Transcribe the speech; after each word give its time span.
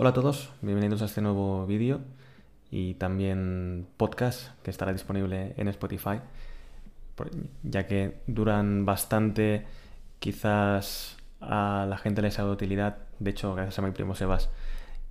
Hola 0.00 0.10
a 0.10 0.12
todos, 0.12 0.50
bienvenidos 0.62 1.02
a 1.02 1.06
este 1.06 1.20
nuevo 1.20 1.66
vídeo 1.66 2.00
y 2.70 2.94
también 2.94 3.88
podcast 3.96 4.50
que 4.62 4.70
estará 4.70 4.92
disponible 4.92 5.54
en 5.56 5.66
Spotify, 5.66 6.20
ya 7.64 7.88
que 7.88 8.20
duran 8.28 8.86
bastante, 8.86 9.66
quizás 10.20 11.16
a 11.40 11.84
la 11.88 11.98
gente 11.98 12.22
les 12.22 12.38
ha 12.38 12.42
dado 12.42 12.54
utilidad. 12.54 12.98
De 13.18 13.30
hecho, 13.30 13.56
gracias 13.56 13.80
a 13.80 13.82
mi 13.82 13.90
primo 13.90 14.14
Sebas, 14.14 14.50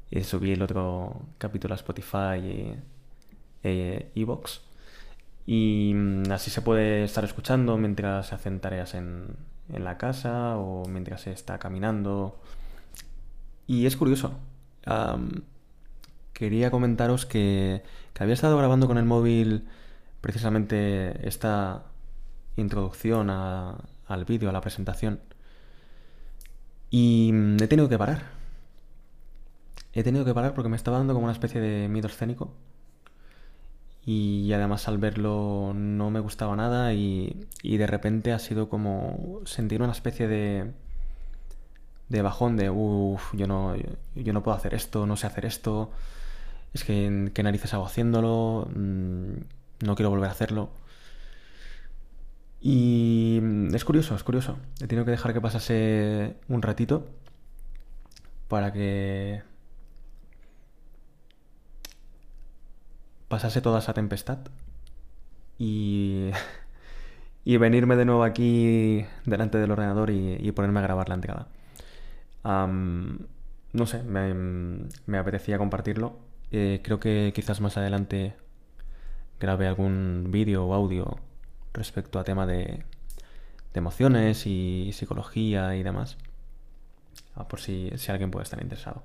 eh, 0.10 0.24
subí 0.24 0.54
el 0.54 0.62
otro 0.62 1.22
capítulo 1.38 1.74
a 1.74 1.76
Spotify 1.76 2.38
y 2.42 2.76
eh, 3.64 4.10
Evox. 4.16 4.62
y 5.46 5.92
mm, 5.94 6.32
así 6.32 6.50
se 6.50 6.62
puede 6.62 7.04
estar 7.04 7.26
escuchando 7.26 7.78
mientras 7.78 8.28
se 8.28 8.36
hacen 8.36 8.62
tareas 8.62 8.94
en, 8.94 9.36
en 9.68 9.84
la 9.84 9.98
casa 9.98 10.56
o 10.58 10.86
mientras 10.88 11.24
se 11.24 11.32
está 11.34 11.60
caminando. 11.60 12.40
Y 13.68 13.86
es 13.86 13.98
curioso. 13.98 14.40
Quería 16.34 16.70
comentaros 16.72 17.26
que, 17.26 17.82
había 18.20 18.34
estado 18.34 18.58
grabando 18.58 18.88
con 18.88 18.98
el 18.98 19.06
móvil 19.06 19.68
precisamente 20.22 21.28
esta 21.28 21.84
introducción 22.56 23.30
al 23.30 24.26
vídeo, 24.26 24.50
a 24.50 24.54
la 24.54 24.62
presentación. 24.62 25.20
Y 26.90 27.32
mm, 27.34 27.58
he 27.62 27.68
tenido 27.68 27.90
que 27.90 27.98
parar. 27.98 28.24
He 29.94 30.04
tenido 30.04 30.26
que 30.26 30.34
parar 30.34 30.54
porque 30.54 30.70
me 30.70 30.76
estaba 30.76 30.98
dando 30.98 31.14
como 31.14 31.26
una 31.26 31.34
especie 31.34 31.60
de 31.62 31.88
miedo 31.90 32.08
escénico. 32.08 32.54
Y 34.06 34.52
además 34.54 34.88
al 34.88 34.98
verlo 35.00 35.74
no 35.76 36.10
me 36.12 36.20
gustaba 36.20 36.56
nada 36.56 36.94
y, 36.94 37.48
y 37.62 37.78
de 37.78 37.88
repente 37.88 38.32
ha 38.32 38.40
sido 38.40 38.70
como 38.70 39.42
sentir 39.46 39.82
una 39.82 39.92
especie 39.92 40.28
de, 40.28 40.72
de 42.10 42.22
bajón 42.22 42.58
de, 42.58 42.70
uff, 42.70 43.34
yo 43.34 43.48
no, 43.48 43.76
yo, 44.16 44.34
no 44.34 44.44
puedo 44.44 44.58
hacer 44.58 44.74
esto, 44.74 45.06
no 45.06 45.18
sé 45.18 45.28
hacer 45.28 45.46
esto, 45.46 45.92
es 46.74 46.84
que 46.84 47.32
qué 47.34 47.44
narices 47.44 47.74
hago 47.74 47.86
haciéndolo, 47.86 48.68
mm, 48.76 49.86
no 49.86 49.96
quiero 49.96 50.10
volver 50.10 50.30
a 50.30 50.32
hacerlo. 50.32 50.70
Y 52.62 53.40
mm, 53.42 53.76
es 53.76 53.86
curioso, 53.86 54.16
es 54.16 54.24
curioso. 54.24 54.58
He 54.82 54.88
tenido 54.88 55.06
que 55.06 55.12
dejar 55.12 55.34
que 55.34 55.42
pasase 55.42 56.36
un 56.50 56.62
ratito 56.62 57.08
para 58.48 58.72
que 58.74 59.44
pasase 63.28 63.62
toda 63.62 63.80
esa 63.80 63.94
tempestad 63.94 64.40
y, 65.58 66.32
y 67.46 67.58
venirme 67.58 67.96
de 67.96 68.06
nuevo 68.06 68.24
aquí 68.24 69.06
delante 69.26 69.58
del 69.58 69.72
ordenador 69.72 70.10
y, 70.10 70.52
ponerme 70.52 70.80
a 70.80 70.84
grabar 70.84 71.10
la 71.10 71.16
entrada. 71.16 71.48
No 72.48 73.86
sé, 73.86 74.04
me, 74.04 75.18
apetecía 75.18 75.58
compartirlo. 75.58 76.20
Eh, 76.52 76.82
creo 76.84 77.00
que 77.00 77.32
quizás 77.36 77.60
más 77.60 77.78
adelante 77.78 78.36
grabe 79.40 79.68
algún 79.68 80.28
vídeo 80.30 80.66
o 80.66 80.74
audio 80.74 81.20
respecto 81.74 82.20
a 82.20 82.24
tema 82.24 82.46
de, 82.46 82.84
emociones 83.74 84.48
y 84.48 84.92
psicología 84.94 85.76
y 85.76 85.84
demás. 85.84 86.18
Ah, 87.36 87.48
por 87.48 87.60
si, 87.60 87.92
alguien 88.08 88.32
puede 88.32 88.44
estar 88.44 88.60
interesado. 88.62 89.04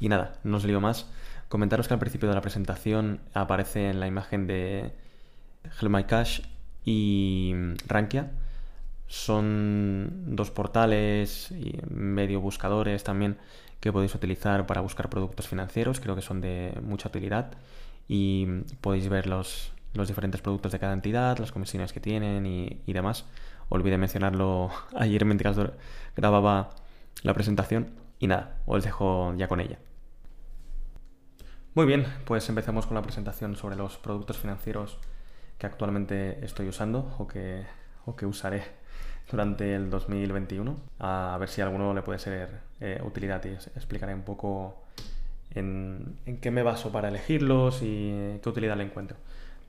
Y 0.00 0.08
nada, 0.08 0.40
no 0.42 0.56
os 0.56 0.64
lío 0.64 0.80
más. 0.80 1.06
Comentaros 1.48 1.86
que 1.86 1.94
al 1.94 2.00
principio 2.00 2.28
de 2.28 2.34
la 2.34 2.40
presentación 2.40 3.20
aparece 3.34 3.90
en 3.90 4.00
la 4.00 4.08
imagen 4.08 4.48
de 4.48 4.92
Help 5.80 5.92
My 5.92 6.04
Cash 6.04 6.40
y 6.84 7.54
Rankia. 7.86 8.32
Son 9.06 10.34
dos 10.34 10.50
portales 10.50 11.50
y 11.52 11.78
medio 11.90 12.40
buscadores 12.40 13.04
también 13.04 13.38
que 13.80 13.92
podéis 13.92 14.14
utilizar 14.14 14.66
para 14.66 14.80
buscar 14.80 15.10
productos 15.10 15.46
financieros. 15.46 16.00
Creo 16.00 16.16
que 16.16 16.22
son 16.22 16.40
de 16.40 16.78
mucha 16.82 17.08
utilidad 17.08 17.52
y 18.08 18.46
podéis 18.80 19.08
ver 19.08 19.26
los, 19.26 19.72
diferentes 19.92 20.40
productos 20.40 20.72
de 20.72 20.78
cada 20.78 20.94
entidad, 20.94 21.38
las 21.38 21.52
comisiones 21.52 21.92
que 21.92 22.00
tienen 22.00 22.46
y, 22.46 22.80
y 22.86 22.92
demás. 22.92 23.26
Olvidé 23.68 23.98
mencionarlo 23.98 24.70
ayer 24.96 25.24
mientras 25.24 25.56
grababa 26.16 26.70
la 27.22 27.34
presentación. 27.34 27.90
Y 28.18 28.26
nada, 28.26 28.56
os 28.64 28.84
dejo 28.84 29.34
ya 29.36 29.48
con 29.48 29.60
ella. 29.60 29.78
Muy 31.74 31.86
bien, 31.86 32.06
pues 32.24 32.48
empecemos 32.48 32.86
con 32.86 32.94
la 32.94 33.02
presentación 33.02 33.56
sobre 33.56 33.76
los 33.76 33.96
productos 33.98 34.38
financieros 34.38 34.98
que 35.58 35.66
actualmente 35.66 36.44
estoy 36.44 36.68
usando 36.68 37.14
o 37.18 37.26
que, 37.26 37.66
o 38.06 38.14
que 38.14 38.26
usaré 38.26 38.62
durante 39.30 39.74
el 39.74 39.90
2021. 39.90 40.76
A 41.00 41.36
ver 41.38 41.48
si 41.48 41.60
a 41.60 41.64
alguno 41.64 41.94
le 41.94 42.02
puede 42.02 42.18
ser 42.18 42.60
eh, 42.80 43.00
utilidad 43.04 43.44
y 43.44 43.48
explicaré 43.48 44.14
un 44.14 44.22
poco 44.22 44.84
en, 45.54 46.16
qué 46.40 46.50
me 46.50 46.62
baso 46.62 46.90
para 46.92 47.08
elegirlos 47.08 47.80
y 47.82 48.38
qué 48.42 48.48
utilidad 48.48 48.76
le 48.76 48.84
encuentro. 48.84 49.16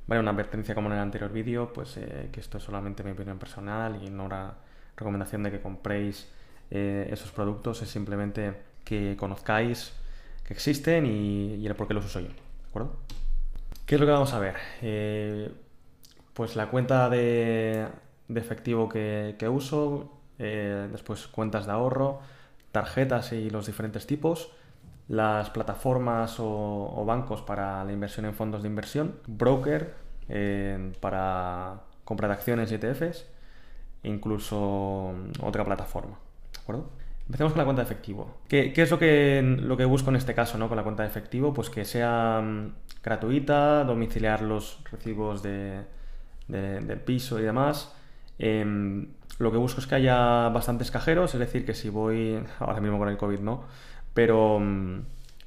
Vale, 0.08 0.22
una 0.22 0.32
advertencia 0.32 0.76
como 0.76 0.88
en 0.88 0.94
el 0.94 1.00
anterior 1.00 1.32
vídeo, 1.32 1.74
pues 1.74 1.98
eh, 1.98 2.30
que 2.32 2.40
esto 2.40 2.58
es 2.58 2.64
solamente 2.64 3.04
mi 3.04 3.12
opinión 3.12 3.40
personal 3.40 4.02
y 4.04 4.10
no 4.10 4.26
una 4.26 4.54
recomendación 4.96 5.44
de 5.44 5.52
que 5.52 5.62
compréis 5.62 6.30
eh, 6.72 7.08
esos 7.12 7.32
productos, 7.32 7.82
es 7.82 7.90
simplemente 7.90 8.54
que 8.84 9.16
conozcáis 9.18 9.94
que 10.46 10.54
existen 10.54 11.06
y, 11.06 11.66
el 11.66 11.76
por 11.76 11.88
qué 11.88 11.94
los 11.94 12.06
uso 12.06 12.20
yo. 12.20 12.28
¿De 12.28 12.70
acuerdo? 12.70 12.96
¿Qué 13.86 13.96
es 13.96 14.02
lo 14.02 14.08
que 14.08 14.14
vamos 14.14 14.34
a 14.34 14.40
ver? 14.40 14.56
Eh, 14.82 15.52
pues 16.34 16.56
la 16.56 16.70
cuenta 16.70 17.10
de, 17.10 17.88
efectivo 18.34 18.90
que, 18.90 19.50
uso, 19.50 20.12
eh, 20.40 20.88
después 20.92 21.28
cuentas 21.28 21.66
de 21.66 21.72
ahorro, 21.72 22.20
tarjetas 22.72 23.32
y 23.32 23.50
los 23.50 23.68
diferentes 23.68 24.08
tipos, 24.08 24.52
las 25.08 25.50
plataformas 25.50 26.38
o, 26.40 27.04
bancos 27.06 27.42
para 27.42 27.84
la 27.84 27.92
inversión 27.92 28.26
en 28.26 28.34
fondos 28.34 28.64
de 28.64 28.68
inversión, 28.68 29.16
broker 29.28 29.94
eh, 30.30 30.92
para 31.00 31.82
compra 32.04 32.28
de 32.28 32.34
acciones 32.34 32.72
y 32.72 32.76
ETFs, 32.76 33.26
incluso 34.04 35.14
otra 35.42 35.64
plataforma. 35.64 36.20
¿De 36.54 36.60
acuerdo? 36.60 36.90
Empecemos 37.28 37.54
con 37.54 37.60
la 37.60 37.66
cuenta 37.66 37.82
de 37.82 37.88
efectivo. 37.88 38.38
¿Qué, 38.48 38.72
es 38.76 38.92
lo 38.92 39.00
que, 39.00 39.42
lo 39.42 39.76
que 39.76 39.86
busco 39.86 40.12
en 40.12 40.16
este 40.16 40.36
caso 40.36 40.60
¿no? 40.60 40.68
con 40.68 40.78
la 40.78 40.84
cuenta 40.84 41.04
de 41.04 41.10
efectivo? 41.10 41.54
Pues 41.54 41.72
que 41.72 41.84
sea 41.84 42.40
mm, 42.42 42.74
gratuita, 43.04 43.84
domiciliar 43.84 44.42
los 44.42 44.80
recibos 44.92 45.42
de, 45.42 45.82
del 46.48 47.00
piso 47.00 47.40
y 47.40 47.44
demás. 47.44 47.96
Em, 48.40 49.08
lo 49.40 49.52
que 49.52 49.58
busco 49.58 49.82
es 49.82 49.88
que 49.88 49.96
haya 49.96 50.50
bastantes 50.50 50.92
cajeros, 50.92 51.34
es 51.34 51.40
decir, 51.40 51.66
que 51.66 51.74
si 51.74 51.90
voy, 51.90 52.44
ahora 52.60 52.82
mismo 52.82 52.98
con 52.98 53.10
el 53.10 53.18
COVID 53.18 53.40
no, 53.40 53.64
pero 54.14 54.60
mm, 54.60 55.02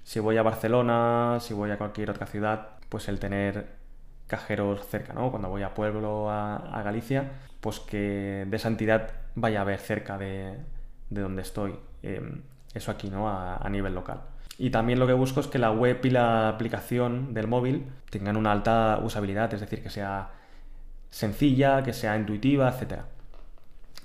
si 0.04 0.20
voy 0.20 0.36
a 0.36 0.42
Barcelona, 0.42 1.38
si 1.40 1.54
voy 1.54 1.70
a 1.70 1.78
cualquier 1.78 2.10
otra 2.10 2.26
ciudad, 2.26 2.70
pues 2.88 3.08
el 3.08 3.18
tener 3.18 3.76
cajeros 4.26 4.86
cerca, 4.86 5.12
¿no? 5.14 5.30
Cuando 5.30 5.48
voy 5.48 5.62
a 5.62 5.74
Pueblo, 5.74 6.30
a, 6.30 6.82
Galicia, 6.84 7.30
pues 7.60 7.80
que 7.80 8.46
de 8.48 8.56
esa 8.56 8.68
entidad 8.68 9.10
vaya 9.34 9.60
a 9.60 9.62
haber 9.62 9.78
cerca 9.80 10.18
de, 10.18 10.56
de 11.10 11.20
donde 11.20 11.42
estoy. 11.42 11.74
Em, 12.02 12.42
eso 12.74 12.90
aquí, 12.90 13.10
¿no? 13.10 13.28
A, 13.28 13.66
nivel 13.70 13.94
local. 13.94 14.22
Y 14.58 14.70
también 14.70 14.98
lo 14.98 15.06
que 15.06 15.12
busco 15.12 15.40
es 15.40 15.46
que 15.46 15.58
la 15.58 15.70
web 15.70 16.00
y 16.04 16.10
la 16.10 16.48
aplicación 16.48 17.32
del 17.34 17.46
móvil 17.46 17.86
tengan 18.10 18.36
una 18.36 18.52
alta 18.52 19.00
usabilidad, 19.02 19.52
es 19.54 19.60
decir, 19.60 19.82
que 19.82 19.90
sea 19.90 20.30
sencilla, 21.10 21.82
que 21.82 21.92
sea 21.92 22.16
intuitiva, 22.16 22.68
etc. 22.68 23.02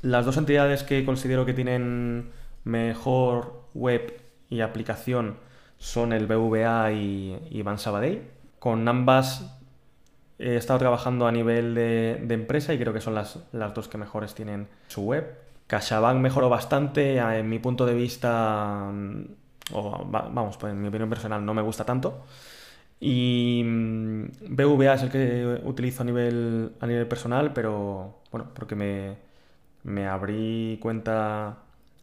Las 0.01 0.25
dos 0.25 0.37
entidades 0.37 0.83
que 0.83 1.05
considero 1.05 1.45
que 1.45 1.53
tienen 1.53 2.31
mejor 2.63 3.63
web 3.73 4.21
y 4.49 4.61
aplicación 4.61 5.37
son 5.77 6.13
el 6.13 6.27
BVA 6.27 6.91
y, 6.91 7.39
y 7.49 7.61
Ban 7.61 7.79
Sabadell. 7.79 8.23
Con 8.59 8.87
ambas 8.87 9.59
he 10.39 10.55
estado 10.55 10.79
trabajando 10.79 11.27
a 11.27 11.31
nivel 11.31 11.75
de, 11.75 12.21
de 12.23 12.33
empresa 12.33 12.73
y 12.73 12.79
creo 12.79 12.93
que 12.93 13.01
son 13.01 13.15
las, 13.15 13.39
las 13.51 13.73
dos 13.73 13.87
que 13.87 13.97
mejores 13.97 14.33
tienen 14.33 14.67
su 14.87 15.03
web. 15.03 15.37
CaixaBank 15.67 16.19
mejoró 16.19 16.49
bastante, 16.49 17.17
en 17.17 17.49
mi 17.49 17.59
punto 17.59 17.85
de 17.85 17.93
vista, 17.93 18.89
mm, 18.91 19.25
o 19.73 20.05
vamos, 20.05 20.57
pues 20.57 20.73
en 20.73 20.81
mi 20.81 20.87
opinión 20.89 21.09
personal 21.09 21.45
no 21.45 21.53
me 21.53 21.61
gusta 21.61 21.85
tanto. 21.85 22.25
Y 23.05 23.63
mm, 23.65 24.25
BVA 24.49 24.93
es 24.93 25.03
el 25.03 25.09
que 25.11 25.61
utilizo 25.65 26.03
a 26.03 26.05
nivel, 26.05 26.71
a 26.79 26.87
nivel 26.87 27.05
personal, 27.07 27.51
pero 27.53 28.21
bueno, 28.31 28.49
porque 28.53 28.75
me, 28.75 29.17
me 29.83 30.07
abrí 30.07 30.79
cuenta 30.81 31.57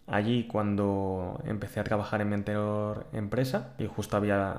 allí 0.07 0.45
cuando 0.47 1.41
empecé 1.47 1.81
a 1.81 1.85
trabajar 1.85 2.21
en 2.21 2.29
mi 2.29 2.35
anterior 2.35 3.07
empresa 3.15 3.75
y 3.79 3.87
justo 3.87 4.17
había 4.19 4.59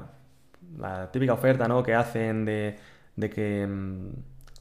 la 0.79 1.11
típica 1.11 1.33
oferta 1.33 1.67
¿no? 1.67 1.83
que 1.83 1.93
hacen 1.95 2.45
de, 2.45 2.79
de 3.15 3.29
que 3.29 3.67
mm, 3.67 4.09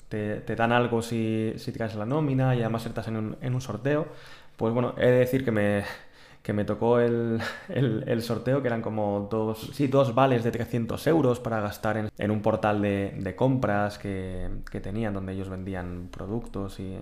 te, 0.09 0.57
dan 0.57 0.73
algo 0.73 1.03
si, 1.03 1.55
si 1.57 1.73
traes 1.73 1.95
la 1.95 2.05
nómina 2.07 2.55
y 2.57 2.61
además 2.61 2.85
estás 2.87 3.09
en 3.09 3.17
un, 3.17 3.37
en 3.41 3.55
un 3.55 3.61
sorteo. 3.63 4.09
Pues 4.57 4.75
bueno, 4.75 4.95
he 4.99 5.07
de 5.07 5.19
decir 5.21 5.45
que 5.45 5.53
me, 5.53 5.85
que 6.43 6.53
me 6.53 6.65
tocó 6.65 6.99
el, 7.01 7.41
el, 7.69 8.23
sorteo, 8.23 8.63
que 8.63 8.69
eran 8.69 8.83
como 8.83 9.29
dos, 9.31 9.71
sí, 9.73 9.87
dos 9.87 10.15
vales 10.15 10.45
de 10.45 10.51
300 10.51 11.07
euros 11.07 11.41
para 11.41 11.61
gastar 11.61 11.97
en, 11.97 12.09
en 12.19 12.31
un 12.31 12.43
portal 12.43 12.83
de, 12.83 13.15
de 13.19 13.37
compras 13.37 13.99
que, 13.99 14.49
que, 14.71 14.81
tenían, 14.81 15.15
donde 15.15 15.33
ellos 15.33 15.49
vendían 15.49 16.09
productos 16.11 16.81
y, 16.81 16.97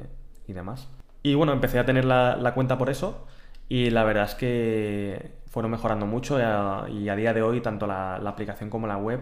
y 0.47 0.53
demás. 0.53 0.89
Y 1.23 1.35
bueno, 1.35 1.53
empecé 1.53 1.79
a 1.79 1.87
tener 1.87 2.05
la, 2.05 2.37
la, 2.37 2.55
cuenta 2.55 2.79
por 2.79 2.91
eso 2.91 3.27
y 3.69 3.91
la 3.91 4.05
verdad 4.05 4.25
es 4.25 4.35
que 4.35 5.39
fueron 5.49 5.71
mejorando 5.71 6.07
mucho 6.07 6.39
y 6.39 7.09
a, 7.09 7.17
día 7.17 7.35
de 7.35 7.43
hoy 7.43 7.61
tanto 7.61 7.87
la, 7.87 8.17
aplicación 8.17 8.71
como 8.71 8.87
la 8.87 8.97
web 8.97 9.21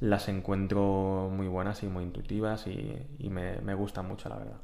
las 0.00 0.28
encuentro 0.28 1.30
muy 1.32 1.48
buenas 1.48 1.82
y 1.82 1.86
muy 1.88 2.04
intuitivas 2.04 2.66
y, 2.66 3.06
me, 3.30 3.74
gustan 3.74 4.06
mucho, 4.06 4.28
la 4.28 4.36
verdad. 4.36 4.56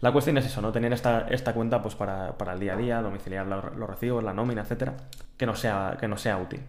La 0.00 0.12
cuestión 0.12 0.36
es 0.38 0.46
eso, 0.46 0.60
¿no? 0.60 0.72
Tener 0.72 0.92
esta, 0.92 1.26
esta 1.28 1.54
cuenta 1.54 1.82
pues 1.82 1.94
para, 1.94 2.34
el 2.52 2.60
día 2.60 2.74
a 2.74 2.76
día, 2.76 3.02
domiciliar 3.02 3.46
los, 3.46 3.88
recibos, 3.88 4.22
la 4.22 4.32
nómina, 4.32 4.62
etcétera, 4.62 4.94
que 5.36 5.46
no 5.46 5.56
sea, 5.56 5.96
que 5.98 6.06
no 6.06 6.16
sea 6.16 6.36
útil 6.38 6.60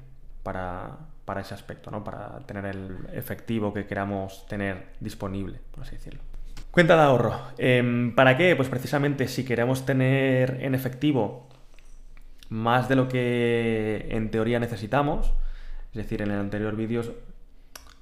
para, 0.44 0.92
para 1.26 1.42
ese 1.42 1.54
aspecto, 1.54 1.92
¿no? 1.92 2.04
Para 2.04 2.40
tener 2.46 2.66
el 2.66 3.08
efectivo 3.14 3.74
que 3.74 3.86
queramos 3.86 4.46
tener 4.48 4.94
disponible, 5.00 5.60
por 5.72 5.84
así 5.84 5.96
decirlo. 5.96 6.22
Cuenta 6.72 6.96
de 6.96 7.02
ahorro. 7.02 7.34
Em, 7.58 8.16
¿Para 8.16 8.38
qué? 8.38 8.56
Pues 8.56 8.70
precisamente 8.70 9.28
si 9.28 9.44
queremos 9.44 9.86
tener 9.86 10.60
en 10.62 10.76
efectivo 10.76 11.48
más 12.50 12.88
de 12.88 12.96
lo 12.96 13.10
que 13.10 14.08
en 14.10 14.32
teoría 14.32 14.60
necesitamos, 14.60 15.34
es 15.92 15.98
decir, 15.98 16.22
en 16.22 16.32
el 16.32 16.40
anterior 16.40 16.76
vídeo 16.76 17.02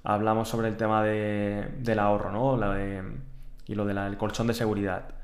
hablamos 0.04 0.50
sobre 0.50 0.68
el 0.68 0.78
tema 0.78 1.04
del 1.04 2.00
ahorro, 2.00 2.32
¿no? 2.32 2.60
y 3.68 3.74
lo 3.74 3.86
del 3.86 4.18
colchón 4.18 4.48
de 4.48 4.54
seguridad. 4.54 5.15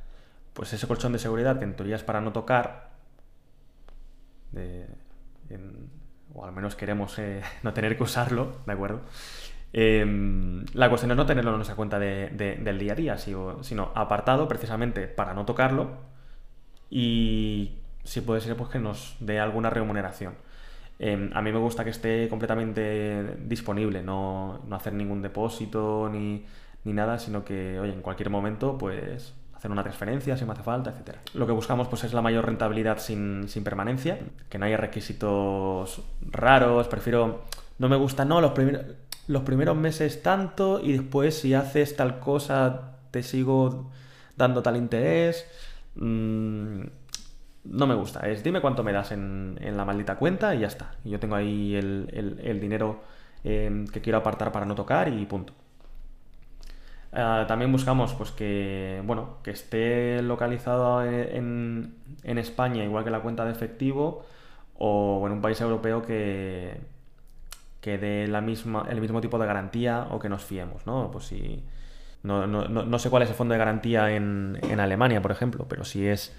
Pues 0.53 0.73
ese 0.73 0.87
colchón 0.87 1.13
de 1.13 1.19
seguridad, 1.19 1.57
que 1.59 1.65
en 1.65 1.75
teoría 1.75 1.95
es 1.95 2.03
para 2.03 2.21
no 2.21 2.33
tocar, 2.33 2.91
o 6.33 6.45
al 6.45 6.51
menos 6.51 6.75
queremos 6.75 7.17
eh, 7.19 7.41
no 7.63 7.73
tener 7.73 7.97
que 7.97 8.03
usarlo, 8.03 8.57
¿de 8.65 8.73
acuerdo? 8.73 9.01
Em, 9.73 10.65
la 10.73 10.89
cuestión 10.89 11.11
es 11.11 11.17
no 11.17 11.25
tenerlo 11.25 11.51
en 11.51 11.57
nuestra 11.57 11.75
cuenta 11.75 11.97
del 11.97 12.79
día 12.79 12.93
a 12.93 12.95
día, 12.95 13.17
sino 13.17 13.91
apartado 13.95 14.47
precisamente 14.47 15.07
para 15.07 15.33
no 15.33 15.45
tocarlo 15.45 16.11
y 16.89 17.79
si 18.03 18.21
puede 18.21 18.41
ser 18.41 18.57
pues 18.57 18.69
que 18.69 18.79
nos 18.79 19.15
dé 19.19 19.39
alguna 19.39 19.69
remuneración. 19.69 20.35
Em, 20.99 21.31
a 21.33 21.41
mí 21.41 21.51
me 21.51 21.59
gusta 21.59 21.83
que 21.83 21.89
esté 21.89 22.27
completamente 22.29 23.37
disponible, 23.47 24.03
no, 24.03 24.61
hacer 24.71 24.93
ningún 24.93 25.21
depósito 25.21 26.09
ni, 26.11 26.45
nada, 26.83 27.17
sino 27.17 27.43
que, 27.43 27.79
oye, 27.79 27.93
en 27.93 28.01
cualquier 28.01 28.29
momento, 28.29 28.77
pues 28.77 29.33
hacer 29.61 29.69
una 29.69 29.83
transferencia 29.83 30.35
si 30.35 30.43
me 30.43 30.53
hace 30.53 30.63
falta, 30.63 30.89
etc. 30.89 31.17
Lo 31.35 31.45
que 31.45 31.51
buscamos 31.51 31.87
pues 31.87 32.03
es 32.03 32.13
la 32.13 32.23
mayor 32.23 32.47
rentabilidad 32.47 32.97
sin, 32.97 33.45
permanencia, 33.63 34.17
que 34.49 34.57
no 34.57 34.65
haya 34.65 34.75
requisitos 34.75 36.01
raros, 36.31 36.87
prefiero, 36.87 37.43
no 37.77 37.87
me 37.87 37.95
gusta, 37.95 38.25
no, 38.25 38.41
los 38.41 38.53
primeros, 38.53 38.85
los 39.27 39.43
primeros 39.43 39.77
meses 39.77 40.23
tanto 40.23 40.81
y 40.83 40.93
después 40.93 41.37
si 41.37 41.53
haces 41.53 41.95
tal 41.95 42.19
cosa 42.19 42.97
te 43.11 43.21
sigo 43.21 43.91
dando 44.35 44.63
tal 44.63 44.77
interés. 44.77 45.45
Mm, 45.93 46.81
no 47.65 47.85
me 47.85 47.93
gusta. 47.93 48.21
Es 48.21 48.43
dime 48.43 48.61
cuánto 48.61 48.83
me 48.83 48.91
das 48.91 49.11
en, 49.11 49.59
la 49.61 49.85
maldita 49.85 50.15
cuenta 50.15 50.55
y 50.55 50.61
ya 50.61 50.67
está. 50.67 50.95
Y 51.03 51.11
yo 51.11 51.19
tengo 51.19 51.35
ahí 51.35 51.75
el, 51.75 52.59
dinero 52.59 53.03
em, 53.43 53.85
que 53.85 54.01
quiero 54.01 54.17
apartar 54.17 54.51
para 54.51 54.65
no 54.65 54.73
tocar 54.73 55.07
y 55.07 55.23
punto. 55.27 55.53
Ah, 57.13 57.45
también 57.47 57.71
buscamos 57.71 58.13
pues 58.13 58.31
que 58.31 59.01
bueno 59.05 59.37
que 59.43 59.51
esté 59.51 60.21
localizado 60.21 61.03
en, 61.03 61.95
España 62.23 62.83
igual 62.85 63.03
que 63.03 63.09
la 63.09 63.19
cuenta 63.19 63.43
de 63.43 63.51
efectivo 63.51 64.25
o 64.77 65.23
en 65.27 65.33
un 65.33 65.41
país 65.41 65.59
europeo 65.59 66.01
que, 66.03 66.79
que 67.81 67.97
dé 67.97 68.27
la 68.27 68.41
misma, 68.41 68.87
el 68.89 69.01
mismo 69.01 69.19
tipo 69.21 69.37
de 69.37 69.45
garantía 69.45 70.07
o 70.11 70.19
que 70.19 70.29
nos 70.29 70.43
fiemos, 70.43 70.85
¿no? 70.87 71.11
Pues 71.11 71.25
si 71.25 71.63
no, 72.23 72.47
no 72.47 72.99
sé 72.99 73.09
cuál 73.09 73.23
es 73.23 73.29
el 73.29 73.35
fondo 73.35 73.53
de 73.53 73.59
garantía 73.59 74.11
en, 74.15 74.57
en 74.61 74.79
Alemania, 74.79 75.21
por 75.21 75.31
ejemplo, 75.31 75.65
pero 75.67 75.83
si 75.83 76.07
es 76.07 76.33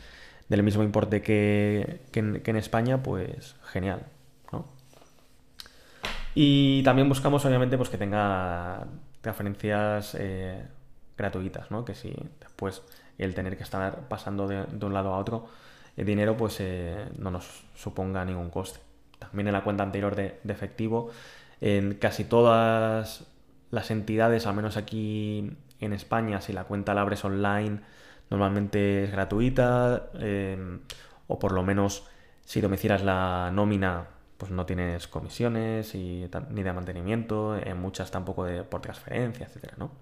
del 0.49 0.63
mismo 0.63 0.83
importe 0.83 1.23
que, 1.23 2.01
en, 2.15 2.57
España, 2.57 3.03
pues 3.03 3.57
genial, 3.65 4.05
¿no? 4.05 4.22
Y 6.34 6.82
también 6.82 7.08
buscamos, 7.08 7.44
obviamente, 7.44 7.76
pues 7.76 7.88
que 7.88 7.99
tenga 7.99 8.87
transferencias 9.20 10.17
eh, 10.19 10.62
gratuitas, 11.17 11.70
¿no? 11.70 11.84
Que 11.84 11.94
si 11.94 12.14
después 12.40 12.82
el 13.19 13.34
tener 13.34 13.56
que 13.56 13.62
estar 13.62 14.08
pasando 14.08 14.49
de, 14.49 14.64
un 14.81 14.94
lado 14.94 15.14
a 15.14 15.19
otro 15.19 15.49
el 15.96 16.06
dinero, 16.06 16.37
pues 16.37 16.56
eh, 16.61 17.08
no 17.19 17.31
nos 17.31 17.64
suponga 17.75 18.25
ningún 18.25 18.50
coste. 18.50 18.81
También 19.19 19.49
en 19.49 19.52
la 19.52 19.62
cuenta 19.62 19.82
anterior 19.84 20.17
de, 20.17 20.40
de 20.43 20.52
efectivo, 20.52 21.11
en 21.61 21.94
casi 21.94 22.25
todas 22.25 23.26
las 23.70 23.90
entidades, 23.90 24.46
al 24.46 24.55
menos 24.55 24.76
aquí 24.76 25.52
en 25.81 25.93
España, 25.93 26.40
si 26.40 26.52
la 26.52 26.64
cuenta 26.64 26.94
la 26.94 27.02
abres 27.02 27.25
online, 27.25 27.81
Normalmente 28.32 29.05
es 29.05 29.12
gratuita 29.12 30.08
eh, 30.14 30.56
o 31.26 31.38
por 31.38 31.52
lo 31.52 31.62
menos 31.62 32.08
si 32.46 32.62
domicilias 32.62 33.05
la 33.05 33.50
nómina 33.52 34.06
pues 34.43 34.50
no 34.50 34.67
tienes 34.67 35.06
comisiones 35.06 35.94
y, 35.94 36.29
ni 36.50 36.65
de 36.65 36.73
mantenimiento, 36.73 37.56
en 37.56 37.81
muchas 37.81 38.11
tampoco 38.11 38.44
de, 38.44 38.65
por 38.65 38.83
transferencia, 38.83 39.47
etcétera, 39.47 39.75
¿no? 39.79 39.93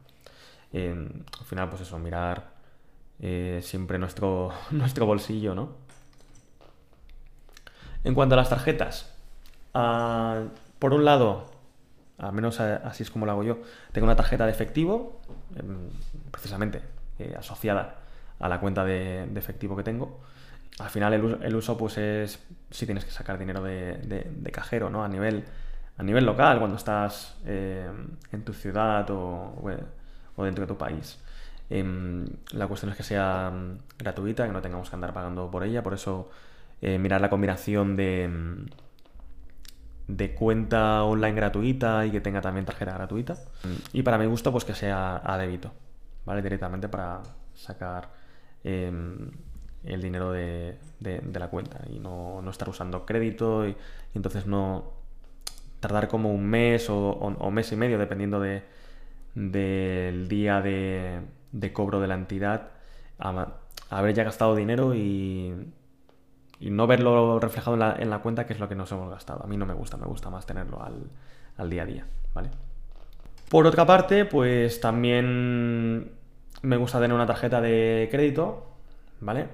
al 0.72 1.44
final, 1.44 1.68
pues 1.68 1.82
eso, 1.82 1.98
mirar 1.98 2.54
eh, 3.20 3.60
siempre 3.62 3.98
nuestro, 3.98 4.50
nuestro 4.70 5.04
bolsillo, 5.04 5.54
¿no? 5.54 5.74
En 8.02 8.14
cuanto 8.14 8.34
a 8.34 8.36
las 8.36 8.48
tarjetas, 8.48 9.14
ah, 9.74 10.44
por 10.78 10.94
un 10.94 11.04
lado, 11.04 11.44
al 12.16 12.32
menos 12.32 12.60
así 12.60 13.02
es 13.02 13.10
como 13.10 13.26
lo 13.26 13.32
hago 13.32 13.42
yo, 13.42 13.58
tengo 13.92 14.06
una 14.06 14.16
tarjeta 14.16 14.46
de 14.46 14.52
efectivo, 14.52 15.20
em, 15.54 15.90
precisamente 16.30 16.80
eh, 17.18 17.34
asociada 17.38 17.96
a 18.38 18.48
la 18.48 18.58
cuenta 18.58 18.86
de, 18.86 19.24
efectivo 19.34 19.76
que 19.76 19.82
tengo. 19.82 20.18
Al 20.78 20.90
final 20.90 21.38
el, 21.42 21.56
uso 21.56 21.76
pues 21.76 21.98
es 21.98 22.42
si 22.70 22.86
tienes 22.86 23.04
que 23.04 23.10
sacar 23.10 23.38
dinero 23.38 23.62
de, 23.62 24.50
cajero, 24.52 24.88
¿no? 24.88 25.04
A 25.04 25.08
nivel, 25.08 25.44
a 25.98 26.02
nivel 26.02 26.24
local, 26.24 26.58
cuando 26.58 26.76
estás 26.76 27.36
eh, 27.44 27.90
en 28.32 28.44
tu 28.44 28.52
ciudad 28.52 29.06
o, 29.10 29.62
dentro 30.38 30.62
de 30.62 30.68
tu 30.68 30.78
país. 30.78 31.18
Em, 31.68 32.26
la 32.52 32.66
cuestión 32.66 32.90
es 32.90 32.96
que 32.96 33.02
sea 33.02 33.50
mm, 33.50 33.78
gratuita, 33.98 34.46
que 34.46 34.52
no 34.52 34.62
tengamos 34.62 34.88
que 34.88 34.96
andar 34.96 35.12
pagando 35.12 35.50
por 35.50 35.64
ella, 35.64 35.82
por 35.82 35.94
eso 35.94 36.30
eh, 36.80 36.98
mirar 36.98 37.20
la 37.20 37.28
combinación 37.28 37.94
de, 37.96 38.28
mm, 38.28 38.66
de 40.08 40.34
cuenta 40.34 41.04
online 41.04 41.34
gratuita 41.34 42.06
y 42.06 42.10
que 42.10 42.20
tenga 42.20 42.40
también 42.40 42.64
tarjeta 42.64 42.94
gratuita. 42.94 43.36
Y 43.92 44.02
para 44.02 44.18
mi 44.18 44.26
gusto, 44.26 44.50
pues 44.50 44.64
que 44.64 44.74
sea 44.74 45.20
a 45.22 45.38
débito, 45.38 45.72
¿vale? 46.24 46.42
Directamente 46.42 46.88
para 46.88 47.22
sacar 47.54 48.08
Em, 48.62 49.30
el 49.84 50.02
dinero 50.02 50.32
de, 50.32 50.78
la 51.00 51.48
cuenta 51.48 51.80
y 51.88 51.98
no, 51.98 52.42
estar 52.50 52.68
usando 52.68 53.06
crédito 53.06 53.66
y, 53.66 53.76
entonces 54.14 54.46
no 54.46 54.92
tardar 55.80 56.08
como 56.08 56.32
un 56.32 56.44
mes 56.46 56.88
o, 56.90 57.50
mes 57.50 57.72
y 57.72 57.76
medio 57.76 57.98
dependiendo 57.98 58.40
de, 58.40 58.62
del 59.34 60.28
día 60.28 60.60
de, 60.60 61.22
cobro 61.72 62.00
de 62.00 62.08
la 62.08 62.14
entidad 62.14 62.68
a, 63.18 63.54
haber 63.88 64.14
ya 64.14 64.24
gastado 64.24 64.54
dinero 64.54 64.94
y, 64.94 65.54
no 66.60 66.86
verlo 66.86 67.40
reflejado 67.40 67.74
en 67.74 67.80
la, 67.80 67.96
en 67.98 68.10
la, 68.10 68.18
cuenta 68.18 68.46
que 68.46 68.52
es 68.52 68.60
lo 68.60 68.68
que 68.68 68.74
nos 68.74 68.92
hemos 68.92 69.08
gastado. 69.08 69.42
A 69.42 69.46
mí 69.46 69.56
no 69.56 69.64
me 69.64 69.72
gusta, 69.72 69.96
me 69.96 70.04
gusta 70.04 70.28
más 70.28 70.44
tenerlo 70.44 70.82
al, 70.82 71.08
al 71.56 71.70
día 71.70 71.84
a 71.84 71.86
día, 71.86 72.06
¿vale? 72.34 72.50
Por 73.48 73.66
otra 73.66 73.86
parte, 73.86 74.26
pues 74.26 74.78
también 74.80 76.12
me 76.62 76.76
gusta 76.76 77.00
tener 77.00 77.14
una 77.14 77.26
tarjeta 77.26 77.60
de 77.60 78.08
crédito, 78.10 78.66
¿vale? 79.20 79.48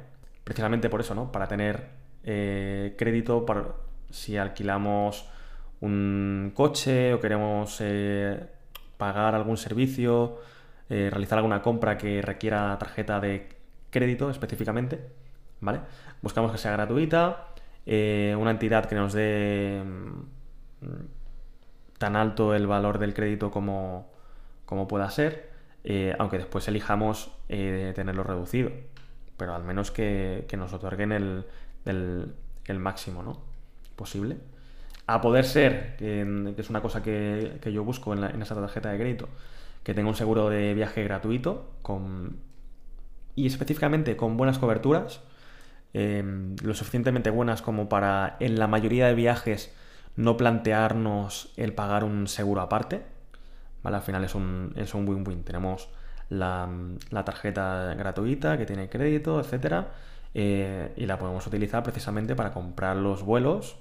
Precisamente 0.46 0.88
por 0.88 1.00
eso, 1.00 1.12
¿no? 1.12 1.32
Para 1.32 1.48
tener 1.48 1.88
eh, 2.22 2.94
crédito 2.96 3.44
para 3.44 3.74
si 4.10 4.36
alquilamos 4.36 5.28
un 5.80 6.52
coche 6.54 7.12
o 7.14 7.20
queremos 7.20 7.78
eh, 7.80 8.46
pagar 8.96 9.34
algún 9.34 9.56
servicio, 9.56 10.38
eh, 10.88 11.08
realizar 11.10 11.38
alguna 11.38 11.62
compra 11.62 11.98
que 11.98 12.22
requiera 12.22 12.78
tarjeta 12.78 13.18
de 13.18 13.48
crédito 13.90 14.30
específicamente, 14.30 15.00
¿vale? 15.60 15.80
Buscamos 16.22 16.52
que 16.52 16.58
sea 16.58 16.70
gratuita, 16.70 17.48
una 17.84 18.52
entidad 18.52 18.86
que 18.86 18.94
nos 18.94 19.14
dé 19.14 19.82
mm, 19.84 20.86
tan 21.98 22.14
alto 22.14 22.54
el 22.54 22.68
valor 22.68 23.00
del 23.00 23.14
crédito 23.14 23.50
como, 23.50 24.12
como 24.64 24.86
pueda 24.86 25.10
ser 25.10 25.50
aunque 26.18 26.38
después 26.38 26.66
elijamos 26.68 27.32
tenerlo 27.48 28.24
reducido, 28.24 28.70
pero 29.36 29.54
al 29.54 29.64
menos 29.64 29.90
que, 29.90 30.46
nos 30.56 30.72
otorguen 30.72 31.12
el, 31.12 32.34
máximo 32.78 33.22
¿no? 33.22 33.40
posible. 33.96 34.38
A 35.06 35.20
poder 35.20 35.44
ser, 35.44 35.96
que, 35.96 36.54
es 36.56 36.70
una 36.70 36.80
cosa 36.80 37.02
que, 37.02 37.60
yo 37.72 37.84
busco 37.84 38.12
en, 38.14 38.42
esa 38.42 38.54
tarjeta 38.54 38.90
de 38.90 38.98
crédito, 38.98 39.28
que 39.82 39.94
tenga 39.94 40.08
un 40.08 40.16
seguro 40.16 40.48
de 40.48 40.74
viaje 40.74 41.04
gratuito 41.04 41.70
con, 41.82 42.38
y 43.34 43.46
específicamente 43.46 44.16
con 44.16 44.36
buenas 44.36 44.58
coberturas, 44.58 45.20
em, 45.92 46.56
lo 46.62 46.74
suficientemente 46.74 47.30
buenas 47.30 47.62
como 47.62 47.88
para 47.88 48.36
en 48.40 48.58
la 48.58 48.66
mayoría 48.66 49.06
de 49.06 49.14
viajes 49.14 49.72
no 50.16 50.36
plantearnos 50.36 51.52
el 51.56 51.72
pagar 51.72 52.02
un 52.02 52.26
seguro 52.26 52.62
aparte, 52.62 53.02
al 53.94 54.02
final 54.02 54.24
es 54.24 54.34
un 54.34 55.08
win-win. 55.08 55.44
Tenemos 55.44 55.88
la, 56.28 56.68
tarjeta 57.24 57.94
gratuita 57.94 58.58
que 58.58 58.66
tiene 58.66 58.88
crédito, 58.88 59.40
etcétera, 59.40 59.88
eh, 60.34 60.92
y 60.96 61.06
la 61.06 61.18
podemos 61.18 61.46
utilizar 61.46 61.82
precisamente 61.82 62.34
para 62.34 62.52
comprar 62.52 62.96
los 62.96 63.22
vuelos 63.22 63.76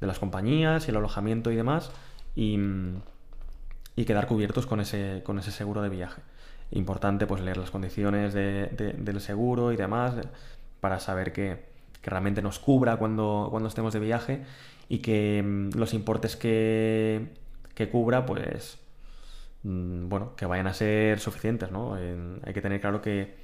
de 0.00 0.06
las 0.06 0.18
compañías 0.18 0.86
y 0.86 0.90
el 0.90 0.96
alojamiento 0.96 1.50
y 1.50 1.56
demás 1.56 1.92
y, 2.34 2.58
y 3.94 4.04
quedar 4.04 4.26
cubiertos 4.26 4.66
con 4.66 4.80
ese, 4.80 5.22
con 5.24 5.38
ese 5.38 5.52
seguro 5.52 5.82
de 5.82 5.88
viaje. 5.88 6.22
Importante 6.72 7.26
pues 7.26 7.42
leer 7.42 7.58
las 7.58 7.70
condiciones 7.70 8.32
del 8.34 9.20
seguro 9.20 9.72
y 9.72 9.76
demás 9.76 10.14
para 10.80 10.98
saber 10.98 11.32
que, 11.32 11.62
que, 12.00 12.10
realmente 12.10 12.42
nos 12.42 12.58
cubra 12.58 12.96
cuando, 12.96 13.48
cuando 13.50 13.68
estemos 13.68 13.92
de 13.92 14.00
viaje 14.00 14.42
y 14.88 14.98
que 14.98 15.42
mm, 15.42 15.78
los 15.78 15.94
importes 15.94 16.34
que, 16.36 17.28
que 17.74 17.88
cubra 17.88 18.26
pues 18.26 18.78
mm, 18.78 18.81
bueno, 19.62 20.34
que 20.36 20.46
vayan 20.46 20.66
a 20.66 20.74
ser 20.74 21.20
suficientes, 21.20 21.70
¿no? 21.70 21.94
hay 21.94 22.52
que 22.52 22.60
tener 22.60 22.80
claro 22.80 23.00
que, 23.00 23.34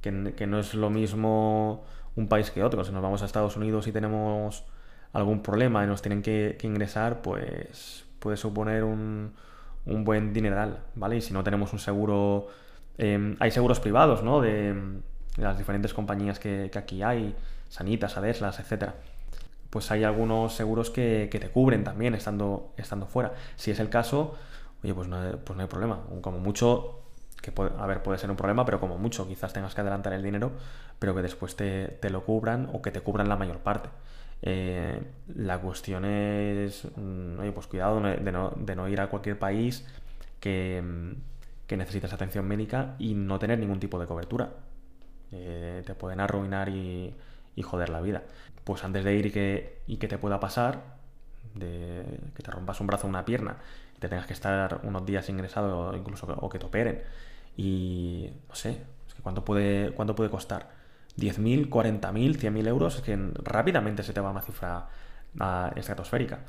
que, 0.00 0.34
que, 0.34 0.46
no 0.46 0.58
es 0.58 0.74
lo 0.74 0.90
mismo 0.90 1.84
un 2.14 2.28
país 2.28 2.50
que 2.50 2.64
otro. 2.64 2.84
Si 2.84 2.92
nos 2.92 3.02
vamos 3.02 3.22
a 3.22 3.26
Estados 3.26 3.56
Unidos 3.56 3.86
y 3.86 3.92
tenemos 3.92 4.64
algún 5.12 5.42
problema 5.42 5.84
y 5.84 5.86
nos 5.86 6.02
tienen 6.02 6.22
que, 6.22 6.58
ingresar, 6.62 7.22
pues 7.22 8.04
puede 8.18 8.36
suponer 8.36 8.84
un, 8.84 9.34
un, 9.84 10.04
buen 10.04 10.32
dineral, 10.32 10.80
¿vale? 10.94 11.16
Y 11.16 11.20
si 11.20 11.32
no 11.32 11.44
tenemos 11.44 11.72
un 11.72 11.78
seguro... 11.78 12.48
Em, 12.98 13.36
hay 13.40 13.50
seguros 13.50 13.80
privados, 13.80 14.22
¿no? 14.22 14.40
De, 14.40 14.74
las 15.36 15.58
diferentes 15.58 15.92
compañías 15.92 16.38
que, 16.38 16.70
aquí 16.74 17.02
hay, 17.02 17.34
Sanitas, 17.68 18.16
Adeslas, 18.16 18.58
etcétera. 18.58 18.94
Pues 19.70 19.90
hay 19.90 20.04
algunos 20.04 20.54
seguros 20.54 20.90
que, 20.90 21.28
te 21.30 21.48
cubren 21.50 21.84
también 21.84 22.14
estando, 22.14 22.72
estando 22.76 23.06
fuera. 23.06 23.32
Si 23.56 23.70
es 23.70 23.78
el 23.78 23.88
caso, 23.88 24.36
oye, 24.82 24.94
pues 24.94 25.08
no, 25.08 25.18
pues 25.44 25.56
no 25.56 25.62
hay 25.62 25.68
problema. 25.68 26.02
Como 26.20 26.38
mucho, 26.38 27.02
que 27.42 27.52
puede, 27.52 27.70
a 27.78 27.86
ver, 27.86 28.02
puede 28.02 28.18
ser 28.18 28.30
un 28.30 28.36
problema, 28.36 28.64
pero 28.64 28.80
como 28.80 28.98
mucho 28.98 29.26
quizás 29.28 29.52
tengas 29.52 29.74
que 29.74 29.80
adelantar 29.80 30.12
el 30.12 30.22
dinero, 30.22 30.52
pero 30.98 31.14
que 31.14 31.22
después 31.22 31.56
te, 31.56 31.88
te 32.00 32.10
lo 32.10 32.24
cubran 32.24 32.68
o 32.72 32.82
que 32.82 32.90
te 32.90 33.00
cubran 33.00 33.28
la 33.28 33.36
mayor 33.36 33.58
parte. 33.58 33.88
Eh, 34.42 35.00
la 35.34 35.58
cuestión 35.60 36.04
es, 36.04 36.86
mm, 36.96 37.40
oye, 37.40 37.52
pues 37.52 37.66
cuidado 37.66 38.00
de 38.00 38.32
no, 38.32 38.52
de 38.56 38.76
no, 38.76 38.88
ir 38.88 39.00
a 39.00 39.08
cualquier 39.08 39.38
país 39.38 39.86
que, 40.40 40.82
mm, 40.82 41.12
que 41.66 41.76
necesites 41.76 42.12
atención 42.12 42.46
médica 42.46 42.96
y 42.98 43.14
no 43.14 43.38
tener 43.38 43.58
ningún 43.58 43.80
tipo 43.80 43.98
de 43.98 44.06
cobertura. 44.06 44.50
Eh, 45.32 45.82
te 45.84 45.94
pueden 45.94 46.20
arruinar 46.20 46.68
y, 46.68 47.14
y, 47.56 47.62
joder 47.62 47.88
la 47.88 48.00
vida. 48.00 48.22
Pues 48.64 48.84
antes 48.84 49.04
de 49.04 49.14
ir 49.14 49.26
y 49.26 49.30
que, 49.32 49.82
y 49.86 49.96
que 49.96 50.08
te 50.08 50.18
pueda 50.18 50.38
pasar, 50.40 50.96
de 51.54 52.04
que 52.34 52.42
te 52.42 52.50
rompas 52.50 52.80
un 52.80 52.86
brazo 52.86 53.06
o 53.06 53.10
una 53.10 53.24
pierna, 53.24 53.56
te 53.98 54.08
tengas 54.08 54.26
que 54.26 54.32
estar 54.32 54.80
unos 54.82 55.04
días 55.06 55.28
ingresado 55.28 55.78
o 55.78 55.96
incluso 55.96 56.26
o 56.26 56.48
que 56.48 56.58
te 56.58 56.66
operen, 56.66 57.02
y 57.56 58.30
no 58.48 58.54
sé, 58.54 58.82
es 59.08 59.14
que 59.14 59.22
¿cuánto 59.22 59.44
puede, 59.44 59.92
cuánto 59.92 60.14
puede 60.14 60.30
costar? 60.30 60.68
10.000, 61.16 61.70
40.000, 61.70 62.36
100.000 62.36 62.68
euros, 62.68 62.96
es 62.96 63.02
que 63.02 63.18
rápidamente 63.42 64.02
se 64.02 64.12
te 64.12 64.20
va 64.20 64.30
una 64.30 64.42
cifra 64.42 64.86
uh, 65.40 65.78
estratosférica. 65.78 66.40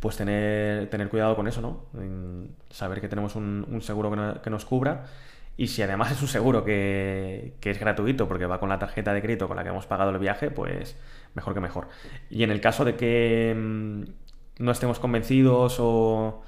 pues 0.00 0.16
tener, 0.16 0.88
tener 0.88 1.08
cuidado 1.08 1.36
con 1.36 1.46
eso, 1.46 1.60
¿no? 1.60 1.86
saber 2.70 3.00
que 3.00 3.08
tenemos 3.08 3.36
un, 3.36 3.80
seguro 3.82 4.40
que, 4.42 4.50
nos 4.50 4.64
cubra 4.64 5.04
y 5.56 5.68
si 5.68 5.82
además 5.82 6.12
es 6.12 6.20
un 6.20 6.28
seguro 6.28 6.64
que, 6.64 7.54
que, 7.60 7.70
es 7.70 7.78
gratuito 7.78 8.26
porque 8.26 8.46
va 8.46 8.58
con 8.58 8.68
la 8.68 8.78
tarjeta 8.78 9.12
de 9.12 9.22
crédito 9.22 9.46
con 9.46 9.56
la 9.56 9.62
que 9.62 9.70
hemos 9.70 9.86
pagado 9.86 10.10
el 10.10 10.18
viaje, 10.18 10.50
pues 10.50 10.96
mejor 11.34 11.54
que 11.54 11.60
mejor. 11.60 11.88
Y 12.28 12.42
en 12.42 12.50
el 12.50 12.60
caso 12.60 12.84
de 12.84 12.96
que 12.96 13.54
mm, 13.56 14.23
no 14.58 14.70
estemos 14.70 14.98
convencidos 14.98 15.76
o 15.78 16.42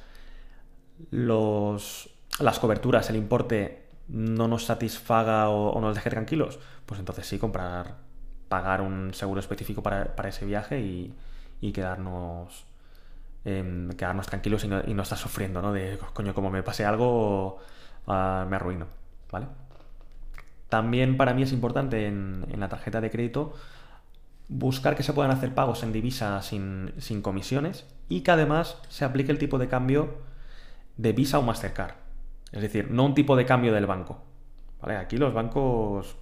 los, 1.10 2.10
las 2.40 2.58
coberturas, 2.58 3.10
el 3.10 3.16
importe 3.16 3.86
no 4.08 4.48
nos 4.48 4.64
satisfaga 4.64 5.48
o, 5.48 5.80
nos 5.80 5.94
deje 5.94 6.10
tranquilos, 6.10 6.58
pues 6.86 7.00
entonces 7.00 7.26
sí 7.26 7.38
comprar, 7.38 7.96
pagar 8.48 8.80
un 8.80 9.12
seguro 9.14 9.40
específico 9.40 9.82
para, 9.82 10.14
ese 10.28 10.46
viaje 10.46 10.80
y, 10.80 11.72
quedarnos, 11.72 12.66
em, 13.44 13.90
quedarnos 13.90 14.26
tranquilos 14.26 14.64
y 14.64 14.68
no, 14.68 15.02
estar 15.02 15.18
sufriendo, 15.18 15.60
¿no? 15.60 15.72
De, 15.72 15.98
coño, 16.14 16.34
como 16.34 16.50
me 16.50 16.62
pase 16.62 16.84
algo, 16.84 17.58
ah, 18.06 18.46
me 18.48 18.56
arruino, 18.56 18.86
¿vale? 19.32 19.46
También 20.68 21.16
para 21.16 21.34
mí 21.34 21.42
es 21.42 21.52
importante 21.52 22.06
en, 22.06 22.44
la 22.58 22.68
tarjeta 22.68 23.00
de 23.00 23.10
crédito 23.10 23.54
buscar 24.49 24.97
que 24.97 25.03
se 25.03 25.12
puedan 25.12 25.33
hacer 25.33 25.55
pagos 25.55 25.83
en 25.83 25.93
divisa 25.93 26.41
sin, 26.43 26.93
sin 26.99 27.23
comisiones 27.23 27.87
y 28.09 28.21
que 28.21 28.31
además 28.31 28.81
se 28.88 29.05
aplique 29.05 29.33
el 29.33 29.38
tipo 29.38 29.59
de 29.59 29.69
cambio 29.69 30.19
de 30.97 31.12
Visa 31.12 31.38
o 31.38 31.43
Mastercard. 31.43 31.95
Es 32.53 32.62
decir, 32.62 32.91
no 32.91 33.05
un 33.05 33.15
tipo 33.15 33.37
de 33.37 33.45
cambio 33.45 33.73
del 33.73 33.87
banco. 33.87 34.23
Aquí 34.81 35.17
los 35.17 35.35
bancos, 35.35 36.17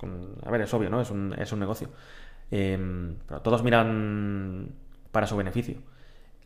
a 0.44 0.50
ver, 0.50 0.62
es 0.62 0.72
obvio, 0.72 0.88
¿no? 0.88 1.00
Es 1.00 1.10
un, 1.10 1.60
negocio. 1.60 1.90
Em, 2.50 3.16
pero 3.26 3.42
todos 3.42 3.62
miran 3.62 4.70
para 5.12 5.26
su 5.26 5.36
beneficio. 5.36 5.76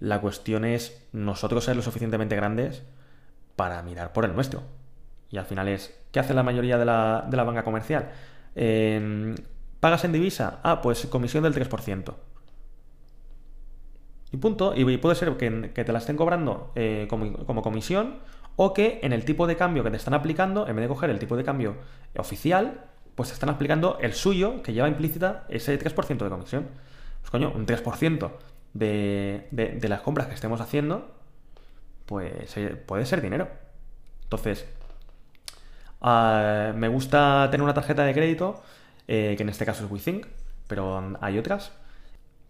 La 0.00 0.20
cuestión 0.20 0.64
es 0.64 1.06
nosotros 1.12 1.64
ser 1.64 1.76
lo 1.76 1.82
suficientemente 1.82 2.34
grandes 2.34 2.82
para 3.56 3.82
mirar 3.82 4.12
por 4.12 4.24
el 4.24 4.34
nuestro. 4.34 4.62
Y 5.30 5.38
al 5.38 5.44
final 5.44 5.68
es, 5.68 5.96
¿qué 6.10 6.20
hace 6.20 6.34
la 6.34 6.42
mayoría 6.42 6.78
de 6.78 6.84
la, 6.84 7.28
banca 7.30 7.62
comercial? 7.62 8.10
Em, 8.54 9.34
¿Pagas 9.80 10.04
en 10.04 10.12
divisa? 10.12 10.60
Ah, 10.62 10.80
pues 10.82 11.06
comisión 11.06 11.44
del 11.44 11.54
3%. 11.54 12.14
Y 14.32 14.36
punto. 14.36 14.74
Y 14.74 14.96
puede 14.98 15.14
ser 15.14 15.36
que, 15.36 15.50
te 15.84 15.92
la 15.92 15.98
estén 15.98 16.16
cobrando 16.16 16.72
eh, 16.74 17.06
como 17.08 17.62
comisión 17.62 18.18
o 18.60 18.74
que 18.74 18.98
en 19.02 19.12
el 19.12 19.24
tipo 19.24 19.46
de 19.46 19.56
cambio 19.56 19.84
que 19.84 19.90
te 19.90 19.96
están 19.96 20.14
aplicando, 20.14 20.66
en 20.66 20.74
vez 20.74 20.82
de 20.82 20.88
coger 20.88 21.10
el 21.10 21.20
tipo 21.20 21.36
de 21.36 21.44
cambio 21.44 21.76
oficial, 22.16 22.86
pues 23.14 23.28
te 23.28 23.34
están 23.34 23.50
aplicando 23.50 23.98
el 24.00 24.14
suyo, 24.14 24.64
que 24.64 24.72
lleva 24.72 24.88
implícita 24.88 25.44
ese 25.48 25.78
3% 25.78 26.18
de 26.18 26.28
comisión. 26.28 26.66
Pues 27.20 27.30
coño, 27.30 27.52
un 27.54 27.66
3% 27.66 28.32
de, 28.74 29.46
de, 29.52 29.88
las 29.88 30.00
compras 30.00 30.26
que 30.26 30.34
estemos 30.34 30.60
haciendo, 30.60 31.08
pues 32.04 32.56
eh, 32.56 32.70
puede 32.70 33.06
ser 33.06 33.22
dinero. 33.22 33.46
Entonces, 34.24 34.66
ah, 36.00 36.72
me 36.74 36.88
gusta 36.88 37.46
tener 37.52 37.62
una 37.62 37.74
tarjeta 37.74 38.04
de 38.04 38.12
crédito, 38.12 38.60
eh, 39.08 39.34
que 39.36 39.42
en 39.42 39.48
este 39.48 39.66
caso 39.66 39.84
es 39.84 39.90
WeThink, 39.90 40.26
pero 40.68 41.16
hay 41.20 41.38
otras, 41.38 41.72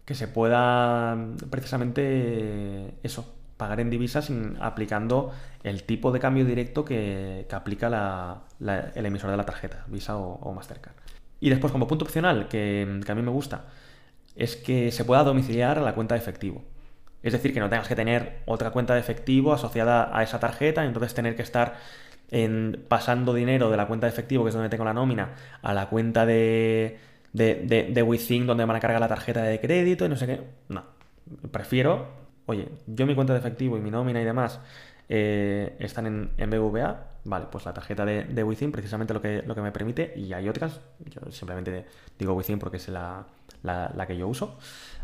que 0.05 0.13
se 0.13 0.27
pueda 0.27 1.17
precisamente 1.49 2.93
eso, 3.01 3.33
pagar 3.59 3.79
en 3.79 3.89
divisas 3.89 4.31
aplicando 4.59 5.31
el 5.63 5.83
tipo 5.83 6.11
de 6.11 6.19
cambio 6.19 6.45
directo 6.45 6.85
que, 6.85 7.45
aplica 7.51 8.41
el 8.59 9.05
emisor 9.05 9.31
de 9.31 9.37
la 9.37 9.45
tarjeta, 9.45 9.85
Visa 9.87 10.17
o, 10.17 10.53
Mastercard. 10.53 10.95
Y 11.39 11.49
después, 11.49 11.71
como 11.71 11.87
punto 11.87 12.05
opcional, 12.05 12.47
que, 12.47 13.01
a 13.07 13.15
mí 13.15 13.21
me 13.21 13.31
gusta, 13.31 13.65
es 14.35 14.55
que 14.55 14.91
se 14.91 15.05
pueda 15.05 15.23
domiciliar 15.23 15.77
a 15.77 15.81
la 15.81 15.93
cuenta 15.93 16.15
de 16.15 16.21
efectivo. 16.21 16.63
Es 17.21 17.33
decir, 17.33 17.53
que 17.53 17.59
no 17.59 17.69
tengas 17.69 17.87
que 17.87 17.95
tener 17.95 18.41
otra 18.45 18.71
cuenta 18.71 18.93
de 18.93 19.01
efectivo 19.01 19.53
asociada 19.53 20.09
a 20.17 20.23
esa 20.23 20.39
tarjeta 20.39 20.85
y 20.85 20.87
entonces 20.87 21.13
tener 21.13 21.35
que 21.35 21.41
estar 21.41 21.75
en, 22.31 22.85
pasando 22.87 23.33
dinero 23.33 23.69
de 23.69 23.77
la 23.77 23.87
cuenta 23.87 24.07
de 24.07 24.13
efectivo, 24.13 24.43
que 24.43 24.49
es 24.49 24.55
donde 24.55 24.69
tengo 24.69 24.85
la 24.85 24.93
nómina, 24.93 25.35
a 25.61 25.73
la 25.73 25.89
cuenta 25.89 26.25
de, 26.25 26.99
de, 27.33 27.55
de, 27.55 27.83
de 27.91 28.43
donde 28.45 28.65
van 28.65 28.75
a 28.75 28.79
cargar 28.79 28.99
la 28.99 29.07
tarjeta 29.07 29.43
de 29.43 29.59
crédito 29.59 30.05
y 30.05 30.09
no 30.09 30.15
sé 30.15 30.27
qué. 30.27 30.41
No. 30.69 30.83
Prefiero 31.51 32.19
oye, 32.49 32.67
yo 32.87 33.05
mi 33.05 33.15
cuenta 33.15 33.33
de 33.33 33.39
efectivo 33.39 33.77
y 33.77 33.81
mi 33.81 33.91
nómina 33.91 34.21
y 34.21 34.25
demás 34.25 34.59
eh, 35.07 35.75
están 35.79 36.07
en, 36.07 36.31
en, 36.37 36.49
BVA, 36.49 37.05
vale, 37.23 37.45
pues 37.51 37.65
la 37.65 37.73
tarjeta 37.73 38.05
de, 38.05 38.23
de 38.23 38.43
Within 38.43 38.71
precisamente 38.71 39.13
lo 39.13 39.21
que, 39.21 39.43
lo 39.43 39.53
que 39.53 39.61
me 39.61 39.71
permite, 39.71 40.13
y 40.15 40.33
hay 40.33 40.49
otras, 40.49 40.81
yo 41.05 41.31
simplemente 41.31 41.85
digo 42.17 42.33
Within 42.33 42.57
porque 42.57 42.77
es 42.77 42.89
la, 42.89 43.25
que 44.07 44.17
yo 44.17 44.27
uso, 44.27 44.57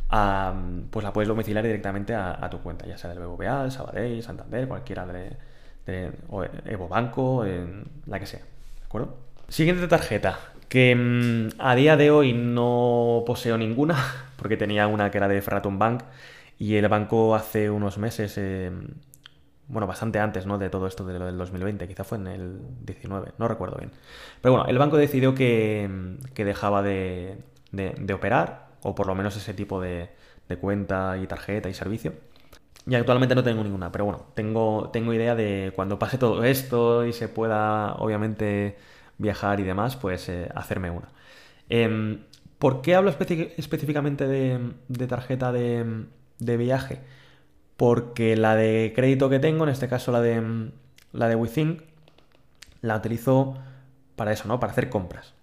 pues 0.10 1.04
la 1.04 1.14
puedes 1.14 1.28
domiciliar 1.28 1.64
directamente 1.64 2.16
a, 2.16 2.48
tu 2.50 2.60
cuenta, 2.62 2.88
ya 2.88 2.98
sea 2.98 3.12
del 3.12 3.20
BVA, 3.20 3.70
Sabadell, 3.70 4.24
Santander, 4.24 4.68
cualquiera 4.68 5.06
de, 5.06 5.38
de 5.86 6.12
Evo 6.66 6.88
Banco, 6.88 7.46
la 8.06 8.20
que 8.20 8.26
sea, 8.26 8.40
¿de 8.40 8.86
acuerdo? 8.86 9.18
Siguiente 9.48 9.88
tarjeta, 9.88 10.40
que 10.70 10.96
mm, 10.96 11.62
a 11.62 11.76
día 11.76 11.98
de 11.98 12.12
hoy 12.12 12.34
no 12.34 13.24
poseo 13.26 13.58
ninguna, 13.58 13.96
porque 14.38 14.58
tenía 14.58 14.88
una 14.88 15.12
que 15.12 15.18
era 15.18 15.28
de 15.28 15.42
Ferratum 15.42 15.78
Bank, 15.80 16.04
y 16.58 16.76
el 16.76 16.88
banco 16.88 17.36
hace 17.36 17.70
unos 17.70 17.98
meses, 17.98 18.38
eh, 18.38 18.72
bueno, 19.68 19.88
bastante 19.88 20.20
antes 20.20 20.46
¿no? 20.46 20.58
de 20.58 20.70
todo 20.70 20.88
esto 20.88 21.06
de 21.06 21.20
lo 21.20 21.26
del 21.26 21.38
2020, 21.38 21.88
quizá 21.88 22.04
fue 22.04 22.18
en 22.18 22.28
el 22.28 22.60
19, 22.86 23.34
no 23.38 23.48
recuerdo 23.48 23.78
bien. 23.78 23.92
Pero 24.42 24.54
bueno, 24.54 24.70
el 24.70 24.78
banco 24.78 24.98
decidió 24.98 25.36
que, 25.36 25.90
dejaba 26.36 26.82
de, 26.82 27.38
operar, 28.14 28.68
o 28.84 28.96
por 28.96 29.08
lo 29.08 29.16
menos 29.16 29.36
ese 29.36 29.54
tipo 29.54 29.82
de, 29.82 30.10
cuenta 30.62 31.18
y 31.18 31.28
tarjeta 31.28 31.70
y 31.70 31.74
servicio. 31.74 32.14
Y 32.88 32.96
actualmente 32.96 33.36
no 33.36 33.44
tengo 33.44 33.64
ninguna, 33.64 33.92
pero 33.92 34.06
bueno, 34.06 34.26
tengo, 34.36 34.90
tengo 34.94 35.14
idea 35.14 35.36
de 35.36 35.72
cuando 35.76 35.98
pase 36.00 36.18
todo 36.18 36.44
esto 36.44 37.06
y 37.06 37.14
se 37.14 37.28
pueda, 37.28 37.96
obviamente, 37.96 38.78
viajar 39.18 39.60
y 39.60 39.64
demás, 39.64 39.96
pues 39.96 40.30
eh, 40.30 40.50
hacerme 40.56 40.92
una. 40.92 41.10
Em, 41.70 42.22
¿Por 42.60 42.82
qué 42.82 42.96
hablo 42.96 43.10
específicamente 43.10 44.28
de 44.28 45.08
tarjeta 45.08 45.52
de, 45.52 46.06
de 46.40 46.58
viaje 46.58 47.02
porque 47.78 48.36
la 48.36 48.56
de 48.56 48.94
crédito 48.96 49.30
que 49.30 49.40
tengo, 49.40 49.64
en 49.64 49.70
este 49.70 49.88
caso 49.88 50.12
la 50.12 50.22
de, 50.22 50.72
la 51.14 51.28
de 51.28 51.36
Within, 51.36 51.84
la 52.82 52.98
utilizo 52.98 53.56
para 54.16 54.32
eso, 54.32 54.48
¿no? 54.48 54.60
Para 54.60 54.72
hacer 54.72 54.90
compras. 54.90 55.34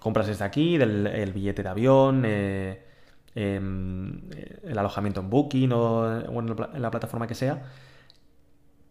Compras 0.00 0.26
desde 0.26 0.44
aquí, 0.44 0.78
del 0.78 1.06
el 1.06 1.32
billete 1.32 1.62
de 1.62 1.68
avión, 1.68 2.22
eh, 2.24 2.82
em, 3.38 4.20
el 4.64 4.78
alojamiento 4.78 5.20
en 5.20 5.30
Booking 5.30 5.72
o 5.72 6.40
en 6.40 6.82
la 6.82 6.90
plataforma 6.90 7.26
que 7.26 7.34
sea, 7.34 7.62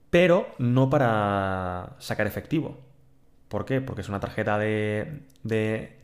pero 0.09 0.47
no 0.57 0.89
para 0.89 1.95
sacar 1.99 2.27
efectivo. 2.27 2.77
¿Por 3.49 3.65
qué? 3.65 3.81
Porque 3.81 4.01
es 4.01 4.09
una 4.09 4.19
tarjeta 4.19 4.57
de, 4.57 5.23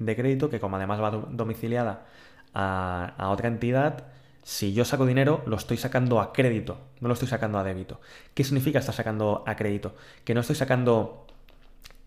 crédito 0.05 0.49
que 0.49 0.59
como 0.59 0.77
además 0.77 1.01
va 1.01 1.11
domiciliada 1.11 2.05
a, 2.53 3.13
a, 3.17 3.29
otra 3.29 3.47
entidad, 3.47 4.07
si 4.43 4.73
yo 4.73 4.85
saco 4.85 5.05
dinero, 5.05 5.43
lo 5.45 5.57
estoy 5.57 5.77
sacando 5.77 6.21
a 6.21 6.33
crédito, 6.33 6.79
no 7.01 7.07
lo 7.07 7.13
estoy 7.13 7.27
sacando 7.27 7.57
a 7.59 7.63
débito. 7.63 8.01
¿Qué 8.33 8.43
significa 8.43 8.79
estar 8.79 8.95
sacando 8.95 9.43
a 9.47 9.55
crédito? 9.55 9.95
Que 10.23 10.33
no 10.33 10.41
estoy 10.41 10.55
sacando 10.55 11.27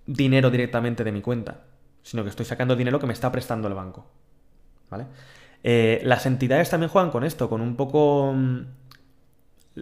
dinero 0.07 0.51
directamente 0.51 1.05
de 1.05 1.13
mi 1.13 1.23
cuenta, 1.23 1.65
sino 2.03 2.23
que 2.23 2.31
estoy 2.31 2.47
sacando 2.47 2.77
dinero 2.77 3.01
que 3.01 3.07
me 3.07 3.13
está 3.13 3.33
prestando 3.33 3.69
el 3.69 3.75
banco. 3.75 4.07
¿Vale? 4.91 5.07
Eh, 5.69 6.01
las 6.05 6.27
entidades 6.27 6.71
también 6.71 6.91
juegan 6.91 7.11
con 7.11 7.25
esto, 7.25 7.51
con 7.51 7.61
un 7.61 7.75
poco 7.75 8.33
mm, 8.33 8.61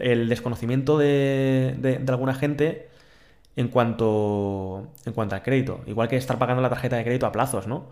el 0.01 0.31
desconocimiento 0.31 0.97
de, 0.97 1.77
de, 1.79 2.03
alguna 2.09 2.35
gente 2.35 2.89
en 3.55 3.69
cuanto, 3.69 4.89
en 5.05 5.13
cuanto 5.13 5.35
al 5.35 5.43
crédito. 5.43 5.83
Igual 5.87 6.09
que 6.09 6.17
estar 6.17 6.39
pagando 6.39 6.63
la 6.63 6.71
tarjeta 6.71 6.97
de 6.97 7.05
crédito 7.05 7.27
a 7.27 7.33
plazos, 7.33 7.67
¿no? 7.67 7.89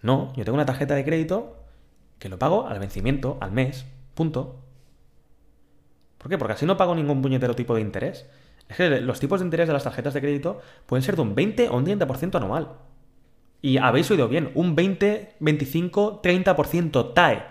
No, 0.00 0.32
yo 0.36 0.44
tengo 0.44 0.54
una 0.54 0.64
tarjeta 0.64 0.94
de 0.94 1.04
crédito 1.04 1.56
que 2.20 2.28
lo 2.28 2.38
pago 2.38 2.68
al 2.68 2.78
vencimiento, 2.78 3.36
al 3.40 3.50
mes, 3.50 3.84
punto. 4.14 4.60
¿Por 6.18 6.30
qué? 6.30 6.38
Porque 6.38 6.52
así 6.52 6.66
no 6.66 6.76
pago 6.76 6.94
ningún 6.94 7.20
puñetero 7.20 7.56
tipo 7.56 7.74
de 7.74 7.80
interés. 7.80 8.26
Es 8.68 8.76
que 8.76 9.00
los 9.00 9.18
tipos 9.18 9.40
de 9.40 9.46
interés 9.46 9.66
de 9.66 9.72
las 9.72 9.82
tarjetas 9.82 10.14
de 10.14 10.20
crédito 10.20 10.60
pueden 10.86 11.02
ser 11.02 11.16
de 11.16 11.22
un 11.22 11.34
20 11.34 11.68
o 11.68 11.78
un 11.78 11.84
30% 11.84 12.36
anual. 12.36 12.68
Y 13.60 13.78
habéis 13.78 14.10
oído 14.10 14.28
bien, 14.28 14.50
un 14.54 14.74
20, 14.74 15.34
25, 15.40 16.22
30% 16.22 17.12
TAE. 17.12 17.42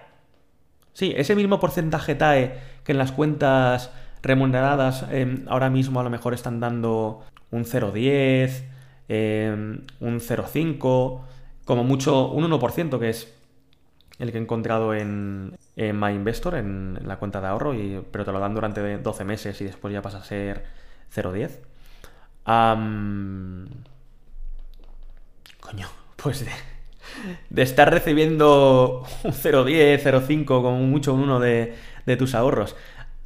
Sí, 0.93 1.13
ese 1.15 1.35
mismo 1.35 1.59
porcentaje 1.59 2.15
TAE 2.15 2.57
que 2.83 2.93
en 2.93 2.97
las 2.97 3.11
cuentas 3.11 3.91
remuneradas 4.23 5.05
em, 5.11 5.45
ahora 5.47 5.69
mismo 5.69 5.99
a 5.99 6.03
lo 6.03 6.09
mejor 6.09 6.33
están 6.33 6.59
dando 6.59 7.23
un 7.51 7.65
0,10, 7.65 8.63
em, 9.09 9.81
un 9.99 10.19
0,5, 10.19 11.21
como 11.65 11.83
mucho 11.83 12.29
un 12.29 12.43
1%, 12.45 12.99
que 12.99 13.09
es 13.09 13.33
el 14.19 14.31
que 14.31 14.37
he 14.37 14.41
encontrado 14.41 14.93
en, 14.93 15.57
en 15.75 15.99
MyInvestor, 15.99 16.55
en, 16.55 16.99
la 17.03 17.17
cuenta 17.17 17.41
de 17.41 17.47
ahorro, 17.47 17.73
y, 17.73 18.03
pero 18.11 18.25
te 18.25 18.31
lo 18.31 18.39
dan 18.39 18.55
durante 18.55 18.97
12 18.97 19.23
meses 19.25 19.61
y 19.61 19.65
después 19.65 19.93
ya 19.93 20.01
pasa 20.01 20.19
a 20.19 20.23
ser 20.23 20.63
0,10. 21.13 21.59
Coño, 25.69 25.89
pues 26.15 26.45
de, 27.49 27.61
estar 27.61 27.91
recibiendo 27.91 29.05
un 29.25 29.31
0,10, 29.31 30.01
0,5, 30.01 30.45
como 30.45 30.77
mucho 30.77 31.13
un 31.13 31.23
1 31.23 31.39
de, 31.41 31.75
tus 32.17 32.35
ahorros, 32.35 32.77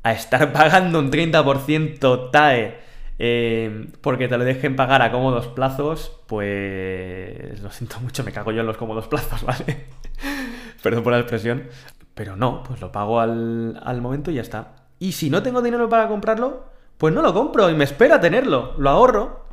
a 0.01 0.11
estar 0.13 0.51
pagando 0.51 0.97
un 0.97 1.11
30% 1.11 2.31
TAE 2.31 2.79
eh, 3.19 3.87
porque 4.01 4.27
te 4.27 4.39
lo 4.39 4.43
dejen 4.43 4.75
pagar 4.75 5.03
a 5.03 5.11
cómodos 5.11 5.49
plazos, 5.49 6.19
pues 6.25 7.61
lo 7.61 7.69
siento 7.69 7.99
mucho, 7.99 8.23
me 8.23 8.31
cago 8.31 8.51
yo 8.51 8.61
en 8.61 8.67
los 8.67 8.77
cómodos 8.77 9.07
plazos, 9.07 9.43
¿vale? 9.45 9.85
Perdón 10.81 11.03
por 11.03 11.13
la 11.13 11.19
expresión. 11.19 11.67
Pero 12.15 12.35
no, 12.35 12.63
pues 12.63 12.81
lo 12.81 12.91
pago 12.91 13.19
al, 13.19 13.79
al 13.83 14.01
momento 14.01 14.31
y 14.31 14.35
ya 14.35 14.41
está. 14.41 14.87
Y 14.97 15.11
si 15.11 15.29
no 15.29 15.43
tengo 15.43 15.61
dinero 15.61 15.87
para 15.89 16.07
comprarlo, 16.07 16.65
pues 16.97 17.13
no 17.13 17.21
lo 17.21 17.35
compro 17.35 17.69
y 17.69 17.75
me 17.75 17.83
espera 17.83 18.19
tenerlo, 18.19 18.73
lo 18.79 18.89
ahorro. 18.89 19.50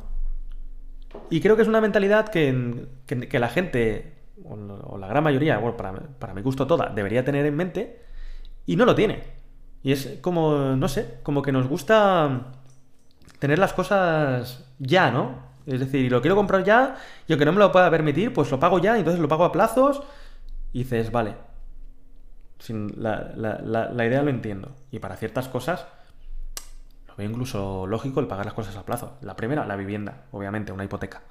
Y 1.29 1.41
creo 1.41 1.55
que 1.55 1.61
es 1.61 1.67
una 1.67 1.81
mentalidad 1.81 2.29
que, 2.29 2.87
la 3.31 3.49
gente, 3.49 4.13
o 4.43 4.97
la 4.97 5.07
gran 5.07 5.23
mayoría, 5.23 5.57
bueno, 5.57 5.77
para, 5.77 5.93
para 5.93 6.33
mi 6.33 6.41
gusto 6.41 6.65
toda, 6.65 6.89
debería 6.89 7.23
tener 7.23 7.45
en 7.45 7.55
mente 7.55 8.01
y 8.65 8.75
no 8.75 8.85
lo 8.85 8.95
tiene. 8.95 9.21
Y 9.83 9.91
es 9.91 10.17
como, 10.21 10.75
no 10.75 10.87
sé, 10.87 11.19
como 11.23 11.41
que 11.41 11.51
nos 11.51 11.67
gusta 11.67 12.51
tener 13.39 13.59
las 13.59 13.73
cosas 13.73 14.65
ya, 14.79 15.11
¿no? 15.11 15.49
Es 15.65 15.79
decir, 15.79 16.11
lo 16.11 16.21
quiero 16.21 16.35
comprar 16.35 16.63
ya, 16.63 16.95
y 17.27 17.33
aunque 17.33 17.45
no 17.45 17.51
me 17.53 17.59
lo 17.59 17.71
pueda 17.71 17.89
permitir, 17.91 18.33
pues 18.33 18.49
lo 18.51 18.59
pago 18.59 18.79
ya, 18.79 18.95
y 18.95 18.99
entonces 18.99 19.21
lo 19.21 19.27
pago 19.27 19.45
a 19.45 19.51
plazos, 19.51 20.01
y 20.73 20.79
dices, 20.79 21.11
vale, 21.11 21.35
la, 22.67 23.33
la 23.93 24.05
idea 24.05 24.23
lo 24.23 24.29
entiendo. 24.29 24.75
Y 24.91 24.99
para 24.99 25.15
ciertas 25.15 25.47
cosas, 25.47 25.85
incluso 27.25 27.87
lógico 27.87 28.19
el 28.19 28.27
pagar 28.27 28.45
las 28.45 28.53
cosas 28.53 28.75
a 28.75 28.85
plazo. 28.85 29.17
La 29.21 29.35
primera, 29.35 29.65
la 29.65 29.75
vivienda, 29.75 30.23
obviamente, 30.31 30.71
una 30.71 30.83
hipoteca. 30.83 31.21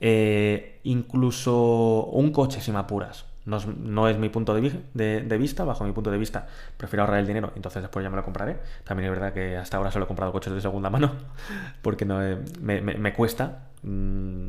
Eh, 0.00 0.80
incluso 0.84 2.04
un 2.12 2.30
coche, 2.32 2.60
si 2.60 2.72
me 2.72 2.78
apuras. 2.78 3.24
No 3.46 4.08
es, 4.08 4.18
mi 4.18 4.28
punto 4.28 4.54
de, 4.54 5.38
vista, 5.38 5.64
bajo 5.64 5.84
mi 5.84 5.92
punto 5.92 6.10
de 6.10 6.18
vista, 6.18 6.48
prefiero 6.76 7.04
ahorrar 7.04 7.20
el 7.20 7.28
dinero, 7.28 7.52
entonces 7.54 7.80
después 7.80 8.02
ya 8.02 8.10
me 8.10 8.16
lo 8.16 8.24
compraré. 8.24 8.58
También 8.82 9.08
es 9.08 9.16
verdad 9.16 9.32
que 9.32 9.56
hasta 9.56 9.76
ahora 9.76 9.92
solo 9.92 10.06
he 10.06 10.08
comprado 10.08 10.32
coches 10.32 10.52
de 10.52 10.60
segunda 10.60 10.90
mano, 10.90 11.12
porque 11.82 12.04
no, 12.04 12.20
eh, 12.24 12.38
me, 12.60 13.12
cuesta, 13.12 13.68
mm, 13.84 14.48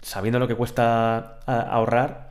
sabiendo 0.00 0.38
lo 0.38 0.46
que 0.46 0.54
cuesta 0.54 1.40
ahorrar, 1.44 2.30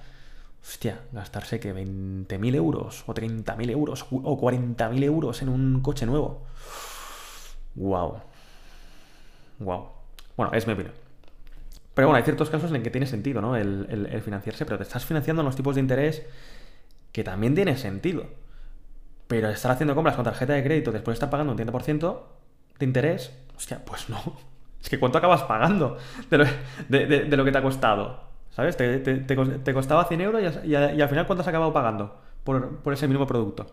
hostia, 0.63 1.01
gastarse 1.11 1.59
que 1.59 1.75
20.000 1.75 2.55
euros, 2.55 3.03
o 3.07 3.13
30.000 3.13 3.69
euros, 3.71 4.05
o 4.09 4.39
40.000 4.39 5.03
euros 5.03 5.41
en 5.41 5.49
un 5.49 5.81
coche 5.81 6.05
nuevo. 6.05 6.45
Wow. 7.75 8.21
Wow. 9.59 9.87
Bueno, 10.35 10.53
es 10.53 10.67
mi 10.67 10.73
opinión. 10.73 10.93
Pero 11.93 12.09
bueno, 12.09 12.17
hay 12.17 12.23
ciertos 12.23 12.49
casos 12.49 12.71
en 12.73 12.83
que 12.83 12.89
tiene 12.89 13.07
sentido, 13.07 13.41
¿no? 13.41 13.55
El, 13.55 14.21
financiarse, 14.23 14.65
pero 14.65 14.77
te 14.77 14.83
estás 14.83 15.05
financiando 15.05 15.41
en 15.41 15.45
los 15.45 15.55
tipos 15.55 15.75
de 15.75 15.81
interés 15.81 16.25
que 17.11 17.23
también 17.23 17.55
tiene 17.55 17.77
sentido. 17.77 18.25
Pero 19.27 19.49
estar 19.49 19.71
haciendo 19.71 19.95
compras 19.95 20.15
con 20.15 20.25
tarjeta 20.25 20.53
de 20.53 20.63
crédito 20.63 20.91
después 20.91 21.13
de 21.13 21.15
estar 21.15 21.29
pagando 21.29 21.53
un 21.53 21.57
30% 21.57 22.21
de 22.77 22.85
interés, 22.85 23.31
hostia, 23.55 23.83
pues 23.83 24.09
no. 24.09 24.19
Es 24.81 24.89
que 24.89 24.99
¿cuánto 24.99 25.17
acabas 25.17 25.41
pagando 25.43 25.97
de 26.29 26.37
lo, 26.37 27.45
que 27.45 27.51
te 27.51 27.57
ha 27.57 27.61
costado? 27.63 28.19
¿Sabes? 28.51 28.77
Te, 28.77 29.73
costaba 29.73 30.05
100 30.05 30.21
euros 30.21 30.43
y, 30.63 30.75
al 30.75 31.09
final 31.09 31.25
¿cuánto 31.25 31.41
has 31.41 31.47
acabado 31.47 31.73
pagando 31.73 32.21
por, 32.43 32.77
por 32.83 32.93
ese 32.93 33.07
mismo 33.07 33.25
producto? 33.25 33.65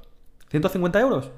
¿150 0.50 1.00
euros? 1.00 1.30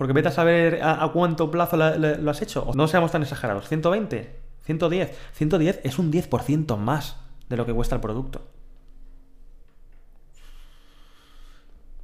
Porque 0.00 0.14
vete 0.14 0.28
a 0.28 0.32
saber 0.32 0.80
a, 0.82 1.06
cuánto 1.12 1.50
plazo 1.50 1.76
lo 1.76 2.30
has 2.30 2.40
hecho. 2.40 2.70
No 2.74 2.88
seamos 2.88 3.12
tan 3.12 3.20
exagerados. 3.22 3.70
¿120? 3.70 4.28
¿110? 4.66 5.10
110 5.34 5.80
es 5.84 5.98
un 5.98 6.10
10% 6.10 6.78
más 6.78 7.18
de 7.50 7.56
lo 7.58 7.66
que 7.66 7.74
cuesta 7.74 7.96
el 7.96 8.00
producto. 8.00 8.48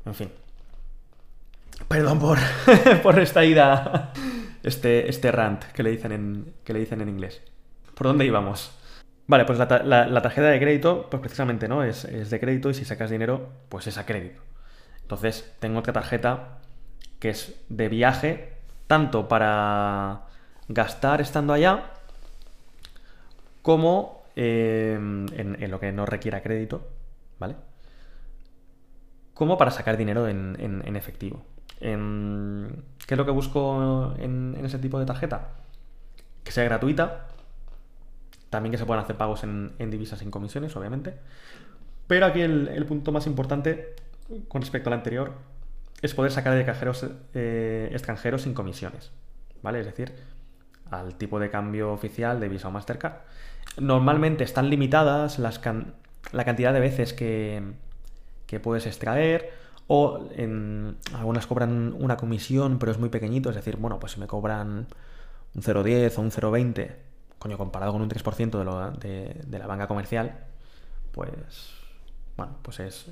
En 0.04 0.14
fin. 0.14 0.30
Perdón 1.88 2.18
por, 2.18 2.36
por 3.02 3.18
esta 3.18 3.46
ida. 3.46 4.12
Este, 4.62 5.08
este 5.08 5.32
rant 5.32 5.64
que 5.64 5.82
le, 5.82 5.90
dicen 5.90 6.12
en, 6.12 6.52
que 6.64 6.74
le 6.74 6.80
dicen 6.80 7.00
en 7.00 7.08
inglés. 7.08 7.40
¿Por 7.94 8.08
dónde 8.08 8.26
íbamos? 8.26 8.72
Vale, 9.26 9.46
pues 9.46 9.58
la, 9.58 10.20
tarjeta 10.20 10.48
de 10.48 10.60
crédito, 10.60 11.08
pues 11.08 11.20
precisamente, 11.20 11.66
¿no? 11.66 11.82
Es, 11.82 12.04
es, 12.04 12.28
de 12.28 12.40
crédito 12.40 12.68
y 12.68 12.74
si 12.74 12.84
sacas 12.84 13.08
dinero, 13.08 13.48
pues 13.70 13.86
es 13.86 13.96
a 13.96 14.04
crédito. 14.04 14.42
Entonces, 15.00 15.50
tengo 15.60 15.78
otra 15.78 15.94
tarjeta 15.94 16.58
que 17.18 17.30
es 17.30 17.54
de 17.68 17.88
viaje, 17.88 18.52
tanto 18.86 19.28
para 19.28 20.22
gastar 20.68 21.20
estando 21.20 21.52
allá, 21.52 21.92
como 23.62 24.22
eh, 24.36 24.94
en, 24.94 25.70
lo 25.70 25.80
que 25.80 25.92
no 25.92 26.06
requiera 26.06 26.42
crédito, 26.42 26.86
¿vale? 27.38 27.56
Como 29.34 29.58
para 29.58 29.70
sacar 29.70 29.96
dinero 29.96 30.28
en, 30.28 30.96
efectivo. 30.96 31.42
¿Qué 31.78 31.86
es 33.14 33.18
lo 33.18 33.24
que 33.24 33.30
busco 33.30 34.14
en, 34.18 34.56
ese 34.64 34.78
tipo 34.78 34.98
de 34.98 35.06
tarjeta? 35.06 35.50
Que 36.42 36.52
sea 36.52 36.64
gratuita, 36.64 37.28
también 38.50 38.70
que 38.70 38.78
se 38.78 38.86
puedan 38.86 39.04
hacer 39.04 39.16
pagos 39.16 39.42
en, 39.44 39.90
divisas 39.90 40.20
sin 40.20 40.30
comisiones, 40.30 40.74
obviamente. 40.76 41.14
Pero 42.06 42.26
aquí 42.26 42.40
el 42.40 42.86
punto 42.86 43.10
más 43.10 43.26
importante 43.26 43.96
con 44.48 44.60
respecto 44.60 44.90
al 44.90 44.94
anterior 44.94 45.32
es 46.02 46.14
poder 46.14 46.32
sacar 46.32 46.54
de 46.54 46.64
cajeros 46.64 47.06
eh, 47.34 47.88
extranjeros 47.92 48.42
sin 48.42 48.54
comisiones, 48.54 49.12
¿vale? 49.62 49.80
Es 49.80 49.86
decir, 49.86 50.14
al 50.90 51.16
tipo 51.16 51.38
de 51.38 51.50
cambio 51.50 51.92
oficial 51.92 52.40
de 52.40 52.48
Visa 52.48 52.68
o 52.68 52.70
Mastercard. 52.70 53.14
Normalmente 53.78 54.44
están 54.44 54.70
limitadas 54.70 55.38
las 55.38 55.60
la 56.32 56.44
cantidad 56.44 56.72
de 56.72 56.80
veces 56.80 57.12
que, 57.12 57.62
que 58.46 58.60
puedes 58.60 58.86
extraer 58.86 59.50
o 59.86 60.28
en, 60.34 60.96
algunas 61.14 61.46
cobran 61.46 61.94
una 61.98 62.16
comisión 62.16 62.78
pero 62.78 62.90
es 62.90 62.98
muy 62.98 63.08
pequeñito, 63.08 63.50
es 63.50 63.56
decir, 63.56 63.76
bueno, 63.76 63.98
pues 63.98 64.12
si 64.12 64.20
me 64.20 64.26
cobran 64.26 64.88
un 65.54 65.62
0,10 65.62 66.18
o 66.18 66.20
un 66.22 66.30
0,20, 66.30 66.94
coño, 67.38 67.56
comparado 67.56 67.92
con 67.92 68.02
un 68.02 68.08
3% 68.08 68.58
de, 68.58 68.64
lo, 68.64 68.90
de, 68.92 69.40
de, 69.46 69.58
la 69.58 69.66
banca 69.66 69.86
comercial, 69.86 70.36
pues, 71.12 71.70
bueno, 72.36 72.56
pues 72.62 72.80
es 72.80 73.06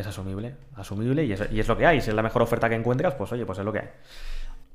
es 0.00 0.06
asumible, 0.06 0.54
asumible 0.76 1.24
y 1.24 1.32
es, 1.32 1.68
lo 1.68 1.76
que 1.76 1.86
hay. 1.86 2.00
Si 2.00 2.10
es 2.10 2.16
la 2.16 2.22
mejor 2.22 2.42
oferta 2.42 2.68
que 2.68 2.74
encuentras, 2.74 3.14
pues 3.14 3.32
oye, 3.32 3.44
pues 3.46 3.58
es 3.58 3.64
lo 3.64 3.72
que 3.72 3.80
hay. 3.80 3.88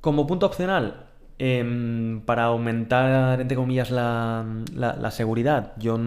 Como 0.00 0.26
punto 0.26 0.46
opcional, 0.46 1.06
em, 1.38 2.20
para 2.22 2.44
aumentar, 2.44 3.40
entre 3.40 3.56
comillas, 3.56 3.90
la, 3.90 5.10
seguridad, 5.10 5.72
yo, 5.78 5.98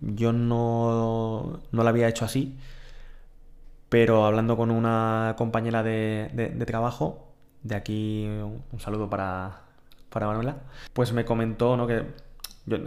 yo 0.00 0.32
no, 0.32 1.60
no 1.72 1.82
lo 1.82 1.88
había 1.88 2.08
hecho 2.08 2.24
así, 2.24 2.58
pero 3.88 4.26
hablando 4.26 4.56
con 4.56 4.70
una 4.70 5.34
compañera 5.38 5.82
de, 5.82 6.64
trabajo, 6.66 7.32
de 7.62 7.74
aquí 7.74 8.26
un 8.26 8.80
saludo 8.80 9.08
para, 9.08 9.62
para 10.10 10.26
Manuela, 10.26 10.56
pues 10.92 11.12
me 11.12 11.24
comentó 11.24 11.76
¿no? 11.76 11.86
que 11.86 12.04
yo 12.66 12.78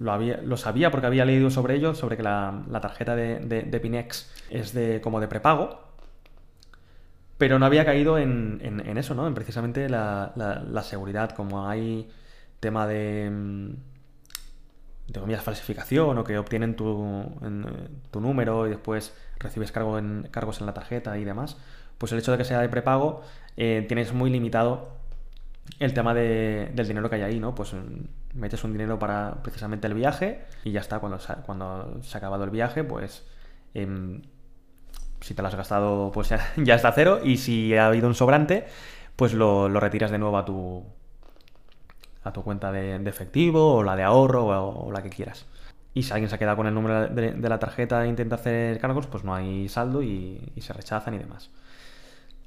lo, 0.00 0.12
había, 0.12 0.38
lo 0.38 0.56
sabía 0.56 0.90
porque 0.90 1.06
había 1.06 1.24
leído 1.24 1.50
sobre 1.50 1.76
ello, 1.76 1.94
sobre 1.94 2.16
que 2.16 2.22
la, 2.22 2.64
tarjeta 2.82 3.14
de, 3.14 3.80
Pinex 3.80 4.30
es 4.50 4.72
de 4.72 5.00
como 5.00 5.20
de 5.20 5.28
prepago, 5.28 5.80
pero 7.38 7.58
no 7.58 7.66
había 7.66 7.84
caído 7.84 8.18
en, 8.18 8.60
eso, 8.96 9.14
¿no? 9.14 9.28
En 9.28 9.34
precisamente 9.34 9.88
la, 9.88 10.82
seguridad, 10.82 11.30
como 11.30 11.68
hay 11.68 12.08
tema 12.58 12.86
de 12.86 13.70
de 15.06 15.18
comillas, 15.18 15.42
falsificación 15.42 16.18
o 16.18 16.24
que 16.24 16.38
obtienen 16.38 16.76
tu, 16.76 17.34
tu 18.10 18.20
número 18.20 18.66
y 18.66 18.70
después 18.70 19.12
recibes 19.38 19.72
en, 19.74 20.28
cargos 20.30 20.60
en 20.60 20.66
la 20.66 20.74
tarjeta 20.74 21.18
y 21.18 21.24
demás, 21.24 21.56
pues 21.98 22.12
el 22.12 22.18
hecho 22.18 22.32
de 22.32 22.38
que 22.38 22.44
sea 22.44 22.60
de 22.60 22.68
prepago 22.68 23.22
eh, 23.56 23.84
tienes 23.88 24.12
muy 24.12 24.30
limitado 24.30 25.00
el 25.80 25.94
tema 25.94 26.14
de, 26.14 26.70
del 26.74 26.86
dinero 26.86 27.10
que 27.10 27.16
hay 27.16 27.22
ahí, 27.22 27.40
¿no? 27.40 27.54
Pues 27.54 27.72
mm, 27.74 28.04
metes 28.34 28.62
un 28.64 28.72
dinero 28.72 28.98
para 28.98 29.42
precisamente 29.42 29.86
el 29.86 29.94
viaje 29.94 30.44
y 30.64 30.72
ya 30.72 30.80
está, 30.80 30.98
cuando 31.00 31.18
se, 31.18 31.34
cuando 31.46 32.02
se 32.02 32.16
ha 32.16 32.18
acabado 32.18 32.44
el 32.44 32.50
viaje, 32.50 32.84
pues 32.84 33.26
em, 33.74 34.22
si 35.20 35.34
te 35.34 35.42
lo 35.42 35.48
has 35.48 35.54
gastado, 35.54 36.10
pues 36.12 36.28
ya, 36.28 36.52
está 36.74 36.92
cero 36.92 37.20
y 37.22 37.36
si 37.36 37.74
ha 37.74 37.86
habido 37.86 38.08
un 38.08 38.14
sobrante, 38.14 38.66
pues 39.16 39.34
lo, 39.34 39.68
retiras 39.68 40.10
de 40.10 40.18
nuevo 40.18 40.38
a 40.38 40.44
tu, 40.44 40.84
a 42.24 42.32
tu 42.32 42.42
cuenta 42.42 42.72
de, 42.72 42.96
efectivo 43.08 43.74
o 43.74 43.82
la 43.82 43.96
de 43.96 44.02
ahorro 44.02 44.46
o, 44.46 44.92
la 44.92 45.02
que 45.02 45.10
quieras. 45.10 45.46
Y 45.92 46.04
si 46.04 46.12
alguien 46.12 46.28
se 46.28 46.36
ha 46.36 46.38
quedado 46.38 46.56
con 46.56 46.66
el 46.66 46.74
número 46.74 47.08
de, 47.08 47.48
la 47.48 47.58
tarjeta 47.58 48.04
e 48.04 48.08
intenta 48.08 48.36
hacer 48.36 48.78
cargos, 48.80 49.06
pues 49.06 49.24
no 49.24 49.34
hay 49.34 49.68
saldo 49.68 50.02
y, 50.02 50.52
se 50.60 50.72
rechazan 50.72 51.14
y 51.14 51.18
demás. 51.18 51.50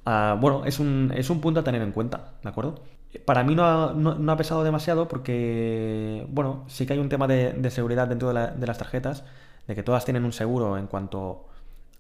Ah, 0.06 0.38
bueno, 0.40 0.66
es 0.66 0.80
un, 0.80 1.14
es 1.16 1.30
un 1.30 1.42
punto 1.42 1.60
a 1.62 1.64
tener 1.64 1.82
en 1.82 1.92
cuenta, 1.92 2.34
¿de 2.42 2.50
acuerdo? 2.50 2.82
Para 3.26 3.44
mí 3.44 3.56
no 3.56 3.64
ha, 3.64 4.38
pesado 4.38 4.64
demasiado 4.64 5.08
porque, 5.08 6.26
bueno, 6.30 6.66
sí 6.68 6.86
que 6.86 6.94
hay 6.94 7.00
un 7.00 7.10
tema 7.10 7.28
de, 7.28 7.70
seguridad 7.70 8.08
dentro 8.08 8.34
de, 8.34 8.68
las 8.68 8.78
tarjetas, 8.78 9.24
de 9.68 9.76
que 9.76 9.84
todas 9.84 10.06
tienen 10.06 10.26
un 10.26 10.34
seguro 10.34 10.78
en 10.78 10.88
cuanto 10.88 11.46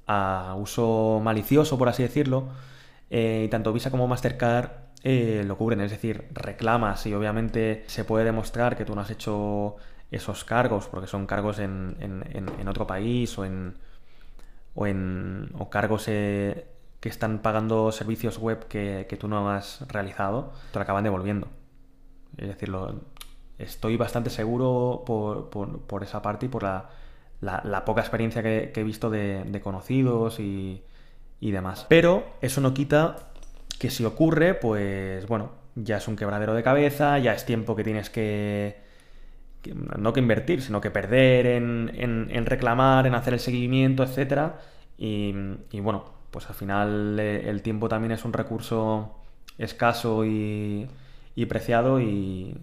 a 0.08 0.56
uso 0.58 1.21
malicioso, 1.23 1.78
por 1.78 1.89
así 1.89 2.04
decirlo, 2.04 2.47
eh, 3.10 3.43
y 3.45 3.49
tanto 3.49 3.71
Visa 3.73 3.91
como 3.91 4.08
Mastercard 4.08 4.71
eh, 5.04 5.43
lo 5.45 5.58
cubren, 5.58 5.82
es 5.82 5.91
decir, 5.91 6.28
reclamas 6.32 7.06
y 7.06 7.13
obviamente 7.13 7.84
se 7.88 8.06
puede 8.06 8.26
demostrar 8.26 8.78
que 8.78 8.86
tú 8.86 8.95
no 8.95 9.02
has 9.02 9.12
hecho 9.12 9.76
esos 10.12 10.43
cargos, 10.45 10.88
porque 10.88 11.08
son 11.08 11.26
cargos 11.26 11.60
en, 11.60 11.97
en, 11.99 12.67
otro 12.67 12.88
país 12.88 13.38
o 13.38 13.45
en, 13.45 13.76
o, 14.76 14.88
en, 14.88 15.52
o 15.58 15.69
cargos 15.69 16.06
eh, 16.08 16.67
que 17.04 17.10
están 17.10 17.39
pagando 17.39 17.92
servicios 17.92 18.38
web 18.38 18.66
que, 18.70 19.18
tú 19.20 19.28
no 19.28 19.50
has 19.50 19.86
realizado, 19.89 20.54
te 20.72 20.80
lo 20.80 20.84
acaban 20.84 21.04
devolviendo. 21.04 21.50
Es 22.38 22.48
decir, 22.48 22.72
estoy 23.58 23.98
bastante 23.98 24.30
seguro 24.30 25.04
por, 25.06 26.04
esa 26.04 26.22
parte 26.22 26.46
y 26.46 26.50
por 26.50 26.63
la, 26.63 27.84
poca 27.86 28.00
experiencia 28.00 28.42
que, 28.42 28.72
he 28.74 28.84
visto 28.86 29.10
de, 29.10 29.60
conocidos 29.62 30.39
y, 30.39 30.82
y, 31.42 31.52
demás. 31.52 31.86
Pero 31.89 32.24
eso 32.39 32.62
no 32.62 32.74
quita 32.74 33.18
que 33.78 33.89
si 33.89 34.06
ocurre, 34.06 34.54
pues 34.54 35.28
bueno, 35.28 35.50
ya 35.76 35.98
es 35.98 36.08
un 36.08 36.16
quebradero 36.16 36.54
de 36.54 36.63
cabeza, 36.63 37.20
ya 37.20 37.34
es 37.34 37.46
tiempo 37.46 37.76
que 37.76 37.84
tienes 37.84 38.10
que... 38.10 38.78
no 39.98 40.13
que 40.13 40.22
invertir, 40.22 40.62
sino 40.62 40.80
que 40.80 40.89
perder 40.89 41.48
en, 41.48 42.46
reclamar, 42.46 43.08
en 43.08 43.13
hacer 43.13 43.34
el 43.34 43.42
seguimiento, 43.42 44.04
etc. 44.04 44.54
Y 44.98 45.82
bueno, 45.82 46.22
pues 46.34 46.50
al 46.50 46.56
final 46.56 47.17
eh, 47.19 47.48
el 47.50 47.62
tiempo 47.62 47.88
también 47.88 48.12
es 48.12 48.26
un 48.26 48.34
recurso 48.34 49.15
escaso 49.60 50.26
y, 50.26 50.89
preciado 51.48 52.02
y, 52.02 52.60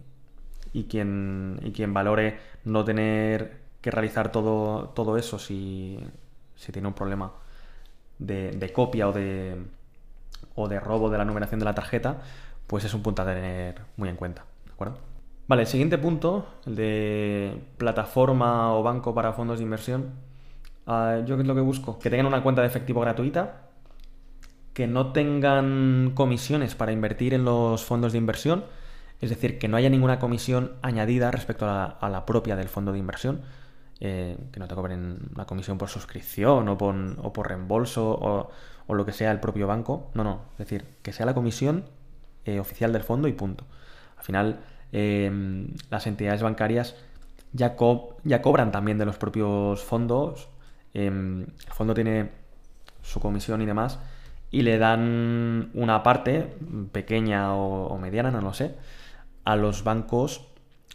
quien, 0.90 1.72
quien 1.74 1.94
valore 1.94 2.38
no 2.64 2.84
tener 2.84 3.60
que 3.80 3.92
realizar 3.92 4.32
todo, 4.32 4.88
todo 4.88 5.16
eso 5.16 5.38
si, 5.38 6.00
tiene 6.72 6.88
un 6.88 6.94
problema 6.94 7.32
de, 8.18 8.72
copia 8.74 9.08
o 9.08 9.12
de, 9.12 9.56
o 10.56 10.68
de 10.68 10.80
robo 10.80 11.08
de 11.08 11.18
la 11.18 11.24
numeración 11.24 11.60
de 11.60 11.64
la 11.64 11.74
tarjeta, 11.74 12.18
pues 12.66 12.84
es 12.84 12.92
un 12.92 13.02
punto 13.02 13.22
a 13.22 13.24
tener 13.24 13.80
muy 13.96 14.08
en 14.08 14.16
cuenta. 14.16 14.44
¿De 14.66 14.72
acuerdo? 14.72 14.98
Vale, 15.46 15.62
el 15.62 15.68
siguiente 15.68 15.96
punto, 15.96 16.46
el 16.66 16.74
de 16.74 17.60
plataforma 17.78 18.74
o 18.74 18.82
banco 18.82 19.14
para 19.14 19.32
fondos 19.32 19.58
de 19.58 19.64
inversión 19.64 20.29
Ah, 20.92 21.22
¿Yo 21.24 21.38
es 21.38 21.46
lo 21.46 21.54
que 21.54 21.60
busco? 21.60 22.00
Que 22.00 22.10
tengan 22.10 22.26
una 22.26 22.42
cuenta 22.42 22.62
de 22.62 22.66
efectivo 22.66 23.00
gratuita, 23.00 23.68
que 24.74 24.88
no 24.88 25.12
tengan 25.12 26.10
comisiones 26.16 26.74
para 26.74 26.90
invertir 26.90 27.32
en 27.32 27.44
los 27.44 27.84
fondos 27.84 28.10
de 28.10 28.18
inversión, 28.18 28.64
es 29.20 29.30
decir, 29.30 29.60
que 29.60 29.68
no 29.68 29.76
haya 29.76 29.88
ninguna 29.88 30.18
comisión 30.18 30.72
añadida 30.82 31.30
respecto 31.30 31.66
a 31.68 32.08
la, 32.10 32.26
propia 32.26 32.56
del 32.56 32.68
fondo 32.68 32.90
de 32.90 32.98
inversión, 32.98 33.42
eh, 34.00 34.36
que 34.50 34.58
no 34.58 34.66
te 34.66 34.74
cobren 34.74 35.30
una 35.32 35.46
comisión 35.46 35.78
por 35.78 35.88
suscripción 35.90 36.68
o 36.68 36.76
por, 36.76 37.48
reembolso 37.48 38.50
o, 38.88 38.92
lo 38.92 39.06
que 39.06 39.12
sea 39.12 39.30
el 39.30 39.38
propio 39.38 39.68
banco. 39.68 40.10
No, 40.14 40.24
no, 40.24 40.40
es 40.54 40.58
decir, 40.58 40.84
que 41.02 41.12
sea 41.12 41.24
la 41.24 41.34
comisión 41.34 41.84
eh, 42.44 42.58
oficial 42.58 42.92
del 42.92 43.04
fondo 43.04 43.28
y 43.28 43.32
punto. 43.32 43.64
Al 44.16 44.24
final, 44.24 44.60
em, 44.90 45.68
las 45.88 46.08
entidades 46.08 46.42
bancarias 46.42 46.96
ya, 47.52 47.76
ya 48.24 48.42
cobran 48.42 48.72
también 48.72 48.98
de 48.98 49.06
los 49.06 49.18
propios 49.18 49.84
fondos 49.84 50.49
Em, 50.94 51.42
el 51.42 51.72
fondo 51.72 51.94
tiene 51.94 52.30
su 53.02 53.20
comisión 53.20 53.62
y 53.62 53.66
demás, 53.66 53.98
y 54.50 54.62
le 54.62 54.78
dan 54.78 55.70
una 55.74 56.02
parte, 56.02 56.56
pequeña 56.92 57.54
o, 57.54 57.96
mediana, 57.98 58.30
no 58.30 58.40
lo 58.40 58.52
sé, 58.54 58.74
a 59.44 59.56
los 59.56 59.84
bancos 59.84 60.48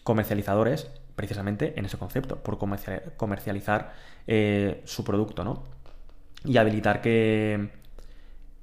comercializadores 0.03 0.91
precisamente 1.15 1.73
en 1.79 1.85
ese 1.85 1.97
concepto, 1.97 2.37
por 2.43 2.57
comercializar 2.57 3.93
eh, 4.27 4.81
su 4.85 5.03
producto, 5.05 5.43
¿no? 5.43 5.63
Y 6.43 6.57
habilitar 6.57 7.01
que, 7.01 7.69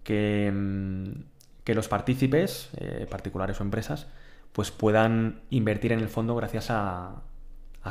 que, 0.05 0.49
em, 0.49 1.25
los 1.67 1.89
partícipes, 1.89 2.71
eh, 2.77 3.07
particulares 3.11 3.61
o 3.61 3.65
empresas, 3.65 4.09
pues 4.53 4.71
puedan 4.71 5.41
invertir 5.51 5.93
en 5.93 6.01
el 6.01 6.09
fondo 6.09 6.37
gracias 6.37 6.71
a 6.71 7.23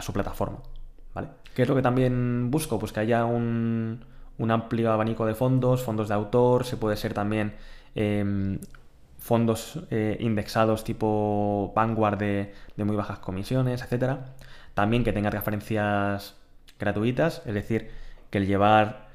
su 0.02 0.14
plataforma. 0.14 0.60
¿Vale? 1.14 1.30
¿Qué 1.56 1.64
es 1.64 1.70
lo 1.70 1.76
que 1.76 1.82
también 1.82 2.50
busco? 2.52 2.80
Pues 2.80 2.94
que 2.94 3.02
haya 3.02 3.26
un, 3.26 4.04
amplio 4.50 4.92
abanico 4.92 5.26
de 5.26 5.36
fondos, 5.36 5.84
fondos 5.84 6.08
de 6.08 6.16
autor, 6.16 6.66
se 6.66 6.78
puede 6.78 6.98
ser 6.98 7.14
también 7.14 7.54
em, 7.96 8.60
fondos 9.20 9.80
eh, 9.92 10.18
indexados 10.20 10.84
tipo 10.84 11.72
Vanguard 11.76 12.18
de, 12.18 12.54
muy 12.78 12.96
bajas 12.96 13.20
comisiones, 13.20 13.82
etcétera. 13.82 14.34
También 14.74 15.04
que 15.04 15.14
tenga 15.14 15.30
referencias 15.30 16.36
gratuitas, 16.80 17.44
es 17.46 17.54
decir, 17.54 17.92
que 18.30 18.40
el 18.40 18.48
llevar 18.48 19.12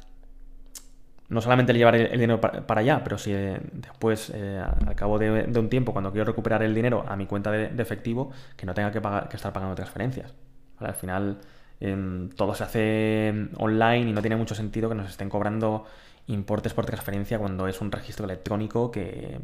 no 1.29 1.41
solamente 1.41 1.73
el 1.73 1.79
llevar 1.79 1.97
el, 1.97 2.13
dinero 2.13 2.41
para, 2.41 2.81
allá, 2.81 3.03
pero 3.03 3.19
si 3.19 3.33
eh, 3.33 3.61
después, 3.73 4.31
eh, 4.33 4.63
al 4.87 4.95
cabo 4.95 5.19
de, 5.19 5.59
un 5.59 5.69
tiempo, 5.69 5.93
cuando 5.93 6.13
quiero 6.13 6.25
recuperar 6.25 6.63
el 6.63 6.75
dinero 6.75 7.05
a 7.09 7.17
mi 7.17 7.27
cuenta 7.27 7.51
de, 7.51 7.83
efectivo, 7.83 8.31
que 8.57 8.65
no 8.65 8.75
tenga 8.75 8.93
que, 8.93 9.01
pagar, 9.01 9.29
que 9.29 9.37
estar 9.37 9.53
pagando 9.53 9.75
transferencias. 9.75 10.35
Al 10.79 10.95
final, 10.95 11.39
Em, 11.81 12.31
todo 12.31 12.55
se 12.55 12.65
hace 12.65 13.49
online 13.59 14.11
y 14.11 14.13
no 14.13 14.23
tiene 14.23 14.37
mucho 14.37 14.55
sentido 14.55 14.89
que 14.89 14.95
nos 14.95 15.11
estén 15.11 15.29
cobrando 15.29 15.85
importes 16.29 16.75
por 16.75 16.87
transferencia 16.87 17.39
cuando 17.39 17.69
es 17.69 17.81
un 17.81 17.93
registro 17.93 18.25
electrónico 18.25 18.91
que, 18.91 19.39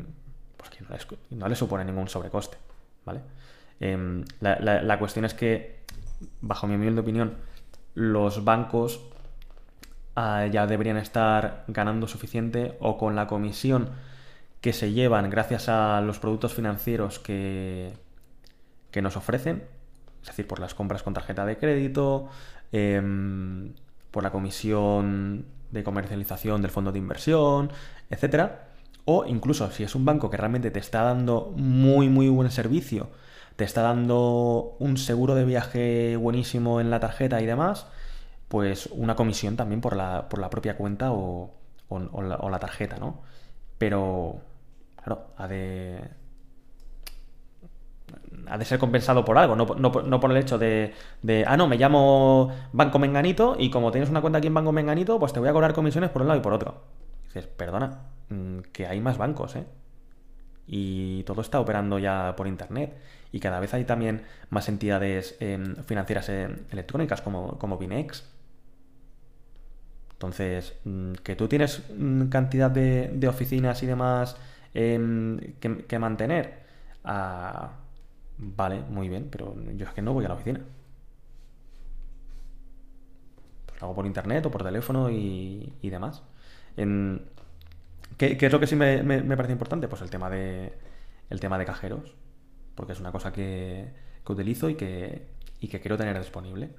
pues 0.57 0.71
no, 1.31 1.49
le 1.49 1.55
supone 1.55 1.85
ningún 1.85 2.09
sobrecoste. 2.09 2.57
¿vale? 3.05 3.21
Em, 3.81 4.25
la, 4.41 4.99
cuestión 4.99 5.25
es 5.25 5.35
que, 5.35 5.81
bajo 6.41 6.67
mi 6.67 6.75
humilde 6.75 7.01
opinión, 7.01 7.35
los 7.95 8.45
bancos 8.45 9.01
ah, 10.17 10.47
ya 10.47 10.67
deberían 10.67 10.97
estar 10.97 11.65
ganando 11.69 12.09
suficiente 12.09 12.77
o 12.81 12.97
con 12.97 13.15
la 13.15 13.27
comisión 13.27 13.91
que 14.61 14.73
se 14.73 14.93
llevan 14.93 15.29
gracias 15.29 15.69
a 15.69 16.01
los 16.01 16.19
productos 16.21 16.55
financieros 16.55 17.19
que, 17.19 17.93
que 18.91 19.03
nos 19.03 19.17
ofrecen, 19.17 19.65
es 20.23 20.29
decir, 20.29 20.47
por 20.47 20.61
las 20.61 20.75
compras 20.75 21.03
con 21.03 21.15
tarjeta 21.15 21.45
de 21.45 21.59
crédito, 21.59 22.29
em, 22.73 23.75
por 24.11 24.23
la 24.23 24.31
comisión 24.31 25.45
de 25.71 25.85
comercialización 25.85 26.63
del 26.63 26.71
fondo 26.71 26.93
de 26.93 26.99
inversión, 26.99 27.71
etcétera. 28.11 28.69
O 29.05 29.25
incluso 29.27 29.71
si 29.73 29.83
es 29.83 29.95
un 29.95 30.05
banco 30.05 30.31
que 30.31 30.37
realmente 30.37 30.71
te 30.71 30.79
está 30.79 31.03
dando 31.03 31.53
muy, 31.57 32.09
muy 32.09 32.29
buen 32.29 32.51
servicio, 32.51 33.11
te 33.57 33.65
está 33.65 33.83
dando 33.83 34.77
un 34.79 34.97
seguro 34.97 35.35
de 35.35 35.45
viaje 35.45 36.17
buenísimo 36.17 36.81
en 36.81 36.91
la 36.91 37.01
tarjeta 37.01 37.41
y 37.41 37.47
demás, 37.47 37.87
pues 38.49 38.87
una 38.93 39.17
comisión 39.17 39.57
también 39.57 39.81
por 39.81 39.97
la, 39.97 40.29
por 40.29 40.39
la 40.41 40.51
propia 40.51 40.77
cuenta 40.77 41.13
o, 41.13 41.53
la, 41.91 42.37
o 42.37 42.51
la 42.51 42.59
tarjeta, 42.61 42.99
¿no? 42.99 43.23
Pero, 43.79 44.41
claro, 44.97 45.29
ha 45.37 45.49
de, 45.49 46.01
ha 48.47 48.59
de 48.59 48.65
ser 48.65 48.79
compensado 48.79 49.25
por 49.25 49.39
algo, 49.39 49.57
no, 49.57 50.21
por 50.21 50.31
el 50.31 50.37
hecho 50.37 50.59
de, 50.59 50.93
de, 51.23 51.45
ah, 51.47 51.57
no, 51.57 51.67
me 51.69 51.77
llamo 51.77 52.53
Banco 52.73 52.99
Menganito 52.99 53.57
y 53.59 53.71
como 53.71 53.91
tienes 53.91 54.11
una 54.11 54.21
cuenta 54.21 54.39
aquí 54.39 54.49
en 54.49 54.55
Banco 54.55 54.73
Menganito, 54.73 55.19
pues 55.19 55.33
te 55.33 55.41
voy 55.41 55.49
a 55.49 55.53
cobrar 55.53 55.73
comisiones 55.73 56.11
por 56.11 56.23
un 56.23 56.29
lado 56.29 56.41
y 56.41 56.43
por 56.43 56.53
otro. 56.53 56.83
dices, 57.27 57.47
perdona, 57.47 58.01
mm, 58.29 58.59
que 58.73 58.87
hay 58.87 59.01
más 59.01 59.19
bancos, 59.19 59.57
¿eh? 59.57 59.65
Y 60.67 61.23
todo 61.25 61.41
está 61.41 61.61
operando 61.61 61.99
ya 61.99 62.35
por 62.37 62.47
Internet. 62.47 62.97
Y 63.33 63.41
cada 63.41 63.61
vez 63.61 63.75
hay 63.75 63.85
también 63.85 64.23
más 64.51 64.69
entidades 64.69 65.37
em, 65.41 65.77
financieras 65.85 66.29
em, 66.29 66.57
electrónicas 66.71 67.23
como, 67.23 67.59
como 67.59 67.79
Binex. 67.79 68.25
Entonces, 70.13 70.75
mm, 70.85 71.15
que 71.25 71.35
tú 71.35 71.49
tienes 71.49 71.83
mm, 71.97 72.29
cantidad 72.29 72.71
de, 72.71 73.27
oficinas 73.29 73.83
y 73.83 73.87
demás 73.87 74.37
em, 74.75 75.39
que, 75.59 75.99
mantener. 75.99 76.63
Ah, 77.05 77.82
vale, 78.43 78.81
muy 78.81 79.09
bien, 79.09 79.29
pero 79.31 79.55
yo 79.77 79.87
es 79.87 79.93
que 79.93 80.03
no 80.03 80.13
voy 80.13 80.25
a 80.25 80.29
la 80.29 80.35
oficina. 80.35 80.61
Pues 83.67 83.81
lo 83.81 83.87
hago 83.87 83.95
por 83.95 84.07
internet 84.07 84.45
o 84.47 84.51
por 84.51 84.63
teléfono 84.63 85.11
y, 85.11 85.73
demás. 85.83 86.23
¿qué, 88.19 88.37
es 88.41 88.53
lo 88.53 88.61
que 88.61 88.67
sí 88.67 88.77
me, 88.77 89.03
parece 89.37 89.53
importante? 89.53 89.89
Pues 89.89 90.03
el 90.03 90.11
tema 90.11 90.29
de, 90.31 90.73
el 91.31 91.41
tema 91.41 91.59
de 91.59 91.65
cajeros 91.65 92.15
porque 92.75 92.93
es 92.93 93.01
una 93.01 93.13
cosa 93.13 93.33
que, 93.33 93.93
utilizo 94.27 94.69
y 94.69 94.77
que, 94.77 95.27
y 95.61 95.69
que 95.69 95.81
quiero 95.81 95.97
tener 95.97 96.19
disponible. 96.19 96.71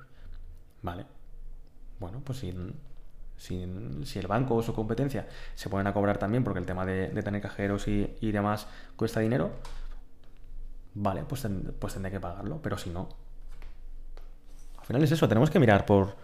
Vale. 0.81 1.05
Bueno, 1.99 2.21
pues 2.23 2.39
si, 2.39 2.53
si, 3.37 4.19
el 4.19 4.27
banco 4.27 4.55
o 4.55 4.63
su 4.63 4.73
competencia 4.73 5.27
se 5.55 5.69
ponen 5.69 5.87
a 5.87 5.93
cobrar 5.93 6.17
también 6.17 6.43
porque 6.43 6.59
el 6.59 6.65
tema 6.65 6.85
de, 6.85 7.09
tener 7.21 7.41
cajeros 7.41 7.87
y, 7.87 8.31
demás 8.31 8.67
cuesta 8.95 9.19
dinero, 9.19 9.51
vale, 10.95 11.23
pues, 11.27 11.47
pues 11.79 11.93
tendré 11.93 12.11
que 12.11 12.19
pagarlo, 12.19 12.59
pero 12.61 12.77
si 12.77 12.89
no. 12.89 13.09
Al 14.79 14.85
final 14.85 15.03
es 15.03 15.11
eso, 15.11 15.27
tenemos 15.27 15.49
que 15.49 15.59
mirar 15.59 15.85
por, 15.85 16.15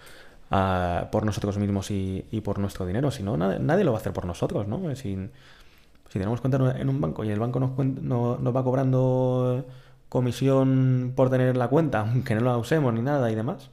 por 1.12 1.26
nosotros 1.26 1.58
mismos 1.58 1.92
y, 1.92 2.42
por 2.44 2.60
nuestro 2.60 2.86
dinero, 2.86 3.12
si 3.12 3.24
no, 3.24 3.38
nadie, 3.38 3.84
lo 3.84 3.92
va 3.92 3.98
a 3.98 4.02
hacer 4.02 4.14
por 4.14 4.26
nosotros, 4.26 4.68
¿no? 4.68 4.96
Sin, 4.96 5.32
si 6.10 6.20
tenemos 6.20 6.42
cuenta 6.42 6.78
en 6.78 6.90
un 6.90 7.00
banco 7.00 7.24
y 7.24 7.30
el 7.30 7.40
banco 7.40 7.60
nos, 7.60 7.78
nos 7.78 8.56
va 8.56 8.64
cobrando 8.64 9.66
comisión 10.10 11.14
por 11.16 11.30
tener 11.30 11.56
la 11.56 11.68
cuenta, 11.68 12.00
aunque 12.12 12.36
no 12.36 12.42
la 12.42 12.58
usemos 12.58 12.94
ni 12.94 13.02
nada 13.02 13.32
y 13.32 13.36
demás, 13.36 13.70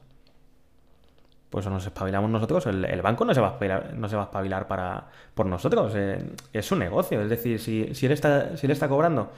pues 1.51 1.67
nos 1.67 1.87
espabilamos 1.87 2.31
nosotros. 2.31 2.67
El, 2.67 3.03
banco 3.03 3.25
no 3.25 3.33
se 3.33 3.41
va 3.41 3.49
a 3.49 3.51
espabilar, 3.53 3.95
no 3.95 4.09
se 4.09 4.17
va 4.17 4.23
a 4.23 4.25
espabilar 4.27 4.69
para, 4.69 5.09
por 5.35 5.47
nosotros. 5.47 5.93
Eh, 5.97 6.33
es 6.53 6.71
un 6.73 6.81
negocio. 6.81 7.21
Es 7.23 7.31
decir, 7.31 7.59
si, 7.59 7.95
si, 7.95 8.07
él 8.07 8.13
está, 8.13 8.57
si 8.57 8.67
él 8.67 8.73
está 8.73 8.89
cobrando 8.89 9.31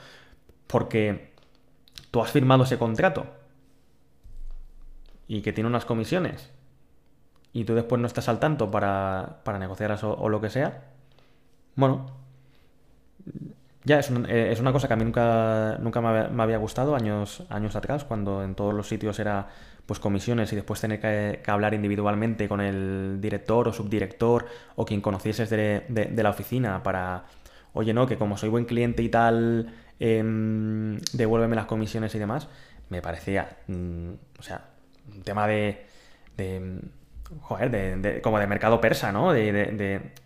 porque 0.67 1.33
tú 2.11 2.21
has 2.21 2.31
firmado 2.31 2.63
ese 2.63 2.77
contrato 2.77 3.25
y 5.27 5.41
que 5.41 5.53
tiene 5.53 5.69
unas 5.69 5.85
comisiones 5.85 6.51
y 7.53 7.65
tú 7.65 7.75
después 7.75 7.99
no 8.01 8.07
estás 8.07 8.29
al 8.29 8.39
tanto 8.39 8.71
para, 8.71 9.41
para 9.43 9.59
negociar 9.59 9.91
eso 9.91 10.15
o 10.15 10.29
lo 10.29 10.41
que 10.41 10.49
sea, 10.49 10.83
bueno, 11.75 12.05
ya, 13.85 13.99
es, 13.99 14.11
eh, 14.11 14.51
es, 14.51 14.59
una 14.59 14.71
cosa 14.73 14.87
que 14.87 14.93
a 14.93 14.97
mí 14.97 15.05
nunca, 15.05 15.77
nunca 15.79 16.01
me, 16.01 16.43
había 16.43 16.57
gustado 16.57 16.95
años, 16.95 17.43
años 17.49 17.75
atrás, 17.75 18.03
cuando 18.03 18.43
en 18.43 18.53
todos 18.53 18.73
los 18.73 18.87
sitios 18.87 19.19
era 19.19 19.47
pues 19.85 19.99
comisiones 19.99 20.53
y 20.53 20.55
después 20.55 20.79
tener 20.81 20.99
que, 20.99 21.41
hablar 21.49 21.73
individualmente 21.73 22.47
con 22.47 22.61
el 22.61 23.17
director 23.21 23.67
o 23.67 23.73
subdirector 23.73 24.45
o 24.75 24.85
quien 24.85 25.01
conocieses 25.01 25.49
de, 25.49 26.11
la 26.15 26.29
oficina 26.29 26.83
para, 26.83 27.23
oye, 27.73 27.93
no, 27.93 28.05
que 28.05 28.17
como 28.17 28.37
soy 28.37 28.49
buen 28.49 28.65
cliente 28.65 29.01
y 29.01 29.09
tal, 29.09 29.73
em, 29.99 30.99
devuélveme 31.13 31.55
las 31.55 31.65
comisiones 31.65 32.13
y 32.15 32.19
demás, 32.19 32.47
me 32.89 33.01
parecía, 33.01 33.57
mm, 33.67 34.11
o 34.39 34.43
sea, 34.43 34.65
un 35.13 35.21
tema 35.23 35.47
de, 35.47 35.85
de 36.37 36.81
joder, 37.41 37.71
de, 37.71 38.21
como 38.21 38.39
de 38.39 38.47
mercado 38.47 38.81
persa, 38.81 39.11
¿no? 39.11 39.33
De, 39.33 39.51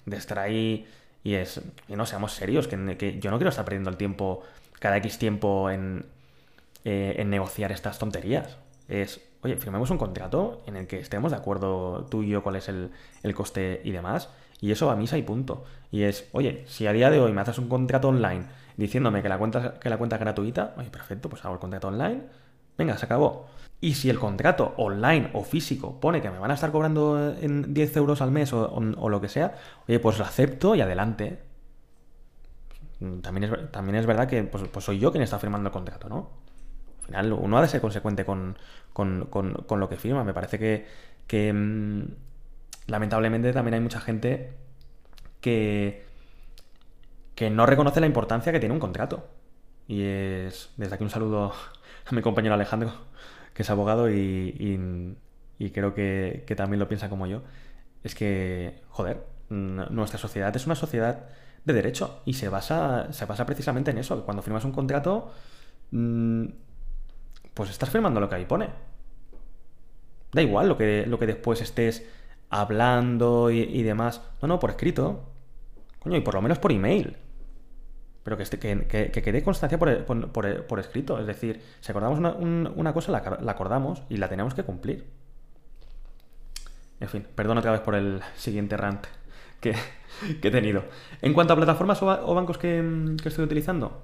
de 0.06 0.18
estar 0.18 0.40
ahí 0.40 0.88
y 1.24 1.36
es, 1.36 1.62
y 1.88 1.96
no 1.96 2.06
seamos 2.06 2.34
serios, 2.34 2.68
que, 2.68 3.20
yo 3.20 3.32
no 3.32 3.38
quiero 3.38 3.50
estar 3.50 3.64
perdiendo 3.64 3.90
el 3.90 3.98
tiempo, 3.98 4.44
cada 4.80 4.98
X 4.98 5.18
tiempo, 5.18 5.70
en, 5.70 6.06
eh, 6.84 7.16
en 7.18 7.30
negociar 7.30 7.72
estas 7.72 7.98
tonterías. 7.98 8.58
Es, 8.90 9.22
oye, 9.42 9.56
firmemos 9.56 9.90
un 9.90 9.98
contrato 9.98 10.62
en 10.68 10.76
el 10.76 10.88
que 10.88 11.00
estemos 11.00 11.32
de 11.32 11.38
acuerdo 11.38 12.06
tú 12.10 12.24
y 12.24 12.30
yo 12.30 12.44
cuál 12.44 12.58
es 12.58 12.68
el, 12.68 12.92
el 13.24 13.34
coste 13.34 13.82
y 13.86 13.92
demás. 13.92 14.30
Y 14.60 14.72
eso 14.72 14.92
a 14.92 14.96
misa 14.96 15.18
y 15.18 15.24
punto. 15.24 15.64
Y 15.92 16.04
es, 16.04 16.28
oye, 16.34 16.64
si 16.68 16.88
a 16.88 16.94
día 16.94 17.10
de 17.10 17.20
hoy 17.20 17.32
me 17.32 17.42
haces 17.42 17.58
un 17.58 17.70
contrato 17.70 18.10
online 18.10 18.46
diciéndome 18.78 19.22
que 19.22 19.30
la 19.30 19.38
cuenta, 19.38 19.80
que 19.80 19.90
la 19.90 19.98
cuenta 19.98 20.16
es 20.16 20.20
gratuita, 20.22 20.74
oye, 20.78 20.90
perfecto, 20.90 21.30
pues 21.30 21.44
hago 21.46 21.54
el 21.54 21.60
contrato 21.60 21.88
online. 21.88 22.22
Venga, 22.78 22.98
se 22.98 23.06
acabó. 23.06 23.48
Y 23.82 23.96
si 23.96 24.10
el 24.10 24.18
contrato 24.18 24.74
online 24.78 25.30
o 25.34 25.44
físico 25.44 26.00
pone 26.00 26.22
que 26.22 26.32
me 26.32 26.40
van 26.40 26.52
a 26.52 26.54
estar 26.54 26.72
cobrando 26.72 27.36
en 27.40 27.74
10 27.74 27.98
euros 27.98 28.22
al 28.22 28.32
mes 28.32 28.54
o, 28.54 29.10
lo 29.10 29.22
que 29.22 29.28
sea, 29.28 29.56
oye, 29.88 30.00
pues 30.00 30.18
lo 30.18 30.26
acepto 30.26 30.74
y 30.76 30.82
adelante. 30.82 31.40
También 33.22 33.44
es, 33.44 33.72
también 33.72 33.96
es 33.98 34.06
verdad 34.06 34.28
que 34.28 34.44
pues, 34.44 34.64
pues 34.72 34.86
soy 34.86 35.00
yo 35.00 35.12
quien 35.12 35.24
está 35.24 35.38
firmando 35.38 35.68
el 35.68 35.74
contrato, 35.74 36.08
¿no? 36.08 36.30
Al 37.02 37.06
final 37.08 37.34
uno 37.34 37.58
ha 37.58 37.62
de 37.62 37.68
ser 37.68 37.82
consecuente 37.82 38.24
con, 38.24 38.58
lo 38.96 39.90
que 39.90 39.98
firma. 39.98 40.24
Me 40.24 40.34
parece 40.34 40.58
que, 40.58 40.88
que 41.28 41.52
mm, 41.52 42.04
lamentablemente 42.88 43.52
también 43.52 43.74
hay 43.74 43.82
mucha 43.82 44.00
gente 44.00 44.54
que, 45.42 46.06
que 47.36 47.50
no 47.50 47.66
reconoce 47.66 48.00
la 48.00 48.08
importancia 48.08 48.52
que 48.52 48.60
tiene 48.60 48.74
un 48.74 48.80
contrato. 48.80 49.28
Y 49.88 50.04
es, 50.04 50.72
desde 50.78 50.96
aquí 50.96 51.04
un 51.04 51.10
saludo 51.10 51.54
a 52.06 52.16
mi 52.16 52.22
compañero 52.22 52.54
Alejandro, 52.54 52.92
que 53.54 53.64
es 53.64 53.70
abogado 53.70 54.10
y, 54.10 55.18
creo 55.74 55.94
que, 55.94 56.46
también 56.56 56.80
lo 56.80 56.88
piensa 56.88 57.10
como 57.10 57.28
yo, 57.28 57.42
es 58.04 58.16
que, 58.16 58.82
joder, 58.90 59.26
nuestra 59.50 60.20
sociedad 60.20 60.56
es 60.56 60.66
una 60.66 60.76
sociedad 60.76 61.26
de 61.66 61.74
derecho 61.74 62.22
y 62.26 62.34
se 62.34 62.50
basa, 62.50 63.12
se 63.14 63.26
basa 63.26 63.46
precisamente 63.46 63.92
en 63.92 63.98
eso, 63.98 64.18
que 64.18 64.24
cuando 64.24 64.44
firmas 64.44 64.66
un 64.66 64.72
contrato, 64.72 65.32
pues 67.54 67.70
estás 67.70 67.90
firmando 67.90 68.20
lo 68.20 68.30
que 68.30 68.36
ahí 68.36 68.46
pone. 68.46 68.70
Da 70.32 70.42
igual 70.42 70.68
lo 70.68 70.78
que, 70.78 71.06
lo 71.06 71.20
que 71.20 71.28
después 71.28 71.62
estés 71.62 72.08
hablando 72.50 73.52
y, 73.52 73.60
y 73.60 73.84
demás. 73.84 74.22
No, 74.42 74.48
no, 74.48 74.60
por 74.60 74.72
escrito. 74.72 75.33
Coño, 76.04 76.18
y 76.18 76.22
por 76.22 76.34
lo 76.34 76.42
menos 76.42 76.60
por 76.60 76.72
email 76.72 77.18
pero 78.24 78.38
que, 78.38 78.46
que, 79.12 79.22
quede 79.22 79.44
constancia 79.44 79.78
por, 79.78 80.80
escrito. 80.80 81.20
Es 81.20 81.28
decir, 81.28 81.62
si 81.82 81.92
acordamos 81.92 82.20
una, 82.20 82.94
cosa, 82.94 83.12
la, 83.12 83.52
acordamos 83.52 84.02
y 84.10 84.18
la 84.18 84.30
tenemos 84.30 84.54
que 84.54 84.64
cumplir. 84.64 85.06
En 87.02 87.10
fin, 87.10 87.28
perdón 87.36 87.58
otra 87.58 87.72
vez 87.72 87.82
por 87.82 87.96
el 87.96 88.22
siguiente 88.36 88.78
rant 88.78 89.06
que, 89.60 89.76
he 90.42 90.52
tenido. 90.52 90.86
En 91.22 91.34
cuanto 91.34 91.52
a 91.54 91.58
plataformas 91.58 92.02
o, 92.02 92.34
bancos 92.34 92.58
que, 92.58 92.80
estoy 93.26 93.44
utilizando, 93.44 94.04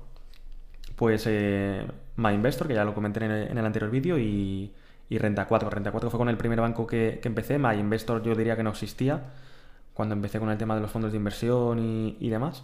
pues 0.98 1.24
eh, 1.26 1.88
MyInvestor, 2.18 2.68
que 2.68 2.74
ya 2.74 2.84
lo 2.84 2.94
comenté 2.94 3.24
en 3.24 3.58
el, 3.58 3.66
anterior 3.66 3.90
vídeo, 3.90 4.20
y, 4.20 4.74
y 5.08 5.18
Renta 5.18 5.48
4. 5.48 5.70
Renta 5.70 5.92
4 5.92 6.10
fue 6.10 6.18
con 6.18 6.28
el 6.28 6.36
primer 6.36 6.60
banco 6.60 6.86
que 6.86 7.22
empecé. 7.24 7.58
MyInvestor 7.58 8.22
yo 8.22 8.36
diría 8.36 8.58
que 8.58 8.64
no 8.64 8.72
existía 8.72 9.22
cuando 10.00 10.16
empecé 10.16 10.40
con 10.40 10.50
el 10.50 10.58
tema 10.58 10.76
de 10.76 10.82
los 10.82 10.90
fondos 10.90 11.12
de 11.12 11.18
inversión 11.18 11.78
y, 11.78 12.16
y 12.22 12.30
demás. 12.30 12.64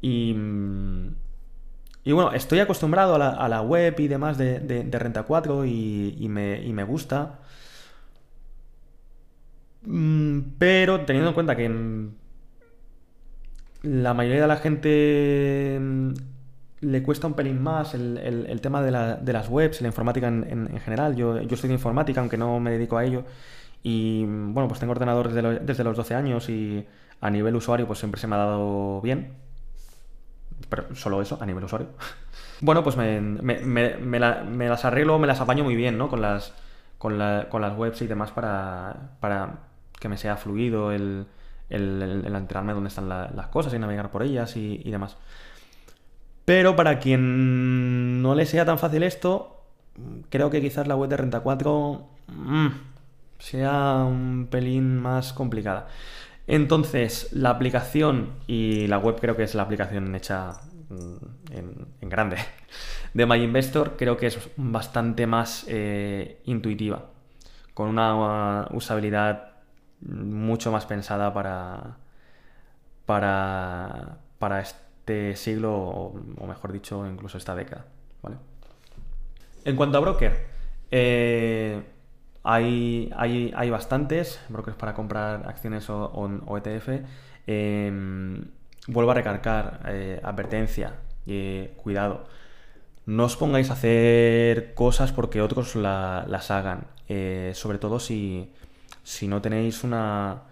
Y, 0.00 0.36
y 2.04 2.12
bueno, 2.12 2.32
estoy 2.32 2.60
acostumbrado 2.60 3.16
a 3.16 3.48
la, 3.48 3.60
web 3.60 3.98
y 3.98 4.06
demás 4.06 4.38
de, 4.38 4.88
Renta 4.92 5.24
4 5.24 5.64
y, 5.64 6.28
me, 6.28 6.84
gusta. 6.84 7.40
Mm, 9.82 10.40
pero 10.58 11.00
teniendo 11.00 11.30
en 11.30 11.34
cuenta 11.34 11.56
que 11.56 11.68
mm, 11.68 12.10
la 13.82 14.14
mayoría 14.14 14.42
de 14.42 14.46
la 14.46 14.58
gente 14.58 15.76
mm, 15.80 16.12
le 16.82 17.02
cuesta 17.02 17.26
un 17.26 17.34
pelín 17.34 17.60
más 17.60 17.94
el, 17.94 18.60
tema 18.62 18.80
de, 18.80 18.92
las 19.32 19.48
webs, 19.48 19.80
la 19.80 19.88
informática 19.88 20.28
en, 20.28 20.78
general. 20.78 21.16
Yo, 21.16 21.42
yo 21.42 21.54
estoy 21.56 21.66
de 21.66 21.74
informática, 21.74 22.20
aunque 22.20 22.36
no 22.38 22.60
me 22.60 22.70
dedico 22.70 22.96
a 22.96 23.04
ello. 23.04 23.24
Y 23.82 24.24
bueno, 24.26 24.68
pues 24.68 24.80
tengo 24.80 24.92
ordenador 24.92 25.32
desde, 25.32 25.60
desde 25.60 25.84
los 25.84 25.96
12 25.96 26.14
años 26.14 26.48
y 26.48 26.86
a 27.20 27.30
nivel 27.30 27.56
usuario 27.56 27.86
pues 27.86 27.98
siempre 27.98 28.20
se 28.20 28.26
me 28.26 28.36
ha 28.36 28.38
dado 28.38 29.00
bien 29.00 29.36
pero 30.68 30.94
solo 30.94 31.22
eso 31.22 31.38
a 31.40 31.46
nivel 31.46 31.64
usuario. 31.64 31.88
bueno, 32.60 32.82
pues 32.82 32.96
me, 32.96 33.20
me, 33.20 34.18
las 34.18 34.84
arreglo, 34.84 35.18
me 35.18 35.26
las 35.26 35.40
apaño 35.40 35.64
muy 35.64 35.76
bien, 35.76 35.98
¿no? 35.98 36.08
Con 36.08 36.20
las, 36.20 36.52
con, 36.98 37.18
las 37.18 37.76
webs 37.76 38.02
y 38.02 38.06
demás 38.06 38.30
para, 38.32 39.12
para 39.20 39.60
que 39.98 40.08
me 40.08 40.16
sea 40.16 40.36
fluido 40.36 40.92
el, 40.92 41.26
el, 41.70 42.24
enterarme 42.26 42.72
dónde 42.72 42.88
están 42.88 43.08
las 43.08 43.46
cosas 43.48 43.72
y 43.74 43.78
navegar 43.78 44.10
por 44.10 44.22
ellas 44.22 44.56
y, 44.56 44.90
demás. 44.90 45.16
Pero 46.44 46.76
para 46.76 46.98
quien 46.98 48.22
no 48.22 48.34
le 48.34 48.46
sea 48.46 48.64
tan 48.64 48.78
fácil 48.78 49.02
esto, 49.02 49.62
creo 50.30 50.50
que 50.50 50.60
quizás 50.60 50.86
la 50.86 50.96
web 50.96 51.10
de 51.10 51.18
Renta 51.18 51.40
4 51.40 52.08
mm, 52.28 52.66
sea 53.38 54.04
un 54.04 54.48
pelín 54.50 54.98
más 54.98 55.32
complicada. 55.32 55.88
Entonces, 56.46 57.28
la 57.32 57.50
aplicación 57.50 58.32
y 58.46 58.86
la 58.86 58.98
web 58.98 59.16
creo 59.20 59.36
que 59.36 59.42
es 59.42 59.54
la 59.54 59.62
aplicación 59.62 60.14
hecha 60.14 60.52
mm, 60.88 61.52
en, 62.00 62.08
grande 62.08 62.38
de 63.14 63.26
My 63.26 63.36
Investor 63.36 63.96
creo 63.98 64.16
que 64.16 64.28
es 64.28 64.38
bastante 64.56 65.26
más 65.26 65.66
eh, 65.68 66.40
intuitiva, 66.46 67.10
con 67.74 67.88
una 67.90 68.66
usabilidad 68.72 69.52
mucho 70.00 70.72
más 70.72 70.86
pensada 70.86 71.34
para, 71.34 71.98
para, 73.04 74.18
para 74.38 74.60
este 74.60 75.36
siglo, 75.36 75.74
o, 75.74 76.46
mejor 76.46 76.72
dicho, 76.72 77.06
incluso 77.06 77.36
esta 77.36 77.54
década. 77.54 77.84
¿vale? 78.22 78.36
En 79.64 79.76
cuanto 79.76 79.98
a 79.98 80.00
broker, 80.00 80.46
eh, 80.90 81.82
hay, 82.54 83.12
hay, 83.16 83.70
bastantes 83.70 84.40
brokers 84.48 84.76
para 84.76 84.94
comprar 84.94 85.48
acciones 85.48 85.88
o, 85.90 86.56
ETF. 86.56 86.88
Em, 87.46 88.44
vuelvo 88.86 89.10
a 89.10 89.14
recargar, 89.14 89.80
eh, 89.88 90.20
advertencia, 90.22 90.94
eh, 91.26 91.74
cuidado. 91.82 92.26
No 93.06 93.24
os 93.24 93.36
pongáis 93.36 93.70
a 93.70 93.74
hacer 93.74 94.74
cosas 94.74 95.12
porque 95.12 95.40
otros 95.42 95.74
las 95.76 96.50
hagan. 96.50 96.86
sobre 97.54 97.78
todo 97.78 98.00
si, 98.00 98.52
si 99.02 99.28
no 99.28 99.40
tenéis 99.40 99.84
una, 99.84 100.42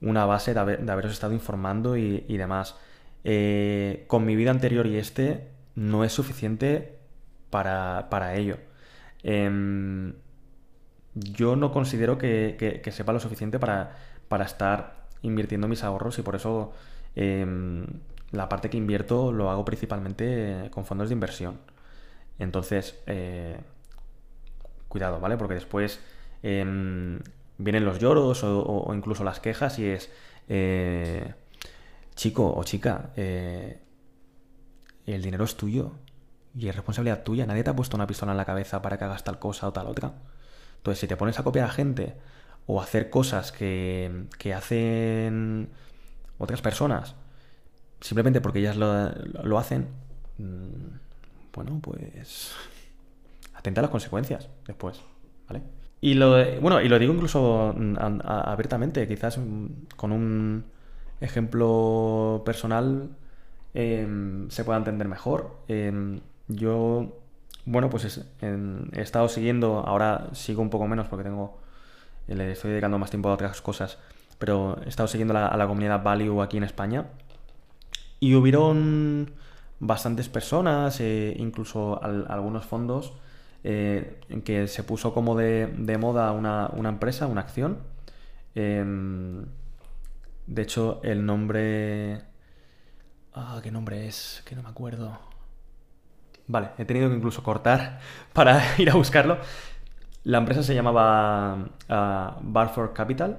una 0.00 0.26
base 0.26 0.54
de, 0.54 0.60
haberos 0.60 1.12
estado 1.12 1.32
informando 1.32 1.96
y, 1.96 2.36
demás. 2.36 2.76
Eh, 3.24 4.04
con 4.06 4.24
mi 4.24 4.36
vida 4.36 4.50
anterior 4.50 4.86
y 4.86 4.96
este 4.96 5.48
no 5.74 6.04
es 6.04 6.12
suficiente 6.12 6.98
para, 7.50 8.34
ello. 8.34 8.58
Em, 9.22 10.14
yo 11.16 11.56
no 11.56 11.72
considero 11.72 12.18
que, 12.18 12.82
sepa 12.92 13.12
lo 13.12 13.20
suficiente 13.20 13.58
para, 13.58 13.96
para, 14.28 14.44
estar 14.44 15.06
invirtiendo 15.22 15.66
mis 15.66 15.82
ahorros 15.82 16.18
y 16.18 16.22
por 16.22 16.36
eso 16.36 16.72
em, 17.14 17.86
la 18.32 18.48
parte 18.48 18.70
que 18.70 18.76
invierto 18.76 19.32
lo 19.32 19.50
hago 19.50 19.64
principalmente 19.64 20.68
con 20.70 20.84
fondos 20.84 21.08
de 21.08 21.14
inversión. 21.14 21.58
Entonces, 22.38 22.98
eh, 23.06 23.58
cuidado, 24.88 25.18
¿vale? 25.20 25.36
Porque 25.38 25.54
después 25.54 26.00
em, 26.42 27.18
vienen 27.58 27.84
los 27.84 27.98
lloros 27.98 28.44
o, 28.44 28.92
incluso 28.94 29.24
las 29.24 29.40
quejas 29.40 29.78
y 29.78 29.86
es, 29.86 30.10
eh, 30.48 31.34
chico 32.14 32.54
o 32.54 32.62
chica, 32.64 33.10
eh, 33.16 33.80
el 35.06 35.22
dinero 35.22 35.44
es 35.44 35.56
tuyo 35.56 35.92
y 36.54 36.68
es 36.68 36.76
responsabilidad 36.76 37.22
tuya. 37.22 37.46
Nadie 37.46 37.64
te 37.64 37.70
ha 37.70 37.76
puesto 37.76 37.96
una 37.96 38.06
pistola 38.06 38.32
en 38.32 38.38
la 38.38 38.44
cabeza 38.44 38.82
para 38.82 38.98
que 38.98 39.04
hagas 39.04 39.24
tal 39.24 39.38
cosa 39.38 39.68
o 39.68 39.72
tal 39.72 39.86
otra. 39.86 40.12
Entonces, 40.86 41.00
si 41.00 41.08
te 41.08 41.16
pones 41.16 41.36
a 41.40 41.42
copiar 41.42 41.68
a 41.68 41.72
gente 41.72 42.14
o 42.68 42.80
hacer 42.80 43.10
cosas 43.10 43.50
que, 43.50 44.26
que 44.38 44.54
hacen 44.54 45.68
otras 46.38 46.62
personas, 46.62 47.16
simplemente 48.00 48.40
porque 48.40 48.60
ellas 48.60 48.76
lo, 48.76 49.10
lo 49.42 49.58
hacen, 49.58 49.88
mm, 50.38 51.52
bueno, 51.52 51.80
pues 51.82 52.54
atenta 53.54 53.80
a 53.80 53.82
las 53.82 53.90
consecuencias 53.90 54.48
después, 54.64 55.02
¿vale? 55.48 55.62
Y 56.00 56.14
lo, 56.14 56.36
bueno, 56.60 56.80
y 56.80 56.88
lo 56.88 57.00
digo 57.00 57.12
incluso 57.12 57.74
mm, 57.76 57.96
abiertamente, 58.24 59.08
quizás 59.08 59.38
mm, 59.38 59.66
con 59.96 60.12
un 60.12 60.66
ejemplo 61.20 62.42
personal 62.46 63.10
em, 63.74 64.48
se 64.50 64.62
pueda 64.62 64.78
entender 64.78 65.08
mejor. 65.08 65.56
Em, 65.66 66.20
yo, 66.46 67.25
bueno, 67.66 67.90
pues 67.90 68.24
he 68.40 69.00
estado 69.00 69.28
siguiendo, 69.28 69.80
ahora 69.86 70.28
sigo 70.32 70.62
un 70.62 70.70
poco 70.70 70.86
menos 70.88 71.08
porque 71.08 71.24
tengo, 71.24 71.58
le 72.26 72.52
estoy 72.52 72.70
dedicando 72.70 72.98
más 72.98 73.10
tiempo 73.10 73.28
a 73.28 73.34
otras 73.34 73.60
cosas, 73.60 73.98
pero 74.38 74.78
he 74.84 74.88
estado 74.88 75.08
siguiendo 75.08 75.36
a 75.36 75.56
la 75.56 75.66
comunidad 75.66 76.02
Value 76.02 76.40
aquí 76.42 76.56
en 76.56 76.64
España 76.64 77.06
y 78.20 78.34
hubieron 78.34 79.32
bastantes 79.78 80.28
personas, 80.28 81.00
eh, 81.00 81.34
incluso 81.38 82.02
algunos 82.02 82.64
fondos, 82.64 83.12
eh, 83.64 84.20
en 84.28 84.42
que 84.42 84.68
se 84.68 84.82
puso 84.84 85.12
como 85.12 85.36
de, 85.36 85.98
moda 85.98 86.32
una, 86.32 86.88
empresa, 86.88 87.26
una 87.26 87.42
acción. 87.42 87.78
Em, 88.54 89.44
de 90.46 90.62
hecho, 90.62 91.00
el 91.02 91.26
nombre... 91.26 92.22
Ah, 93.34 93.60
¿qué 93.62 93.70
nombre 93.70 94.06
es? 94.06 94.42
Que 94.46 94.56
no 94.56 94.62
me 94.62 94.70
acuerdo. 94.70 95.18
Vale, 96.48 96.70
he 96.78 96.84
tenido 96.84 97.08
que 97.08 97.16
incluso 97.16 97.42
cortar 97.42 98.00
para 98.32 98.62
ir 98.78 98.90
a 98.90 98.94
buscarlo. 98.94 99.38
La 100.24 100.38
empresa 100.38 100.62
se 100.62 100.74
llamaba 100.74 101.56
uh, 101.56 102.40
Barford 102.40 102.92
Capital. 102.92 103.38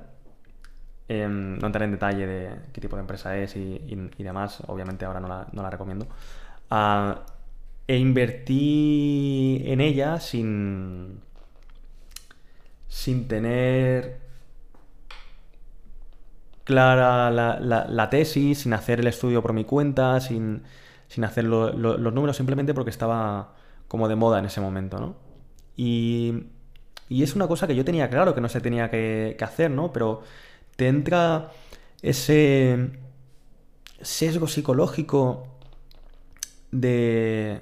Em, 1.10 1.58
no 1.58 1.67
entraré 1.67 1.86
en 1.86 1.91
detalle 1.91 2.28
de 2.28 2.50
qué 2.74 2.82
tipo 2.82 2.96
de 2.96 3.02
empresa 3.02 3.38
es 3.38 3.56
y, 3.56 4.13
demás. 4.20 4.62
Obviamente 4.67 5.06
ahora 5.06 5.20
no 5.20 5.28
la, 5.28 5.48
no 5.52 5.62
la 5.62 5.70
recomiendo. 5.70 6.08
Ah, 6.70 7.24
e 7.88 7.98
invertí 7.98 9.63
en 9.65 9.80
ella 9.82 10.20
sin, 10.20 11.22
sin 12.88 13.28
tener 13.28 14.20
clara 16.65 17.32
la, 17.32 18.10
tesis, 18.10 18.60
sin 18.60 18.74
hacer 18.74 19.00
el 19.00 19.08
estudio 19.08 19.41
por 19.41 19.54
mi 19.54 19.63
cuenta, 19.63 20.20
sin, 20.20 20.63
hacer 21.24 21.46
los 21.46 22.13
números, 22.13 22.38
simplemente 22.38 22.74
porque 22.74 22.89
estaba 22.89 23.54
como 23.88 24.08
de 24.08 24.15
moda 24.15 24.39
en 24.39 24.46
ese 24.46 24.62
momento, 24.62 25.00
¿no? 25.00 25.15
Y, 25.76 26.43
y 27.10 27.24
es 27.24 27.36
una 27.36 27.48
cosa 27.48 27.67
que 27.67 27.76
yo 27.76 27.86
tenía 27.86 28.10
claro 28.10 28.36
que 28.36 28.41
no 28.41 28.50
se 28.50 28.62
tenía 28.62 28.89
que, 28.89 29.36
que 29.38 29.43
hacer, 29.43 29.72
¿no? 29.72 29.93
Pero 29.93 30.22
te 30.76 30.88
entra 30.88 31.52
ese 32.02 32.91
sesgo 34.02 34.48
psicológico 34.48 35.48
de 36.72 37.62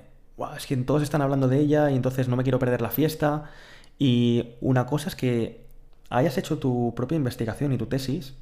es 0.58 0.66
que 0.66 0.76
todos 0.78 1.02
están 1.02 1.22
hablando 1.22 1.48
de 1.48 1.60
ella 1.60 1.90
y 1.92 1.96
entonces 1.96 2.28
no 2.28 2.36
me 2.36 2.44
quiero 2.44 2.60
perder 2.60 2.82
la 2.82 2.90
fiesta. 2.90 3.52
Y 3.98 4.56
una 4.62 4.86
cosa 4.86 5.10
es 5.10 5.16
que 5.16 5.66
hayas 6.10 6.38
hecho 6.38 6.58
tu 6.60 6.94
propia 6.96 7.16
investigación 7.16 7.72
y 7.74 7.78
tu 7.78 7.86
tesis 7.86 8.36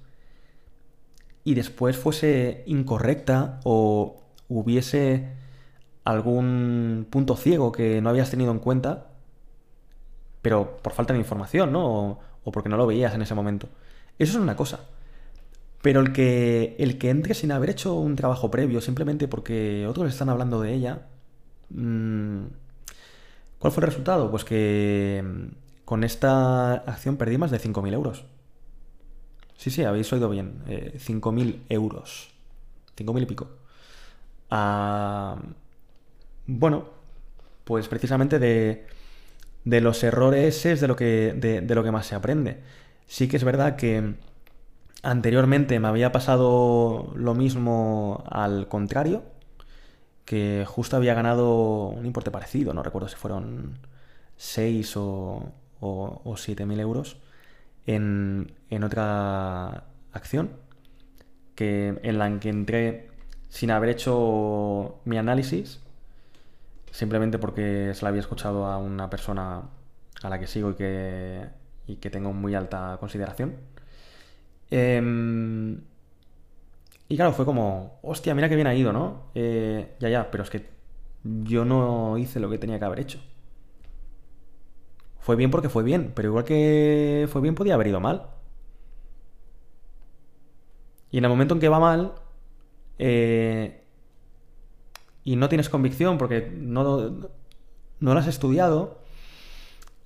y 1.44 1.54
después 1.54 1.98
fuese 1.98 2.64
incorrecta 2.66 3.60
o 3.64 4.23
hubiese 4.62 5.30
algún 6.04 7.08
punto 7.10 7.36
ciego 7.36 7.72
que 7.72 8.02
no 8.02 8.10
habías 8.10 8.30
tenido 8.32 8.52
en 8.52 8.60
cuenta, 8.60 9.08
pero 10.42 10.78
por 10.78 10.94
falta 10.94 11.14
de 11.14 11.20
información, 11.20 11.72
¿no? 11.72 12.20
O, 12.44 12.52
porque 12.52 12.70
no 12.70 12.78
lo 12.78 12.88
veías 12.88 13.14
en 13.16 13.22
ese 13.22 13.36
momento. 13.36 13.70
Eso 14.20 14.34
es 14.34 14.44
una 14.44 14.56
cosa. 14.56 14.82
Pero 15.82 16.02
el 16.02 16.14
que, 16.14 16.76
el 16.80 16.98
que 16.98 17.10
entre 17.10 17.34
sin 17.34 17.52
haber 17.52 17.70
hecho 17.70 17.94
un 17.96 18.16
trabajo 18.16 18.52
previo, 18.52 18.82
simplemente 18.82 19.28
porque 19.28 19.88
otros 19.88 20.10
están 20.12 20.30
hablando 20.30 20.62
de 20.62 20.74
ella, 20.74 21.08
Mm, 21.74 22.46
¿Cuál 23.60 23.74
fue 23.74 23.82
el 23.82 23.88
resultado? 23.88 24.30
Pues 24.30 24.44
que 24.46 25.24
mm, 25.24 25.86
con 25.86 26.04
esta 26.04 26.74
acción 26.74 27.18
perdí 27.18 27.38
más 27.38 27.52
de 27.52 27.60
5.000 27.60 27.94
euros. 27.94 28.26
Sí, 29.58 29.70
sí, 29.70 29.84
habéis 29.84 30.12
oído 30.14 30.30
bien. 30.30 30.64
5.000 30.66 31.50
eh, 31.50 31.60
euros. 31.70 32.30
5.000 32.98 33.24
y 33.24 33.26
pico. 33.26 33.48
Bueno, 36.46 36.86
pues 37.64 37.88
precisamente 37.88 38.40
de, 38.40 38.86
de, 39.64 39.82
los 39.82 40.04
errores 40.04 40.66
es 40.66 40.82
de 40.82 40.88
lo, 40.88 40.96
que, 40.96 41.34
de 41.34 41.76
lo 41.76 41.84
que 41.84 41.92
más 41.92 42.06
se 42.08 42.16
aprende. 42.16 42.62
Sí 43.08 43.28
que 43.28 43.38
es 43.38 43.44
verdad 43.44 43.76
que 43.76 44.16
anteriormente 45.04 45.80
me 45.80 45.88
había 45.88 46.12
pasado 46.12 47.14
lo 47.16 47.34
mismo 47.36 48.24
al 48.30 48.68
contrario 48.68 49.24
que 50.26 50.66
justo 50.68 50.96
había 50.96 51.14
ganado 51.14 51.88
un 51.90 52.06
importe 52.06 52.32
parecido, 52.32 52.74
no 52.74 52.84
recuerdo 52.84 53.08
si 53.08 53.16
fueron 53.16 53.78
6 54.38 54.98
o, 54.98 55.52
o, 55.80 56.38
7 56.38 56.66
mil 56.66 56.80
euros 56.80 57.18
en, 57.86 58.54
otra 58.84 59.86
acción 60.14 60.52
que, 61.56 62.00
en 62.04 62.18
la 62.18 62.40
que 62.40 62.50
entré 62.50 63.10
sin 63.54 63.70
haber 63.70 63.92
hecho 63.92 65.00
mi 65.06 65.20
análisis, 65.20 65.80
simplemente 66.90 67.38
porque 67.38 67.92
se 67.94 68.02
la 68.02 68.10
había 68.10 68.22
escuchado 68.22 68.66
a 68.66 68.80
una 68.80 69.12
persona 69.12 69.62
a 70.24 70.30
la 70.30 70.40
que 70.40 70.48
sigo 70.48 70.72
y 70.72 70.74
que, 70.74 71.46
y 71.86 71.98
que 71.98 72.10
tengo 72.10 72.34
muy 72.34 72.56
alta 72.56 72.98
consideración. 73.00 73.56
Em, 74.72 75.82
y 77.08 77.16
claro, 77.16 77.32
fue 77.34 77.46
como, 77.46 78.00
hostia, 78.02 78.34
mira 78.34 78.50
qué 78.50 78.56
bien 78.56 78.66
ha 78.66 78.74
ido, 78.74 78.92
¿no? 78.92 79.26
Eh, 79.36 79.96
ya, 80.00 80.10
ya, 80.10 80.32
pero 80.32 80.44
es 80.44 80.50
que 80.50 80.68
yo 81.24 81.64
no 81.64 82.18
hice 82.18 82.40
lo 82.40 82.50
que 82.50 82.58
tenía 82.58 82.80
que 82.80 82.86
haber 82.86 83.02
hecho. 83.02 83.20
Fue 85.20 85.36
bien 85.36 85.52
porque 85.52 85.70
fue 85.70 85.84
bien, 85.84 86.12
pero 86.16 86.30
igual 86.30 86.44
que 86.44 87.28
fue 87.32 87.42
bien 87.42 87.54
podía 87.54 87.76
haber 87.76 87.88
ido 87.88 88.00
mal. 88.00 88.30
Y 91.12 91.20
en 91.20 91.26
el 91.26 91.30
momento 91.30 91.54
en 91.54 91.60
que 91.60 91.70
va 91.70 91.80
mal, 91.80 92.14
eh, 93.00 93.84
y 95.24 95.36
no 95.36 95.50
tienes 95.50 95.70
convicción 95.70 96.18
porque 96.18 96.52
no, 96.54 97.10
no 98.00 98.14
lo 98.14 98.20
has 98.20 98.28
estudiado, 98.28 99.04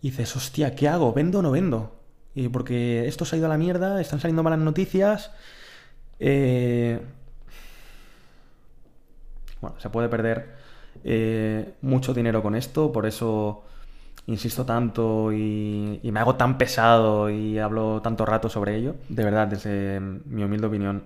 y 0.02 0.12
dices, 0.12 0.36
hostia, 0.36 0.76
¿qué 0.76 0.88
hago? 0.88 1.14
¿Vendo 1.14 1.40
o 1.40 1.42
no 1.42 1.52
vendo? 1.52 1.96
Y 2.36 2.50
porque 2.50 3.08
esto 3.08 3.26
se 3.26 3.36
ha 3.36 3.40
ido 3.40 3.48
a 3.48 3.50
la 3.50 3.58
mierda, 3.58 4.00
están 4.00 4.20
saliendo 4.20 4.44
malas 4.44 4.60
noticias, 4.60 5.32
eh, 6.20 7.02
bueno, 9.62 9.80
se 9.80 9.90
puede 9.90 10.10
perder 10.10 10.56
eh, 11.04 11.74
mucho 11.82 12.14
dinero 12.14 12.42
con 12.44 12.56
esto, 12.56 12.92
por 12.92 13.06
eso 13.06 13.64
insisto 14.28 14.66
tanto 14.66 15.32
y, 15.32 16.00
me 16.04 16.20
hago 16.20 16.36
tan 16.36 16.58
pesado 16.58 17.30
y 17.30 17.58
hablo 17.60 18.02
tanto 18.02 18.26
rato 18.26 18.50
sobre 18.50 18.76
ello. 18.76 18.96
De 19.10 19.24
verdad, 19.24 19.48
desde 19.48 20.00
mi 20.00 20.44
humilde 20.44 20.68
opinión, 20.68 21.04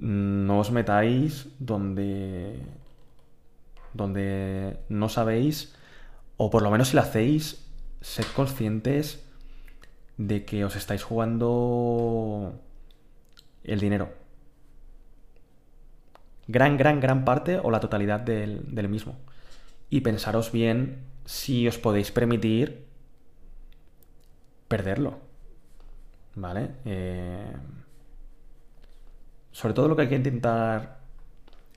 no 0.00 0.58
os 0.58 0.70
metáis 0.70 1.48
donde, 1.58 2.56
donde 3.92 4.78
no 4.88 5.08
sabéis, 5.08 5.76
o 6.38 6.48
por 6.50 6.62
lo 6.62 6.70
menos 6.70 6.88
si 6.88 6.96
lo 6.96 7.02
hacéis, 7.02 7.68
sed 8.00 8.24
conscientes 8.34 9.22
de 10.16 10.44
que 10.46 10.64
os 10.64 10.74
estáis 10.74 11.02
jugando 11.02 12.58
el 13.62 13.78
dinero. 13.78 14.08
Gran, 16.48 16.78
gran, 16.78 16.98
gran 16.98 17.24
parte 17.24 17.58
o 17.58 17.70
la 17.70 17.80
totalidad 17.80 18.20
del, 18.20 18.88
mismo. 18.88 19.16
Y 19.90 20.00
pensaros 20.00 20.50
bien 20.50 21.04
si 21.26 21.68
os 21.68 21.78
podéis 21.78 22.10
permitir 22.10 22.86
perderlo. 24.66 25.18
¿Vale? 26.34 26.70
Eh, 26.86 27.52
sobre 29.52 29.74
todo 29.74 29.88
lo 29.88 29.96
que 29.96 30.02
hay 30.02 30.08
que 30.08 30.16
intentar 30.16 30.98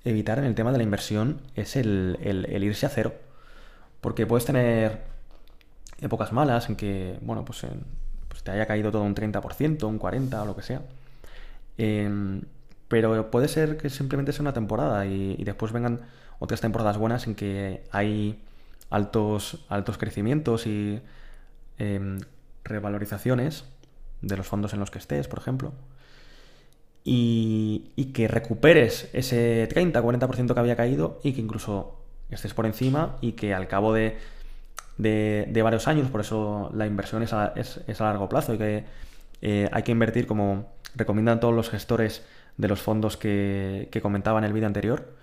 evitar 0.04 0.40
en 0.40 0.46
el 0.46 0.56
tema 0.56 0.72
de 0.72 0.78
la 0.78 0.84
inversión 0.84 1.42
es 1.56 1.76
el, 1.76 2.18
irse 2.62 2.86
a 2.86 2.90
cero. 2.90 3.14
Porque 4.02 4.26
puedes 4.26 4.46
tener 4.46 5.02
épocas 6.02 6.34
malas 6.34 6.70
en 6.70 6.76
que, 6.76 7.18
bueno, 7.22 7.46
pues, 7.46 7.66
pues 8.28 8.44
te 8.44 8.52
haya 8.52 8.66
caído 8.66 8.92
todo 8.92 9.04
un 9.04 9.16
30%, 9.16 9.84
un 9.88 10.00
40% 10.00 10.42
o 10.42 10.46
lo 10.46 10.56
que 10.56 10.62
sea. 10.64 10.82
Em, 11.78 12.42
pero 12.88 13.32
puede 13.32 13.48
ser 13.48 13.78
que 13.78 13.90
simplemente 13.90 14.34
sea 14.34 14.42
una 14.42 14.54
temporada 14.54 15.06
y 15.06 15.44
después 15.44 15.72
vengan 15.72 16.02
otras 16.40 16.62
temporadas 16.62 16.98
buenas 16.98 17.26
en 17.28 17.36
que 17.36 17.84
hay 17.92 18.44
altos, 18.90 19.66
altos 19.70 19.98
crecimientos 19.98 20.68
y 20.68 21.02
em, 21.78 22.20
revalorizaciones 22.64 23.66
de 24.22 24.38
los 24.38 24.46
fondos 24.46 24.74
en 24.74 24.80
los 24.80 24.92
que 24.92 25.00
estés, 25.00 25.28
por 25.28 25.40
ejemplo, 25.40 25.74
y, 27.04 28.12
que 28.14 28.28
recuperes 28.28 29.10
ese 29.14 29.68
30-40% 29.70 30.54
que 30.54 30.60
había 30.60 30.76
caído 30.76 31.20
y 31.24 31.34
que 31.34 31.42
incluso 31.42 32.00
estés 32.30 32.54
por 32.54 32.66
encima 32.66 33.18
y 33.22 33.34
que 33.34 33.54
al 33.54 33.68
cabo 33.68 33.94
de, 33.94 34.18
de, 34.98 35.62
varios 35.64 35.88
años, 35.88 36.10
por 36.10 36.22
eso 36.22 36.72
la 36.74 36.86
inversión 36.86 37.24
es 37.24 37.34
a, 37.34 37.54
es, 37.56 38.02
a 38.02 38.04
largo 38.04 38.30
plazo 38.30 38.54
y 38.54 38.58
que 38.58 38.84
eh, 39.42 39.70
hay 39.72 39.84
que 39.84 39.92
invertir 39.92 40.28
como 40.28 40.72
recomiendan 40.96 41.40
todos 41.40 41.54
los 41.54 41.70
gestores 41.70 42.24
de 42.58 42.68
los 42.68 42.82
fondos 42.82 43.18
que, 43.18 43.90
que 43.92 44.02
comentaba 44.02 44.40
en 44.40 44.46
el 44.46 44.54
vídeo 44.54 44.68
anterior 44.68 45.14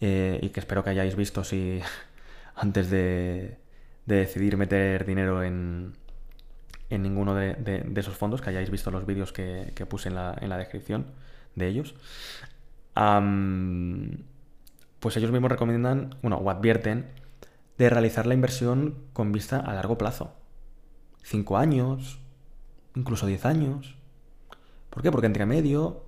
eh, 0.00 0.38
y 0.42 0.50
que 0.50 0.60
espero 0.60 0.84
que 0.84 0.90
hayáis 0.90 1.16
visto 1.16 1.44
si 1.44 1.80
antes 2.56 2.90
de, 2.90 3.56
decidir 4.06 4.56
meter 4.58 5.06
dinero 5.06 5.42
en, 5.42 5.94
en 6.90 7.02
ninguno 7.02 7.34
de, 7.34 7.92
esos 7.96 8.16
fondos, 8.16 8.40
que 8.40 8.50
hayáis 8.50 8.70
visto 8.70 8.90
los 8.90 9.06
vídeos 9.06 9.32
que, 9.32 9.86
puse 9.88 10.08
en 10.08 10.14
la, 10.16 10.36
en 10.40 10.48
la, 10.48 10.58
descripción 10.58 11.06
de 11.54 11.68
ellos. 11.68 11.94
pues 15.00 15.16
ellos 15.16 15.30
mismos 15.30 15.50
recomiendan, 15.50 16.16
bueno, 16.22 16.36
o 16.36 16.50
advierten 16.50 17.06
de 17.78 17.90
realizar 17.90 18.26
la 18.26 18.34
inversión 18.34 18.94
con 19.12 19.32
vista 19.32 19.58
a 19.58 19.74
largo 19.74 19.98
plazo. 19.98 20.34
Cinco 21.22 21.56
años, 21.56 22.20
incluso 22.94 23.26
diez 23.26 23.44
años. 23.44 23.96
¿Por 24.90 25.02
qué? 25.02 25.10
Porque 25.10 25.26
entre 25.26 25.46
medio 25.46 26.04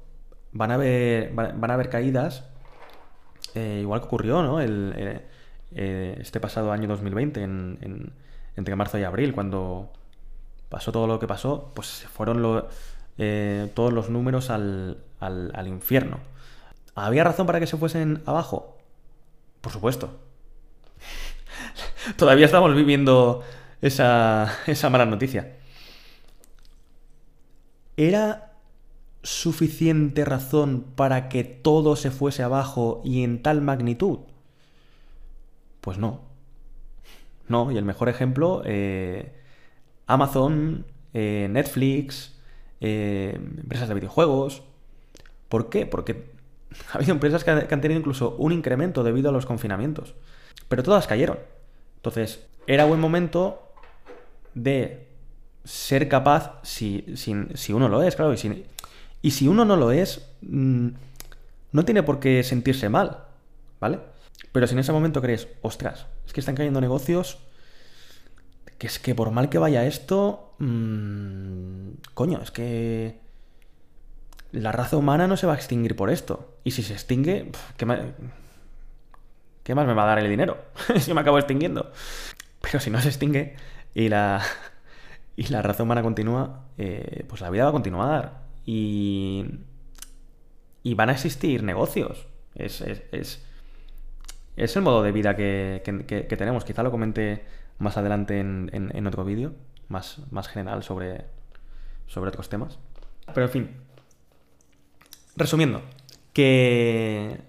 van 0.52 0.70
a 0.70 0.74
haber, 0.74 1.32
van 1.34 1.70
a 1.70 1.74
haber 1.74 1.88
caídas, 1.88 2.48
eh, 3.54 3.80
igual 3.82 4.00
que 4.00 4.06
ocurrió, 4.06 4.42
¿no? 4.42 4.60
El, 4.60 4.92
eh, 4.96 5.26
eh, 5.72 6.16
este 6.20 6.40
pasado 6.40 6.72
año 6.72 6.88
2020, 6.88 7.42
en, 7.42 8.12
entre 8.56 8.76
marzo 8.76 8.98
y 8.98 9.04
abril, 9.04 9.32
cuando 9.34 9.92
pasó 10.68 10.92
todo 10.92 11.06
lo 11.06 11.18
que 11.18 11.26
pasó, 11.26 11.72
pues 11.74 12.06
fueron 12.12 12.64
eh, 13.18 13.70
todos 13.74 13.92
los 13.92 14.10
números 14.10 14.50
al, 14.50 14.98
al, 15.20 15.68
infierno. 15.68 16.18
¿Había 16.94 17.24
razón 17.24 17.46
para 17.46 17.60
que 17.60 17.66
se 17.66 17.76
fuesen 17.76 18.22
abajo? 18.26 18.76
Por 19.60 19.72
supuesto. 19.72 20.18
Todavía 22.16 22.46
estamos 22.46 22.74
viviendo 22.74 23.42
esa, 23.80 24.52
esa 24.66 24.90
mala 24.90 25.06
noticia. 25.06 25.56
¿Era 27.96 28.52
suficiente 29.22 30.24
razón 30.24 30.84
para 30.94 31.28
que 31.28 31.42
todo 31.44 31.96
se 31.96 32.10
fuese 32.10 32.42
abajo 32.42 33.00
y 33.04 33.24
en 33.24 33.42
tal 33.42 33.62
magnitud? 33.62 34.20
Pues 35.80 35.98
no. 35.98 36.20
No, 37.48 37.70
y 37.70 37.76
el 37.78 37.84
mejor 37.84 38.08
ejemplo, 38.08 38.62
eh, 38.64 39.32
Amazon, 40.06 40.86
eh, 41.14 41.48
Netflix, 41.50 42.38
eh, 42.80 43.32
empresas 43.34 43.88
de 43.88 43.94
videojuegos. 43.94 44.62
¿Por 45.48 45.68
qué? 45.68 45.86
Porque 45.86 46.30
ha 46.92 46.96
habido 46.96 47.12
empresas 47.12 47.44
que 47.44 47.50
han, 47.50 47.80
tenido 47.80 47.98
incluso 47.98 48.36
un 48.38 48.52
incremento 48.52 49.02
debido 49.02 49.30
a 49.30 49.32
los 49.32 49.46
confinamientos. 49.46 50.14
Pero 50.68 50.82
todas 50.82 51.06
cayeron. 51.06 51.38
Entonces, 51.96 52.46
era 52.66 52.84
buen 52.84 53.00
momento 53.00 53.62
de 54.54 55.06
ser 55.64 56.08
capaz, 56.08 56.60
si, 56.62 57.04
uno 57.72 57.88
lo 57.88 58.02
es, 58.02 58.14
claro, 58.14 58.32
y 58.32 58.36
si, 58.36 58.64
y 59.20 59.30
si 59.32 59.48
uno 59.48 59.64
no 59.64 59.76
lo 59.76 59.90
es, 59.90 60.30
mm, 60.42 60.88
no 61.72 61.84
tiene 61.84 62.02
por 62.04 62.20
qué 62.20 62.42
sentirse 62.44 62.88
mal, 62.88 63.24
¿vale? 63.80 63.98
Pero 64.52 64.66
si 64.66 64.74
en 64.74 64.78
ese 64.78 64.92
momento 64.92 65.20
crees, 65.20 65.48
ostras, 65.62 66.06
es 66.24 66.32
que 66.32 66.40
están 66.40 66.54
cayendo 66.54 66.80
negocios, 66.80 67.38
que 68.78 68.86
es 68.86 68.98
que 68.98 69.14
por 69.14 69.30
mal 69.30 69.48
que 69.48 69.58
vaya 69.58 69.84
esto, 69.84 70.54
mmm, 70.58 71.90
coño, 72.14 72.40
es 72.42 72.50
que 72.50 73.18
la 74.52 74.72
raza 74.72 74.96
humana 74.96 75.26
no 75.26 75.36
se 75.36 75.46
va 75.46 75.54
a 75.54 75.56
extinguir 75.56 75.96
por 75.96 76.10
esto. 76.10 76.56
Y 76.64 76.72
si 76.72 76.82
se 76.82 76.92
extingue, 76.92 77.52
¿qué, 77.76 77.86
más, 77.86 78.00
¿qué 79.62 79.74
más 79.74 79.86
me 79.86 79.94
va 79.94 80.04
a 80.04 80.06
dar 80.06 80.18
el 80.18 80.28
dinero? 80.28 80.58
si 80.98 81.14
me 81.14 81.20
acabo 81.20 81.38
extinguiendo. 81.38 81.90
Pero 82.60 82.80
si 82.80 82.90
no 82.90 83.00
se 83.00 83.08
extingue 83.08 83.56
y 83.94 84.08
la, 84.08 84.42
y 85.36 85.48
la 85.48 85.62
raza 85.62 85.82
humana 85.82 86.02
continúa, 86.02 86.66
eh, 86.78 87.24
pues 87.28 87.40
la 87.40 87.50
vida 87.50 87.64
va 87.64 87.70
a 87.70 87.72
continuar. 87.72 88.46
Y, 88.64 89.44
y 90.82 90.94
van 90.94 91.10
a 91.10 91.12
existir 91.12 91.62
negocios. 91.62 92.26
es, 92.54 92.80
es 92.80 93.02
es 93.12 93.45
el 94.56 94.82
modo 94.82 95.02
de 95.02 95.12
vida 95.12 95.36
que, 95.36 95.82
tenemos. 96.38 96.64
Quizá 96.64 96.82
lo 96.82 96.90
comente 96.90 97.44
más 97.78 97.96
adelante 97.96 98.40
en, 98.40 99.06
otro 99.06 99.24
vídeo, 99.24 99.54
más, 99.88 100.20
más 100.30 100.48
general 100.48 100.82
sobre, 100.82 101.26
sobre 102.06 102.28
otros 102.28 102.48
temas. 102.48 102.78
Pero 103.34 103.46
en 103.46 103.52
fin, 103.52 103.70
resumiendo, 105.36 105.82
que, 106.32 107.40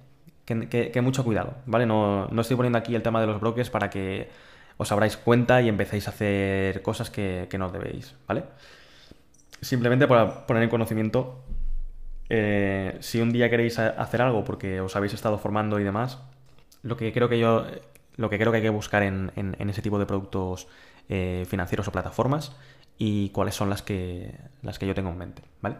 que, 0.45 1.01
mucho 1.01 1.23
cuidado, 1.23 1.55
¿vale? 1.65 1.85
No, 1.85 2.27
no, 2.27 2.41
estoy 2.41 2.57
poniendo 2.57 2.77
aquí 2.77 2.95
el 2.95 3.01
tema 3.01 3.21
de 3.21 3.27
los 3.27 3.39
brokers 3.39 3.69
para 3.69 3.89
que 3.89 4.29
os 4.77 4.91
abráis 4.91 5.17
cuenta 5.17 5.61
y 5.61 5.69
empecéis 5.69 6.07
a 6.07 6.11
hacer 6.11 6.81
cosas 6.81 7.09
que, 7.09 7.47
no 7.57 7.69
debéis, 7.69 8.15
¿vale? 8.27 8.43
Simplemente 9.61 10.07
para 10.07 10.45
poner 10.45 10.63
en 10.63 10.69
conocimiento, 10.69 11.43
eh, 12.29 12.97
si 12.99 13.21
un 13.21 13.31
día 13.31 13.49
queréis 13.49 13.79
hacer 13.79 14.21
algo 14.21 14.43
porque 14.43 14.81
os 14.81 14.95
habéis 14.95 15.13
estado 15.13 15.37
formando 15.37 15.79
y 15.79 15.83
demás, 15.83 16.19
lo 16.87 16.97
que 16.97 17.11
creo 17.13 17.29
que 17.29 17.39
yo 17.39 17.65
lo 18.15 18.29
que 18.29 18.37
creo 18.37 18.51
que 18.51 18.57
hay 18.57 18.63
que 18.63 18.69
buscar 18.69 19.03
en, 19.03 19.31
ese 19.59 19.81
tipo 19.81 19.99
de 19.99 20.05
productos 20.05 20.67
eh, 21.09 21.45
financieros 21.47 21.87
o 21.87 21.91
plataformas 21.91 22.55
y 22.97 23.29
cuáles 23.29 23.53
son 23.53 23.69
las 23.69 23.83
que 23.83 24.33
las 24.63 24.79
que 24.79 24.87
yo 24.87 24.95
tengo 24.95 25.09
en 25.09 25.17
mente, 25.17 25.43
¿vale? 25.61 25.75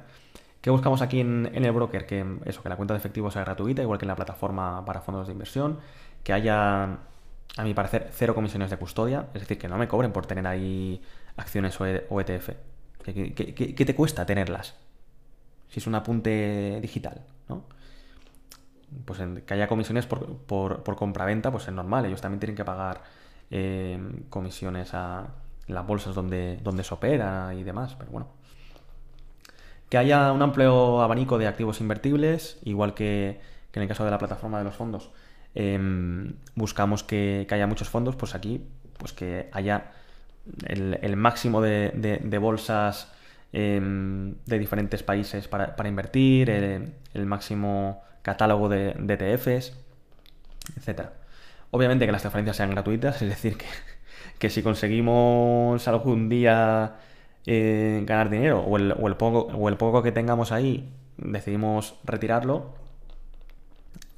¿Qué 0.62 0.70
buscamos 0.70 1.02
aquí 1.02 1.20
en, 1.20 1.50
el 1.54 1.72
broker? 1.72 2.06
Que 2.06 2.26
eso, 2.46 2.62
que 2.62 2.70
la 2.70 2.76
cuenta 2.76 2.94
de 2.94 3.00
efectivo 3.00 3.32
sea 3.32 3.44
gratuita, 3.44 3.82
igual 3.82 4.00
que 4.00 4.06
en 4.06 4.10
la 4.10 4.16
plataforma 4.16 4.84
para 4.86 5.02
fondos 5.02 5.28
de 5.28 5.34
inversión, 5.34 5.80
que 6.24 6.34
haya, 6.34 6.84
a 6.84 7.64
mi 7.64 7.74
parecer, 7.74 8.10
cero 8.12 8.36
comisiones 8.36 8.70
de 8.70 8.78
custodia, 8.78 9.28
es 9.34 9.42
decir, 9.42 9.58
que 9.58 9.68
no 9.68 9.78
me 9.78 9.88
cobren 9.88 10.12
por 10.12 10.26
tener 10.26 10.46
ahí 10.46 11.02
acciones 11.38 11.80
o, 11.80 11.86
ETF. 11.86 12.50
E 13.06 13.74
qué 13.76 13.86
te 13.86 13.96
cuesta 13.96 14.26
tenerlas? 14.26 14.76
Si 15.70 15.80
es 15.80 15.88
un 15.88 15.96
apunte 15.96 16.80
digital, 16.82 17.22
¿no? 17.48 17.64
Pues 19.06 19.20
que 19.46 19.54
haya 19.54 19.68
comisiones 19.68 20.06
por, 20.06 20.38
por, 20.38 20.84
por 20.84 20.96
compraventa, 20.96 21.52
pues 21.52 21.68
es 21.68 21.74
normal. 21.74 22.06
Ellos 22.06 22.22
también 22.22 22.40
tienen 22.40 22.56
que 22.56 22.66
pagar 22.66 23.02
eh, 23.50 24.00
comisiones 24.30 24.94
a 24.94 25.28
las 25.68 25.86
bolsas 25.86 26.16
donde, 26.16 26.60
donde 26.64 26.84
se 26.84 26.94
opera 26.94 27.54
y 27.54 27.64
demás, 27.64 27.96
pero 27.98 28.12
bueno. 28.12 28.28
Que 29.90 29.98
haya 29.98 30.32
un 30.32 30.42
amplio 30.42 31.02
abanico 31.02 31.38
de 31.38 31.48
activos 31.48 31.80
invertibles, 31.80 32.60
igual 32.64 32.94
que, 32.94 33.40
en 33.74 33.82
el 33.82 33.88
caso 33.88 34.04
de 34.04 34.12
la 34.12 34.18
plataforma 34.18 34.58
de 34.58 34.64
los 34.64 34.76
fondos. 34.76 35.12
Em, 35.54 36.34
buscamos 36.56 37.04
que, 37.04 37.48
haya 37.50 37.68
muchos 37.68 37.90
fondos, 37.90 38.16
pues 38.16 38.36
aquí, 38.36 38.66
pues 38.98 39.14
que 39.14 39.50
haya 39.52 39.92
el, 40.66 41.16
máximo 41.16 41.62
de, 41.62 42.40
bolsas 42.42 43.14
em, 43.54 44.36
de 44.46 44.60
diferentes 44.60 45.04
países 45.04 45.48
para, 45.48 45.88
invertir, 45.88 46.50
el 46.50 47.26
máximo 47.26 48.02
catálogo 48.28 48.68
de, 48.68 48.90
ETFs, 48.90 49.74
etc. 50.76 51.12
Obviamente 51.72 52.06
que 52.06 52.12
las 52.12 52.22
transferencias 52.22 52.58
sean 52.58 52.72
gratuitas, 52.72 53.22
es 53.22 53.30
decir, 53.30 53.56
que, 53.58 53.66
que 54.40 54.50
si 54.50 54.62
conseguimos 54.62 55.88
algún 55.88 56.28
día 56.28 56.98
eh, 57.46 58.04
ganar 58.06 58.30
dinero 58.30 58.60
o 58.60 58.76
el, 58.76 59.16
poco, 59.16 59.48
o 59.56 59.70
el 59.70 59.78
poco 59.78 60.04
que 60.04 60.12
tengamos 60.12 60.52
ahí 60.52 60.94
decidimos 61.16 61.96
retirarlo, 62.04 62.74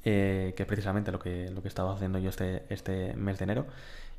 eh, 0.04 0.54
que 0.56 0.64
es 0.64 0.66
precisamente 0.66 1.12
lo 1.12 1.20
que, 1.20 1.48
lo 1.50 1.62
que 1.62 1.68
he 1.68 1.72
estado 1.74 1.92
haciendo 1.92 2.18
yo 2.18 2.30
este, 2.30 2.64
este 2.68 3.14
mes 3.14 3.38
de 3.38 3.44
enero 3.44 3.66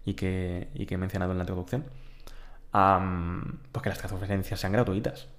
y 0.06 0.14
que, 0.14 0.70
y 0.74 0.86
que 0.86 0.96
he 0.96 0.98
mencionado 0.98 1.34
en 1.34 1.40
la 1.40 1.44
introducción, 1.44 1.84
pues 2.72 3.84
que 3.84 3.90
las 3.90 3.98
transferencias 3.98 4.58
sean 4.58 4.72
gratuitas. 4.72 5.28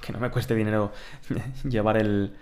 Que 0.00 0.12
no 0.12 0.20
me 0.20 0.30
cueste 0.30 0.54
dinero 0.54 0.92
llevar 1.64 1.96
el... 1.96 2.36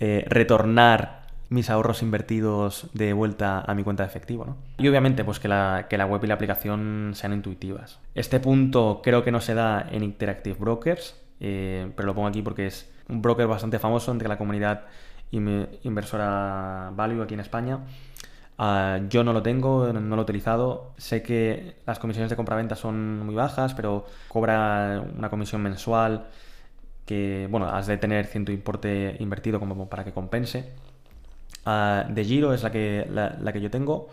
Eh, 0.00 0.24
retornar 0.28 1.20
mis 1.50 1.68
ahorros 1.68 2.02
invertidos 2.02 2.88
de 2.94 3.12
vuelta 3.12 3.60
a 3.60 3.74
mi 3.74 3.82
cuenta 3.82 4.04
de 4.04 4.08
efectivo, 4.08 4.46
¿no? 4.46 4.56
Y 4.78 4.88
obviamente, 4.88 5.24
pues 5.24 5.40
que 5.40 5.48
la, 5.48 5.88
que 5.90 5.98
la 5.98 6.06
web 6.06 6.24
y 6.24 6.26
la 6.26 6.34
aplicación 6.34 7.10
sean 7.14 7.34
intuitivas. 7.34 7.98
Este 8.14 8.40
punto 8.40 9.02
creo 9.02 9.24
que 9.24 9.30
no 9.30 9.40
se 9.40 9.54
da 9.54 9.86
en 9.90 10.02
Interactive 10.02 10.56
Brokers, 10.58 11.20
eh, 11.40 11.90
pero 11.96 12.06
lo 12.06 12.14
pongo 12.14 12.28
aquí 12.28 12.40
porque 12.40 12.66
es 12.68 12.90
un 13.08 13.20
broker 13.20 13.46
bastante 13.46 13.78
famoso 13.78 14.10
entre 14.12 14.28
la 14.28 14.38
comunidad 14.38 14.86
inversora 15.32 16.90
Value 16.94 17.22
aquí 17.22 17.34
en 17.34 17.40
España. 17.40 17.80
Ah, 18.56 19.00
yo 19.08 19.24
no 19.24 19.32
lo 19.32 19.42
tengo, 19.42 19.92
no 19.92 20.16
lo 20.16 20.22
he 20.22 20.24
utilizado. 20.24 20.92
Sé 20.98 21.22
que 21.22 21.76
las 21.86 21.98
comisiones 21.98 22.30
de 22.30 22.36
compra-venta 22.36 22.76
son 22.76 23.24
muy 23.26 23.34
bajas, 23.34 23.74
pero 23.74 24.06
cobra 24.28 25.02
una 25.16 25.30
comisión 25.30 25.62
mensual 25.62 26.26
que, 27.10 27.48
bueno, 27.50 27.66
has 27.66 27.88
de 27.88 27.96
tener 27.96 28.26
cierto 28.26 28.52
importe 28.52 29.16
invertido 29.18 29.58
como 29.58 29.88
para 29.88 30.04
que 30.04 30.12
compense. 30.12 30.70
Ah, 31.66 32.06
de 32.08 32.24
Giro 32.24 32.54
es 32.54 32.62
la 32.62 32.70
que, 32.70 33.04
la, 33.10 33.52
que 33.52 33.60
yo 33.60 33.68
tengo. 33.68 34.06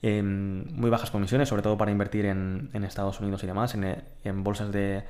Em, 0.00 0.64
muy 0.72 0.88
bajas 0.88 1.10
comisiones, 1.10 1.50
sobre 1.50 1.60
todo 1.60 1.76
para 1.76 1.90
invertir 1.90 2.24
en, 2.24 2.70
Estados 2.72 3.20
Unidos 3.20 3.44
y 3.44 3.46
demás, 3.46 3.74
en, 3.74 4.44
bolsas 4.44 4.72
de, 4.72 5.04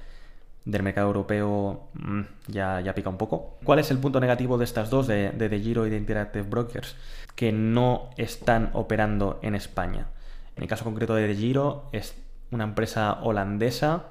del 0.64 0.82
mercado 0.82 1.06
europeo 1.06 1.88
mm, 1.94 2.22
ya, 2.48 2.80
ya 2.80 2.92
pica 2.92 3.08
un 3.08 3.18
poco. 3.18 3.56
¿Cuál 3.62 3.78
es 3.78 3.92
el 3.92 3.98
punto 3.98 4.18
negativo 4.18 4.58
de 4.58 4.64
estas 4.64 4.90
dos, 4.90 5.06
de, 5.06 5.30
de, 5.30 5.60
Giro 5.60 5.86
y 5.86 5.90
de 5.90 5.96
Interactive 5.96 6.42
Brokers? 6.42 6.96
Que 7.36 7.52
no 7.52 8.10
están 8.16 8.70
operando 8.72 9.38
en 9.42 9.54
España. 9.54 10.08
En 10.56 10.64
el 10.64 10.68
caso 10.68 10.82
concreto 10.82 11.14
de 11.14 11.28
De 11.28 11.36
Giro 11.36 11.84
es 11.92 12.16
una 12.50 12.64
empresa 12.64 13.20
holandesa 13.22 14.06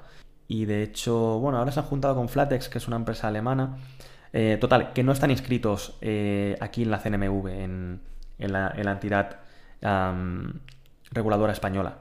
y 0.48 0.64
de 0.64 0.82
hecho, 0.82 1.38
bueno, 1.38 1.58
ahora 1.58 1.70
se 1.70 1.80
han 1.80 1.86
juntado 1.86 2.16
con 2.16 2.28
Flatex, 2.30 2.70
que 2.70 2.78
es 2.78 2.88
una 2.88 2.96
empresa 2.96 3.28
alemana 3.28 3.76
eh, 4.32 4.56
total, 4.60 4.92
que 4.94 5.02
no 5.02 5.12
están 5.12 5.30
inscritos 5.30 5.98
eh, 6.00 6.56
aquí 6.60 6.82
en 6.82 6.90
la 6.90 6.98
CNMV, 6.98 7.46
en, 7.48 8.00
la, 8.38 8.72
entidad 8.76 9.40
reguladora 11.10 11.52
española. 11.52 11.98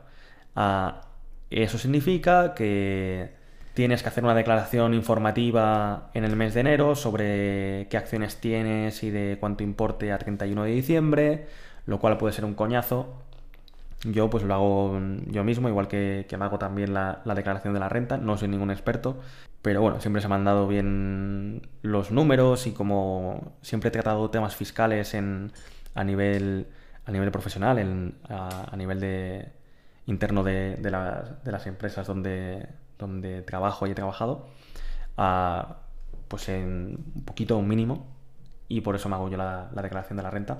Ah, 0.55 1.01
eso 1.49 1.77
significa 1.77 2.53
que 2.53 3.35
tienes 3.73 4.01
que 4.01 4.09
hacer 4.09 4.23
una 4.23 4.33
declaración 4.33 4.93
informativa 4.93 6.09
en 6.13 6.23
el 6.23 6.35
mes 6.35 6.53
de 6.53 6.61
enero 6.61 6.95
sobre 6.95 7.87
qué 7.89 7.97
acciones 7.97 8.37
tienes 8.37 9.03
y 9.03 9.11
de 9.11 9.37
cuánto 9.39 9.63
importe 9.63 10.11
a 10.11 10.17
31 10.17 10.63
de 10.63 10.71
diciembre, 10.71 11.47
lo 11.85 11.99
cual 11.99 12.17
puede 12.17 12.33
ser 12.33 12.45
un 12.45 12.55
coñazo. 12.55 13.26
Yo 14.03 14.29
pues 14.29 14.43
lo 14.43 14.53
hago 14.53 14.99
yo 15.27 15.43
mismo, 15.43 15.69
igual 15.69 15.87
que, 15.87 16.25
me 16.37 16.45
hago 16.45 16.59
también 16.59 16.93
la, 16.93 17.21
la 17.25 17.33
declaración 17.33 17.73
de 17.73 17.79
la 17.79 17.89
renta, 17.89 18.17
no 18.17 18.37
soy 18.37 18.47
ningún 18.47 18.69
experto, 18.69 19.19
pero 19.61 19.81
bueno, 19.81 19.99
siempre 19.99 20.21
se 20.21 20.27
me 20.27 20.35
han 20.35 20.45
dado 20.45 20.67
bien 20.67 21.67
los 21.81 22.11
números 22.11 22.67
y 22.67 22.73
como 22.73 23.57
siempre 23.61 23.89
he 23.89 23.91
tratado 23.91 24.29
temas 24.29 24.55
fiscales 24.55 25.13
en, 25.13 25.51
a, 25.95 26.03
nivel, 26.03 26.67
a 27.05 27.11
nivel 27.11 27.31
profesional, 27.31 28.13
a, 28.29 28.75
nivel 28.77 28.99
de, 28.99 29.51
interno 30.05 30.43
de, 30.43 30.79
las 31.43 31.67
empresas 31.67 32.07
donde, 32.07 32.67
donde 32.97 33.41
trabajo 33.41 33.87
y 33.87 33.91
he 33.91 33.95
trabajado, 33.95 34.47
pues 36.27 36.49
en 36.49 37.03
un 37.15 37.25
poquito, 37.25 37.57
un 37.57 37.67
mínimo, 37.67 38.07
y 38.67 38.81
por 38.81 38.95
eso 38.95 39.09
me 39.09 39.15
hago 39.15 39.29
yo 39.29 39.37
la, 39.37 39.69
declaración 39.73 40.17
de 40.17 40.23
la 40.23 40.31
renta. 40.31 40.59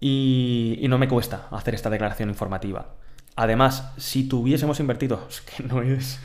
Y, 0.00 0.84
no 0.88 0.98
me 0.98 1.08
cuesta 1.08 1.48
hacer 1.50 1.74
esta 1.74 1.90
declaración 1.90 2.28
informativa. 2.28 2.94
Además, 3.34 3.92
si 3.96 4.28
tuviésemos 4.28 4.80
invertido, 4.80 5.26
que 5.56 5.62
no 5.62 5.82
es, 5.82 6.20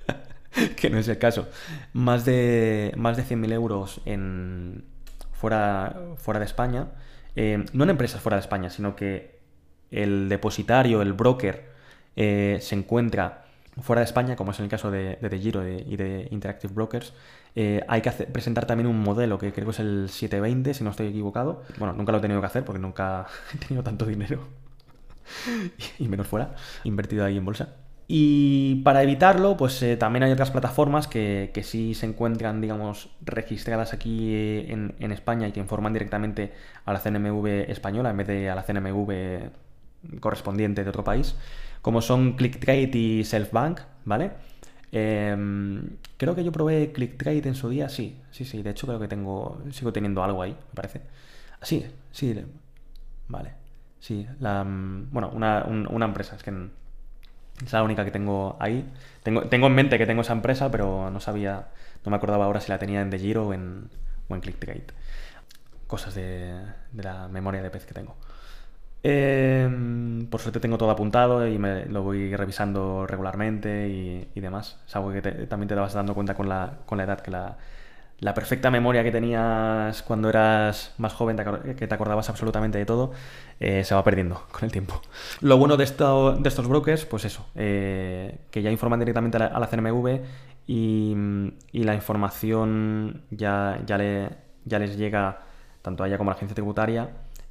que 0.76 0.90
no 0.90 0.98
es 0.98 1.08
el 1.08 1.18
caso, 1.18 1.48
más 1.92 2.24
de, 2.24 2.92
más 2.96 3.16
de 3.16 3.24
100.000 3.24 3.52
euros 3.52 4.00
en, 4.04 4.84
fuera, 5.32 5.96
fuera 6.16 6.40
de 6.40 6.46
España, 6.46 6.88
eh, 7.36 7.64
no 7.72 7.84
en 7.84 7.90
empresas 7.90 8.20
fuera 8.20 8.36
de 8.36 8.40
España, 8.40 8.70
sino 8.70 8.96
que 8.96 9.40
el 9.90 10.28
depositario, 10.28 11.02
el 11.02 11.12
broker, 11.12 11.70
eh, 12.16 12.58
se 12.60 12.74
encuentra 12.74 13.44
fuera 13.82 14.00
de 14.00 14.06
España, 14.06 14.36
como 14.36 14.52
es 14.52 14.58
en 14.58 14.64
el 14.64 14.70
caso 14.70 14.90
de, 14.90 15.16
de, 15.16 15.38
Giro 15.38 15.66
y 15.68 15.96
de 15.96 16.28
Interactive 16.30 16.72
Brokers, 16.72 17.12
eh, 17.58 17.82
hay 17.88 18.02
que 18.02 18.10
presentar 18.10 18.66
también 18.66 18.86
un 18.86 19.00
modelo 19.00 19.38
que 19.38 19.50
creo 19.50 19.64
que 19.64 19.70
es 19.70 19.80
el 19.80 20.10
720, 20.10 20.74
si 20.74 20.84
no 20.84 20.90
estoy 20.90 21.06
equivocado. 21.06 21.62
Bueno, 21.78 21.94
nunca 21.94 22.12
lo 22.12 22.18
he 22.18 22.20
tenido 22.20 22.38
que 22.40 22.46
hacer 22.46 22.64
porque 22.64 22.78
nunca 22.78 23.26
he 23.54 23.56
tenido 23.56 23.82
tanto 23.82 24.04
dinero, 24.04 24.46
y 25.98 26.06
menos 26.06 26.26
fuera, 26.28 26.54
invertido 26.84 27.24
ahí 27.24 27.38
en 27.38 27.44
bolsa. 27.46 27.70
Y 28.08 28.82
para 28.84 29.02
evitarlo, 29.02 29.56
pues 29.56 29.82
eh, 29.82 29.96
también 29.96 30.22
hay 30.22 30.32
otras 30.32 30.50
plataformas 30.50 31.08
que, 31.08 31.50
sí 31.64 31.94
se 31.94 32.06
encuentran, 32.06 32.60
digamos, 32.60 33.08
registradas 33.22 33.94
aquí 33.94 34.32
eh, 34.32 34.70
en, 34.70 35.10
España 35.10 35.48
y 35.48 35.52
que 35.52 35.58
informan 35.58 35.94
directamente 35.94 36.52
a 36.84 36.92
la 36.92 37.00
CNMV 37.00 37.68
española 37.68 38.10
en 38.10 38.16
vez 38.18 38.26
de 38.28 38.50
a 38.50 38.54
la 38.54 38.62
CNMV 38.62 39.50
correspondiente 40.20 40.84
de 40.84 40.90
otro 40.90 41.02
país, 41.02 41.34
como 41.82 42.00
son 42.00 42.34
ClickTrade 42.34 42.90
y 42.92 43.24
SelfBank, 43.24 43.80
¿vale? 44.04 44.32
Em, 44.92 45.96
creo 46.16 46.34
que 46.34 46.44
yo 46.44 46.52
probé 46.52 46.92
ClickTrade 46.92 47.48
en 47.48 47.54
su 47.54 47.68
día, 47.68 47.88
sí, 47.88 48.20
sí, 48.30 48.44
sí, 48.44 48.62
de 48.62 48.70
hecho 48.70 48.86
creo 48.86 49.00
que 49.00 49.08
tengo, 49.08 49.60
sigo 49.72 49.92
teniendo 49.92 50.22
algo 50.22 50.42
ahí, 50.42 50.52
me 50.52 50.74
parece. 50.74 51.02
Sí, 51.62 51.86
sí, 52.12 52.34
vale, 53.28 53.52
sí, 54.00 54.26
la, 54.40 54.64
mm, 54.64 55.10
bueno, 55.12 55.30
una, 55.34 55.64
una 55.64 56.06
empresa, 56.06 56.36
es 56.36 56.42
que 56.42 56.52
es 57.64 57.72
la 57.72 57.82
única 57.82 58.04
que 58.04 58.10
tengo 58.10 58.56
ahí. 58.60 58.84
Tengo, 59.22 59.42
tengo 59.42 59.66
en 59.66 59.74
mente 59.74 59.98
que 59.98 60.06
tengo 60.06 60.22
esa 60.22 60.32
empresa, 60.32 60.70
pero 60.70 61.10
no 61.10 61.20
sabía, 61.20 61.68
no 62.04 62.10
me 62.10 62.16
acordaba 62.16 62.44
ahora 62.44 62.60
si 62.60 62.70
la 62.70 62.78
tenía 62.78 63.00
en 63.00 63.10
The 63.10 63.18
Giro 63.18 63.48
o 63.48 63.54
en, 63.54 63.88
o 64.28 64.34
en 64.34 64.40
ClickTrade. 64.40 64.84
Cosas 65.86 66.14
de, 66.14 66.60
la 66.94 67.28
memoria 67.28 67.62
de 67.62 67.70
pez 67.70 67.86
que 67.86 67.94
tengo. 67.94 68.16
Em, 69.08 70.26
por 70.26 70.40
suerte 70.40 70.58
tengo 70.58 70.78
todo 70.78 70.90
apuntado 70.90 71.46
y 71.46 71.58
me 71.58 71.84
lo 71.86 72.02
voy 72.02 72.34
revisando 72.34 73.06
regularmente 73.06 73.88
y, 73.88 74.40
demás. 74.40 74.80
Es 74.84 74.96
algo 74.96 75.12
que 75.12 75.22
también 75.22 75.68
te 75.68 75.76
vas 75.76 75.94
dando 75.94 76.12
cuenta 76.12 76.34
con 76.34 76.48
la, 76.48 76.72
edad, 77.04 77.20
que 77.20 77.30
la, 77.30 78.34
perfecta 78.34 78.68
memoria 78.68 79.04
que 79.04 79.12
tenías 79.12 80.02
cuando 80.02 80.28
eras 80.28 80.92
más 80.98 81.12
joven, 81.12 81.36
que 81.78 81.86
te 81.86 81.94
acordabas 81.94 82.28
absolutamente 82.30 82.78
de 82.78 82.84
todo, 82.84 83.12
eh, 83.60 83.84
se 83.84 83.94
va 83.94 84.02
perdiendo 84.02 84.42
con 84.50 84.64
el 84.64 84.72
tiempo. 84.72 85.00
Lo 85.40 85.56
bueno 85.56 85.76
de, 85.76 85.84
esto, 85.84 86.32
de 86.32 86.48
estos 86.48 86.66
brokers, 86.66 87.04
pues 87.04 87.24
eso, 87.26 87.46
eh, 87.54 88.38
que 88.50 88.60
ya 88.60 88.72
informan 88.72 88.98
directamente 88.98 89.36
a 89.36 89.60
la, 89.60 89.66
CNMV 89.68 90.20
y, 90.66 91.14
la 91.74 91.94
información 91.94 93.22
ya, 93.30 93.78
ya 93.86 93.98
les 93.98 94.96
llega 94.98 95.42
tanto 95.82 96.02
a 96.02 96.08
ella 96.08 96.18
como 96.18 96.30
a 96.30 96.32
la 96.32 96.36
agencia 96.38 96.56
tributaria. 96.56 97.08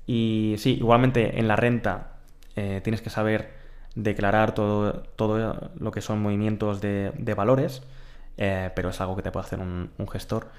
Y 0.08 0.56
sí, 0.58 0.76
igualmente 0.76 1.40
en 1.40 1.48
la 1.48 1.56
renta 1.56 2.18
eh, 2.56 2.82
tienes 2.84 3.02
que 3.02 3.10
saber 3.10 3.54
declarar 3.96 4.54
todo, 4.54 5.04
todo 5.16 5.72
lo 5.78 5.92
que 5.92 6.02
son 6.02 6.22
movimientos 6.22 6.82
de, 6.82 7.34
valores 7.36 7.82
eh, 8.38 8.70
pero 8.76 8.90
es 8.90 9.00
algo 9.00 9.16
que 9.16 9.22
te 9.22 9.32
puede 9.32 9.46
hacer 9.46 9.60
un, 9.60 9.90
gestor. 10.12 10.50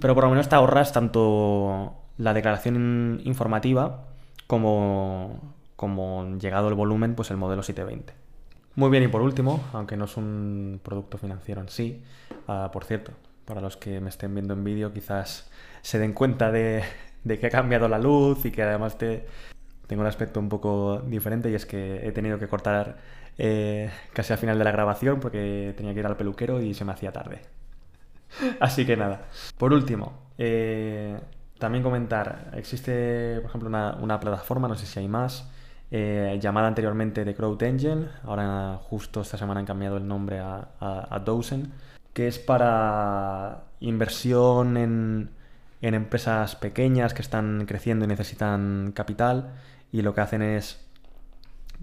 Pero 0.00 0.14
por 0.14 0.24
lo 0.24 0.30
menos 0.30 0.48
te 0.48 0.54
ahorras 0.54 0.92
tanto 0.92 1.94
la 2.16 2.32
declaración 2.32 3.20
informativa 3.24 4.06
como, 4.46 5.54
como 5.76 6.38
llegado 6.38 6.68
el 6.68 6.74
volumen, 6.74 7.14
pues 7.14 7.30
el 7.30 7.36
modelo 7.36 7.62
720. 7.62 8.14
Muy 8.76 8.90
bien, 8.90 9.02
y 9.02 9.08
por 9.08 9.22
último, 9.22 9.62
aunque 9.72 9.96
no 9.96 10.06
es 10.06 10.16
un 10.16 10.80
producto 10.82 11.18
financiero 11.18 11.60
en 11.60 11.68
sí, 11.68 12.02
ah, 12.46 12.70
por 12.72 12.84
cierto, 12.84 13.12
para 13.44 13.60
los 13.60 13.76
que 13.76 14.00
me 14.00 14.08
estén 14.08 14.34
viendo 14.34 14.54
en 14.54 14.62
vídeo 14.62 14.92
quizás 14.92 15.50
se 15.82 15.98
den 15.98 16.12
cuenta 16.12 16.52
de, 16.52 16.84
de, 17.24 17.38
que 17.38 17.46
ha 17.46 17.50
cambiado 17.50 17.88
la 17.88 17.98
luz 17.98 18.44
y 18.44 18.50
que 18.50 18.62
además 18.62 18.98
te, 18.98 19.26
tengo 19.86 20.02
un 20.02 20.08
aspecto 20.08 20.38
un 20.38 20.48
poco 20.48 21.00
diferente 21.00 21.50
y 21.50 21.54
es 21.54 21.66
que 21.66 22.06
he 22.06 22.12
tenido 22.12 22.38
que 22.38 22.46
cortar 22.46 22.96
eh, 23.38 23.90
casi 24.12 24.32
al 24.32 24.38
final 24.38 24.58
de 24.58 24.64
la 24.64 24.72
grabación 24.72 25.20
porque 25.20 25.74
tenía 25.76 25.94
que 25.94 26.00
ir 26.00 26.06
al 26.06 26.16
peluquero 26.16 26.60
y 26.60 26.74
se 26.74 26.84
me 26.84 26.92
hacía 26.92 27.12
tarde. 27.12 27.40
Así 28.60 28.84
que 28.84 28.96
nada. 28.96 29.28
Por 29.56 29.72
último, 29.72 30.12
eh, 30.36 31.18
también 31.58 31.82
comentar, 31.82 32.50
existe 32.54 33.40
por 33.40 33.48
ejemplo 33.48 33.68
una, 33.68 34.20
plataforma, 34.20 34.68
no 34.68 34.76
sé 34.76 34.86
si 34.86 35.00
hay 35.00 35.08
más, 35.08 35.50
eh, 35.90 36.38
llamada 36.40 36.68
anteriormente 36.68 37.24
The 37.24 37.34
Crowd 37.34 37.62
Angel, 37.62 38.10
ahora 38.24 38.78
justo 38.82 39.22
esta 39.22 39.38
semana 39.38 39.60
han 39.60 39.66
cambiado 39.66 39.96
el 39.96 40.06
nombre 40.06 40.38
a, 40.38 40.68
a, 40.80 41.18
Dozen, 41.20 41.72
que 42.12 42.28
es 42.28 42.38
para 42.38 43.64
inversión 43.80 44.76
en, 44.76 45.30
en 45.80 45.94
empresas 45.94 46.56
pequeñas 46.56 47.14
que 47.14 47.22
están 47.22 47.64
creciendo 47.66 48.04
y 48.04 48.08
necesitan 48.08 48.92
capital 48.94 49.54
y 49.92 50.02
lo 50.02 50.14
que 50.14 50.20
hacen 50.20 50.42
es 50.42 50.84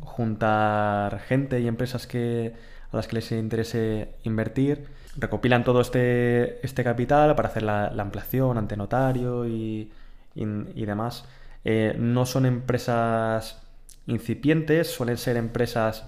juntar 0.02 1.20
gente 1.20 1.60
y 1.60 1.68
empresas 1.68 2.08
que, 2.08 2.54
a 2.92 2.96
las 2.96 3.08
que 3.08 3.16
les 3.16 3.32
interese 3.32 4.10
invertir, 4.24 4.88
recopilan 5.18 5.64
todo 5.64 5.82
este, 5.82 6.66
este 6.66 6.84
capital 6.84 7.36
para 7.36 7.50
hacer 7.50 7.64
la, 7.64 7.88
ampliación 7.88 8.58
ante 8.58 8.78
notario 8.78 9.48
y, 9.48 9.92
demás. 10.36 11.26
Eh, 11.64 11.96
no 11.98 12.26
son 12.26 12.46
empresas 12.46 13.62
incipientes, 14.08 14.92
suelen 14.92 15.18
ser 15.18 15.38
empresas 15.38 16.06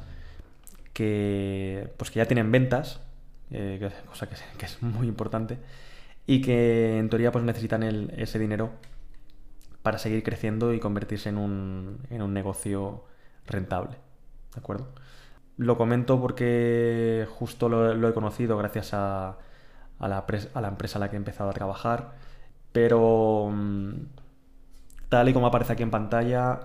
que, 0.93 1.93
pues 1.97 2.11
que 2.11 2.17
ya 2.19 2.25
tienen 2.25 2.51
ventas, 2.51 2.99
eh, 3.51 3.89
cosa 4.07 4.27
que, 4.57 4.65
es 4.65 4.81
muy 4.83 5.07
importante, 5.07 5.57
y 6.27 6.41
que 6.41 6.99
en 6.99 7.09
teoría 7.09 7.31
pues 7.31 7.45
necesitan 7.45 7.83
ese 7.83 8.37
dinero 8.37 8.71
para 9.81 9.97
seguir 9.97 10.21
creciendo 10.23 10.73
y 10.73 10.79
convertirse 10.79 11.29
en 11.29 11.37
un, 11.37 11.99
en 12.09 12.21
un 12.21 12.33
negocio 12.33 13.05
rentable. 13.45 13.95
¿De 14.53 14.59
acuerdo? 14.59 14.89
Lo 15.57 15.77
comento 15.77 16.19
porque 16.21 17.25
justo 17.31 17.69
lo, 17.69 18.09
he 18.09 18.13
conocido 18.13 18.57
gracias 18.57 18.93
a, 18.93 19.37
a, 19.99 20.07
la 20.07 20.67
empresa 20.67 20.97
a 20.99 20.99
la 20.99 21.09
que 21.09 21.15
he 21.15 21.17
empezado 21.17 21.49
a 21.49 21.53
trabajar, 21.53 22.11
pero 22.73 23.49
mm, 23.51 23.93
tal 25.09 25.29
y 25.29 25.33
como 25.33 25.47
aparece 25.47 25.73
aquí 25.73 25.83
en 25.83 25.91
pantalla, 25.91 26.59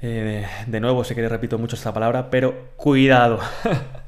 eh, 0.00 0.46
de 0.66 0.80
nuevo 0.80 1.04
sé 1.04 1.14
que 1.14 1.28
repito 1.28 1.58
mucho 1.58 1.76
esta 1.76 1.92
palabra, 1.92 2.30
pero 2.30 2.70
cuidado. 2.76 3.40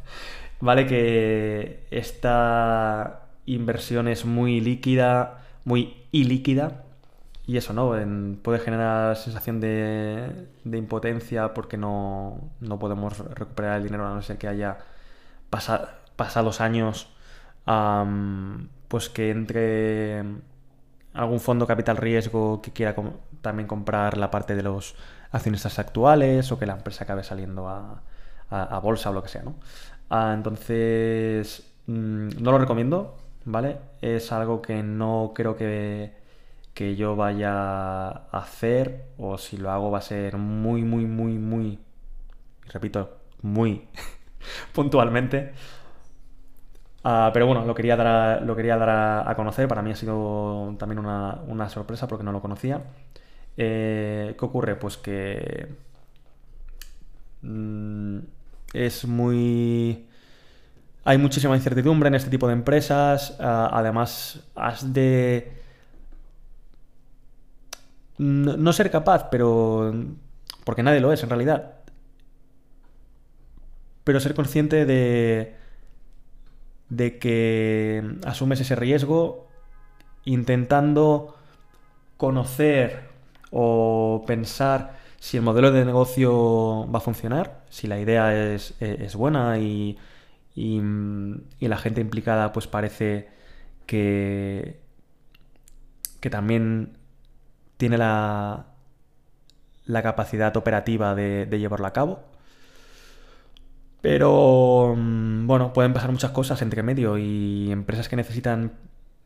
vale 0.60 0.86
que 0.86 1.86
esta 1.90 3.21
inversión 3.46 4.08
es 4.08 4.24
muy 4.24 4.60
líquida, 4.60 5.42
muy 5.64 5.96
ilíquida 6.12 6.84
y 7.46 7.56
eso, 7.56 7.72
¿no? 7.72 7.92
puede 8.42 8.58
generar 8.60 9.16
sensación 9.16 9.60
de, 9.60 10.48
impotencia 10.64 11.54
porque 11.54 11.76
no, 11.76 12.50
podemos 12.80 13.18
recuperar 13.18 13.78
el 13.78 13.84
dinero 13.84 14.06
a 14.06 14.14
no 14.14 14.22
ser 14.22 14.38
que 14.38 14.48
haya 14.48 14.78
pasados 15.50 16.60
años, 16.60 17.08
pues 18.88 19.08
que 19.08 19.30
entre 19.30 20.24
algún 21.14 21.40
fondo 21.40 21.66
capital 21.66 21.96
riesgo 21.96 22.62
que 22.62 22.72
quiera 22.72 22.94
también 23.42 23.66
comprar 23.66 24.16
la 24.18 24.30
parte 24.30 24.54
de 24.54 24.62
los 24.62 24.94
accionistas 25.30 25.78
actuales 25.78 26.50
o 26.52 26.58
que 26.58 26.66
la 26.66 26.74
empresa 26.74 27.04
acabe 27.04 27.24
saliendo 27.24 27.68
a, 27.68 28.02
bolsa 28.82 29.10
o 29.10 29.12
lo 29.14 29.22
que 29.22 29.28
sea, 29.28 29.42
¿no? 29.42 29.54
Ah, 30.10 30.32
entonces, 30.34 31.72
mm, 31.86 32.42
no 32.42 32.52
lo 32.52 32.58
recomiendo, 32.58 33.16
¿vale? 33.44 33.78
Es 34.00 34.32
algo 34.32 34.62
que 34.62 34.82
no 34.82 35.32
creo 35.34 35.56
que 35.56 36.22
que 36.74 36.96
yo 36.96 37.16
vaya 37.16 37.52
a 37.52 38.28
hacer 38.32 39.06
o 39.18 39.38
si 39.38 39.56
lo 39.58 39.70
hago 39.70 39.90
va 39.90 39.98
a 39.98 40.02
ser 40.02 40.36
muy, 40.38 40.82
muy, 40.82 41.06
muy, 41.06 41.38
muy, 41.38 41.78
repito, 42.68 43.18
muy 43.42 43.88
puntualmente. 44.72 45.52
Ah, 47.04 47.30
pero 47.32 47.46
bueno, 47.46 47.64
lo 47.66 47.74
quería 47.74 47.96
dar, 47.96 48.06
a, 48.06 48.40
lo 48.40 48.54
quería 48.56 48.76
dar 48.76 49.26
a, 49.28 49.34
conocer. 49.36 49.68
Para 49.68 49.82
mí 49.82 49.90
ha 49.90 49.96
sido 49.96 50.74
también 50.78 50.98
una, 51.00 51.68
sorpresa 51.68 52.06
porque 52.08 52.24
no 52.24 52.32
lo 52.32 52.40
conocía. 52.40 52.82
Eh, 53.56 54.34
¿Qué 54.38 54.44
ocurre? 54.44 54.76
Pues 54.76 54.96
que 54.96 55.68
mm, 57.42 58.18
es 58.74 59.04
muy... 59.06 60.08
Hay 61.04 61.18
muchísima 61.18 61.56
incertidumbre 61.56 62.08
en 62.08 62.14
este 62.14 62.30
tipo 62.30 62.46
de 62.46 62.52
empresas. 62.52 63.36
Ah, 63.40 63.70
además, 63.72 64.40
has 64.54 64.92
de 64.92 65.62
no, 68.18 68.72
ser 68.72 68.90
capaz, 68.90 69.28
pero... 69.30 69.92
porque 70.64 70.82
nadie 70.82 71.00
lo 71.00 71.12
es 71.12 71.22
en 71.22 71.28
realidad. 71.28 71.74
Pero 74.04 74.20
ser 74.20 74.34
consciente 74.34 74.84
de, 74.84 75.56
de 76.88 77.18
que 77.18 78.16
asumes 78.24 78.60
ese 78.60 78.76
riesgo 78.76 79.48
intentando 80.24 81.36
conocer 82.16 83.08
o 83.50 84.24
pensar 84.26 84.96
si 85.18 85.36
el 85.36 85.42
modelo 85.42 85.70
de 85.72 85.84
negocio 85.84 86.88
va 86.92 86.98
a 86.98 87.00
funcionar, 87.00 87.62
si 87.70 87.86
la 87.86 87.98
idea 88.00 88.34
es, 88.54 88.74
buena 89.14 89.58
y, 89.58 89.98
y, 90.54 90.80
la 91.60 91.78
gente 91.78 92.00
implicada 92.00 92.52
pues 92.52 92.66
parece 92.66 93.28
que, 93.86 94.80
que 96.20 96.30
también 96.30 96.98
tiene 97.76 97.98
la, 97.98 98.66
la 99.86 100.02
capacidad 100.02 100.56
operativa 100.56 101.14
de, 101.14 101.46
llevarlo 101.58 101.86
a 101.86 101.92
cabo. 101.92 102.24
Pero 104.00 104.94
mm, 104.96 105.46
bueno, 105.46 105.72
pueden 105.72 105.92
pasar 105.92 106.10
muchas 106.10 106.32
cosas 106.32 106.60
entre 106.62 106.82
medio 106.82 107.18
y 107.18 107.70
empresas 107.70 108.08
que 108.08 108.16
necesitan 108.16 108.72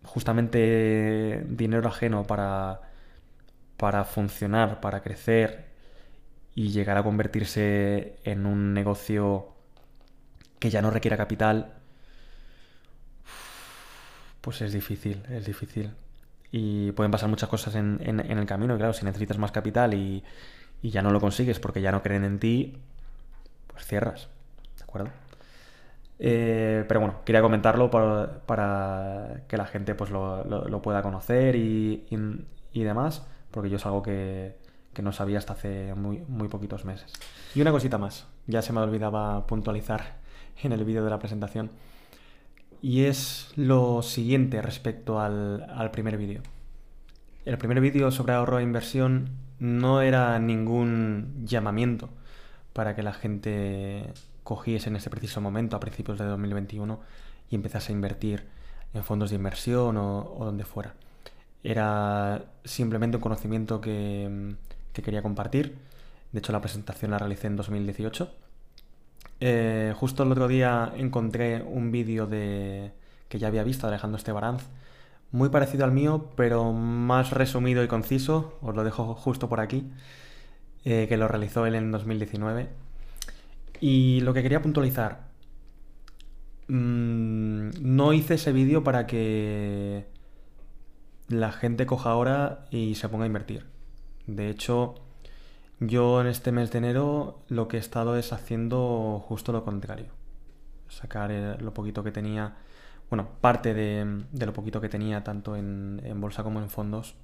justamente 0.05 1.45
dinero 1.49 1.89
ajeno 1.89 2.25
para, 2.25 2.83
para 3.77 4.05
funcionar, 4.05 4.81
para 4.81 5.03
crecer 5.03 5.67
y 6.55 6.71
llegar 6.71 6.99
a 6.99 7.03
convertirse 7.05 8.19
en 8.25 8.47
un 8.47 8.75
negocio 8.75 9.56
que 10.59 10.71
ya 10.71 10.83
no 10.83 10.91
requiera 10.91 11.17
capital, 11.17 11.75
pues 14.41 14.63
es 14.63 14.73
difícil, 14.73 15.23
es 15.29 15.47
difícil 15.47 15.93
y 16.51 16.93
pueden 16.93 17.11
pasar 17.11 17.29
muchas 17.29 17.49
cosas 17.49 17.75
en, 17.75 18.01
el 18.01 18.47
camino. 18.47 18.77
claro, 18.77 18.93
si 18.93 19.05
necesitas 19.05 19.39
más 19.39 19.53
capital 19.53 19.95
y, 19.95 20.23
ya 20.83 21.03
no 21.03 21.11
lo 21.11 21.21
consigues 21.21 21.59
porque 21.59 21.83
ya 21.83 21.91
no 21.91 22.03
creen 22.03 22.25
en 22.25 22.39
ti, 22.39 22.79
pues 23.67 23.85
cierras. 23.85 24.29
¿De 24.79 24.85
acuerdo? 24.85 25.11
Eh, 26.19 26.85
pero 26.87 27.01
bueno, 27.01 27.17
quería 27.25 27.43
comentarlo 27.43 27.91
para, 27.91 29.43
que 29.49 29.57
la 29.57 29.67
gente 29.67 29.95
pues 29.95 30.11
lo, 30.11 30.81
pueda 30.83 31.03
conocer 31.03 31.57
y, 31.57 32.07
demás, 32.73 33.27
porque 33.51 33.69
yo 33.69 33.77
es 33.77 33.87
algo 33.87 34.03
que, 34.03 34.57
no 35.03 35.13
sabía 35.13 35.39
hasta 35.39 35.55
hace 35.55 35.95
muy, 35.95 36.25
muy 36.29 36.49
poquitos 36.49 36.85
meses. 36.85 37.13
Y 37.55 37.61
una 37.61 37.73
cosita 37.73 37.99
más, 37.99 38.27
ya 38.47 38.63
se 38.63 38.73
me 38.73 38.81
olvidaba 38.81 39.47
puntualizar 39.47 40.15
en 40.63 40.73
el 40.73 40.85
vídeo 40.85 41.05
de 41.05 41.11
la 41.11 41.19
presentación. 41.19 41.71
Y 42.83 43.05
es 43.05 43.53
lo 43.57 44.03
siguiente 44.03 44.63
respecto 44.63 45.21
al, 45.21 45.91
primer 45.93 46.17
vídeo. 46.19 46.43
El 47.45 47.59
primer 47.59 47.81
vídeo 47.81 48.11
sobre 48.11 48.35
ahorro 48.35 48.59
e 48.59 48.63
inversión 48.63 49.31
no 49.59 50.03
era 50.03 50.39
ningún 50.39 51.45
llamamiento 51.45 52.11
para 52.73 52.95
que 52.95 53.03
la 53.03 53.13
gente 53.13 54.13
cogiese 54.43 54.91
en 54.91 54.97
ese 54.97 55.11
preciso 55.11 55.41
momento, 55.41 55.77
a 55.77 55.81
principios 55.81 56.19
de 56.19 56.27
2021, 56.27 57.01
y 57.51 57.55
empezase 57.55 57.93
a 57.93 57.97
invertir 57.97 58.47
en 58.93 59.03
fondos 59.03 59.31
de 59.31 59.37
inversión 59.37 59.97
o, 59.97 60.37
donde 60.39 60.65
fuera. 60.65 60.95
Era 61.63 62.45
simplemente 62.65 63.17
un 63.17 63.23
conocimiento 63.23 63.81
que, 63.81 64.55
que 64.93 65.03
quería 65.03 65.23
compartir. 65.23 65.79
De 66.33 66.39
hecho, 66.41 66.53
la 66.53 66.61
presentación 66.61 67.11
la 67.11 67.19
realicé 67.19 67.47
en 67.47 67.57
2018 67.57 68.31
eh, 69.41 69.93
justo 69.97 70.23
el 70.23 70.33
otro 70.33 70.49
día 70.49 70.93
encontré 70.97 71.63
un 71.63 71.91
vídeo 71.91 72.27
de 72.27 72.93
que 73.29 73.39
ya 73.39 73.49
había 73.49 73.65
visto 73.65 73.87
de 73.87 73.95
Alejandro 73.95 74.19
Estebaranz, 74.19 74.65
muy 75.33 75.49
parecido 75.49 75.85
al 75.85 75.93
mío, 75.93 76.31
pero 76.37 76.73
más 76.73 77.31
resumido 77.31 77.83
y 77.85 77.89
conciso. 77.89 78.59
Os 78.63 78.75
lo 78.75 78.85
dejo 78.85 79.15
justo 79.15 79.49
por 79.49 79.61
aquí, 79.61 79.91
eh, 80.85 81.07
que 81.09 81.17
lo 81.17 81.29
realizó 81.29 81.67
él 81.67 81.75
en 81.75 81.91
2019. 81.91 82.69
Y 83.81 84.21
lo 84.21 84.33
que 84.35 84.43
quería 84.43 84.63
puntualizar, 84.63 85.29
mm, 86.69 87.71
no 87.81 88.13
hice 88.13 88.35
ese 88.35 88.53
vídeo 88.53 88.85
para 88.85 89.07
que 89.07 90.07
la 91.29 91.53
gente 91.53 91.87
coja 91.87 92.11
ahora 92.11 92.67
y 92.71 92.95
se 92.95 93.09
ponga 93.09 93.25
a 93.25 93.27
invertir. 93.27 93.67
De 94.27 94.49
hecho, 94.51 94.95
yo 95.81 96.21
en 96.21 96.27
este 96.27 96.53
mes 96.53 96.71
de 96.71 96.79
enero 96.79 97.43
lo 97.49 97.69
que 97.69 97.77
he 97.77 97.81
estado 97.81 98.17
es 98.17 98.33
haciendo 98.33 99.23
justo 99.27 99.53
lo 99.53 99.65
contrario. 99.65 100.09
Sacar 100.89 101.31
eh, 101.33 101.57
lo 101.59 101.75
poquito 101.75 102.03
que 102.03 102.13
tenía, 102.13 102.57
bueno, 103.11 103.29
parte 103.41 103.75
de, 103.75 104.25
lo 104.33 104.53
poquito 104.53 104.81
que 104.81 104.89
tenía 104.89 105.25
tanto 105.25 105.57
en, 105.57 106.01
bolsa 106.21 106.43
como 106.43 106.61
en 106.61 106.71
fondos 106.71 107.15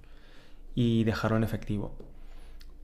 y 0.74 1.04
dejarlo 1.04 1.36
en 1.36 1.44
efectivo. 1.44 1.94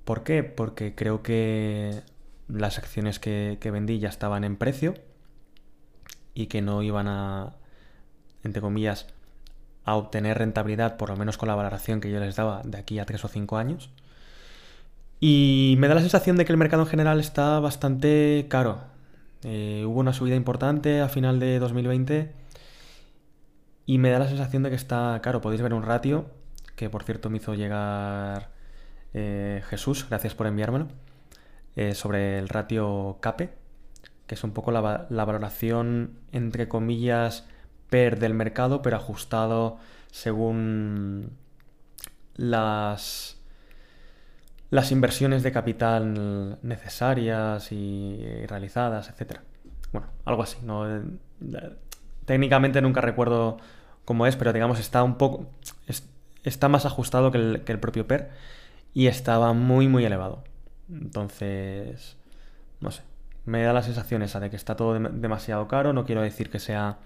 ¿Por 0.05 0.23
qué? 0.25 0.43
Porque 0.43 0.95
creo 0.95 1.23
que 1.23 2.03
las 2.49 2.79
acciones 2.79 3.19
que, 3.19 3.59
que 3.61 3.71
vendí 3.71 3.99
ya 3.99 4.09
estaban 4.09 4.45
en 4.45 4.57
precio 4.57 4.95
y 6.35 6.47
que 6.47 6.63
no 6.63 6.83
iban 6.83 7.09
a, 7.09 7.57
entre 8.43 8.63
comillas, 8.63 9.07
a 9.85 9.97
obtener 9.97 10.39
rentabilidad, 10.39 10.97
por 10.97 11.11
lo 11.11 11.17
menos 11.17 11.39
con 11.39 11.49
la 11.49 11.55
valoración 11.55 12.01
que 12.01 12.11
yo 12.11 12.21
les 12.21 12.37
daba 12.37 12.63
de 12.65 12.79
aquí 12.79 12.99
a 12.99 13.05
3 13.05 13.25
o 13.25 13.29
5 13.29 13.57
años. 13.57 13.91
Y 15.21 15.77
me 15.79 15.89
da 15.89 15.95
la 15.95 16.01
sensación 16.01 16.37
de 16.37 16.45
que 16.45 16.53
el 16.53 16.59
mercado 16.59 16.83
en 16.83 16.89
general 16.89 17.19
está 17.21 17.59
bastante 17.61 18.47
caro. 18.49 18.81
Eh, 19.45 19.85
hubo 19.87 20.01
una 20.01 20.13
subida 20.13 20.37
importante 20.37 21.01
a 21.01 21.09
final 21.09 21.41
de 21.41 21.59
2020 21.59 22.33
y 23.87 23.99
me 23.99 24.11
da 24.11 24.19
la 24.21 24.29
sensación 24.29 24.63
de 24.63 24.71
que 24.71 24.77
está 24.77 25.19
caro. 25.23 25.41
Podéis 25.41 25.63
ver 25.63 25.75
un 25.75 25.83
ratio 25.83 26.27
que 26.77 26.89
por 26.91 27.03
cierto 27.03 27.31
me 27.31 27.39
hizo 27.39 27.55
llegar 27.55 28.51
eh, 29.15 29.63
Jesús, 29.69 30.07
gracias 30.09 30.35
por 30.35 30.47
enviármelo, 30.47 30.89
eh, 31.75 31.95
sobre 31.95 32.39
el 32.39 32.49
ratio 32.49 33.19
CAPE, 33.21 33.51
que 34.27 34.35
es 34.37 34.45
un 34.45 34.53
poco 34.53 34.71
la, 34.71 35.07
la, 35.11 35.25
valoración, 35.25 36.19
entre 36.33 36.69
comillas, 36.69 37.47
per 37.91 38.19
del 38.21 38.35
mercado, 38.35 38.83
pero 38.83 38.97
ajustado 38.97 39.79
según 40.13 41.31
las 42.37 43.38
las 44.71 44.93
inversiones 44.93 45.43
de 45.43 45.53
capital 45.53 46.59
necesarias 46.63 47.73
y 47.73 48.45
realizadas, 48.47 49.09
etc. 49.09 49.41
Bueno, 49.93 50.09
algo 50.25 50.43
así. 50.43 50.59
¿no? 50.63 50.87
Técnicamente 52.25 52.83
nunca 52.83 53.01
recuerdo 53.01 53.59
cómo 54.05 54.27
es, 54.27 54.37
pero 54.37 54.53
digamos 54.53 54.79
está 54.79 55.03
un 55.03 55.17
poco... 55.17 55.51
está 56.45 56.69
más 56.69 56.85
ajustado 56.85 57.31
que 57.31 57.39
el, 57.39 57.79
propio 57.81 58.07
PER 58.07 58.31
y 58.93 59.07
estaba 59.07 59.53
muy, 59.55 59.89
muy 59.89 60.05
elevado. 60.05 60.45
Entonces, 60.91 62.17
no 62.81 62.91
sé. 62.91 63.03
Me 63.47 63.63
da 63.63 63.73
la 63.73 63.83
sensación 63.83 64.23
esa 64.23 64.41
de 64.41 64.51
que 64.51 64.57
está 64.57 64.77
todo 64.77 64.99
demasiado 64.99 65.69
caro. 65.69 65.95
No 65.95 66.05
quiero 66.05 66.21
decir 66.21 66.51
que 66.51 66.59
sea 66.59 66.99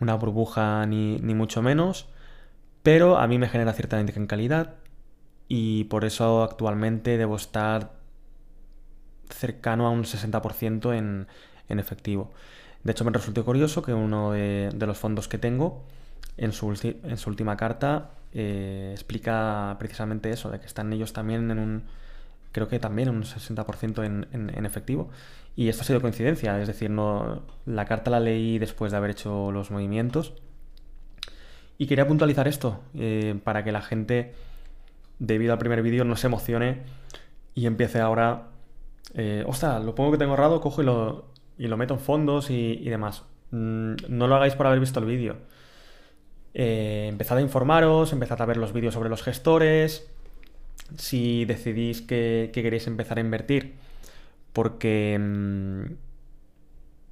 una 0.00 0.14
burbuja 0.14 0.84
ni, 0.86 1.18
ni 1.20 1.34
mucho 1.34 1.62
menos, 1.62 2.08
pero 2.82 3.18
a 3.18 3.28
mí 3.28 3.38
me 3.38 3.48
genera 3.48 3.72
cierta 3.72 4.00
en 4.00 4.26
calidad 4.26 4.74
y 5.48 5.84
por 5.84 6.04
eso 6.04 6.42
actualmente 6.42 7.18
debo 7.18 7.36
estar 7.36 7.92
cercano 9.30 9.86
a 9.86 9.90
un 9.90 10.04
60% 10.04 10.96
en, 10.96 11.26
en, 11.68 11.78
efectivo. 11.78 12.32
De 12.84 12.92
hecho, 12.92 13.04
me 13.04 13.10
resultó 13.10 13.44
curioso 13.44 13.82
que 13.82 13.92
uno 13.92 14.32
de, 14.32 14.72
los 14.78 14.98
fondos 14.98 15.28
que 15.28 15.38
tengo, 15.38 15.84
en 16.36 16.52
su, 16.52 16.70
en 16.82 17.16
su 17.16 17.30
última 17.30 17.56
carta, 17.56 18.10
eh, 18.32 18.90
explica 18.92 19.76
precisamente 19.78 20.30
eso, 20.30 20.50
de 20.50 20.60
que 20.60 20.66
están 20.66 20.92
ellos 20.92 21.12
también 21.12 21.50
en 21.50 21.58
un, 21.58 21.84
creo 22.52 22.68
que 22.68 22.78
también 22.78 23.08
un 23.08 23.22
60% 23.22 24.04
en, 24.04 24.26
en, 24.32 24.66
efectivo. 24.66 25.10
Y 25.56 25.68
esto 25.68 25.82
ha 25.82 25.84
sido 25.84 26.00
coincidencia, 26.00 26.60
es 26.60 26.68
decir, 26.68 26.90
no, 26.90 27.42
la 27.64 27.86
carta 27.86 28.10
la 28.10 28.20
leí 28.20 28.58
después 28.58 28.92
de 28.92 28.98
haber 28.98 29.10
hecho 29.10 29.50
los 29.52 29.70
movimientos. 29.70 30.34
Y 31.78 31.86
quería 31.86 32.06
puntualizar 32.06 32.48
esto, 32.48 32.80
eh, 32.94 33.38
para 33.44 33.64
que 33.64 33.72
la 33.72 33.82
gente 33.82 34.34
debido 35.18 35.52
al 35.52 35.58
primer 35.58 35.82
vídeo, 35.82 36.04
no 36.04 36.16
se 36.16 36.26
emocione 36.26 36.82
y 37.54 37.66
empiece 37.66 38.00
ahora, 38.00 38.48
eh, 39.14 39.44
ostras, 39.46 39.82
lo 39.84 39.94
pongo 39.94 40.12
que 40.12 40.18
tengo 40.18 40.32
ahorrado, 40.32 40.60
cojo 40.60 40.82
y 40.82 40.84
lo, 40.84 41.26
y 41.58 41.68
lo 41.68 41.76
meto 41.76 41.94
en 41.94 42.00
fondos 42.00 42.50
y, 42.50 42.84
demás. 42.88 43.24
Mm, 43.50 43.94
no 44.08 44.26
lo 44.28 44.36
hagáis 44.36 44.54
por 44.54 44.66
haber 44.66 44.80
visto 44.80 45.00
el 45.00 45.06
vídeo. 45.06 45.36
Eh, 46.54 47.06
empezad 47.08 47.38
a 47.38 47.40
informaros, 47.40 48.12
empezad 48.12 48.40
a 48.40 48.46
ver 48.46 48.56
los 48.56 48.72
vídeos 48.72 48.94
sobre 48.94 49.08
los 49.08 49.22
gestores. 49.22 50.10
Si 50.96 51.44
decidís 51.46 52.02
que, 52.02 52.50
queréis 52.52 52.86
empezar 52.86 53.18
a 53.18 53.20
invertir, 53.20 53.74
porque 54.52 55.18
mm, 55.18 55.82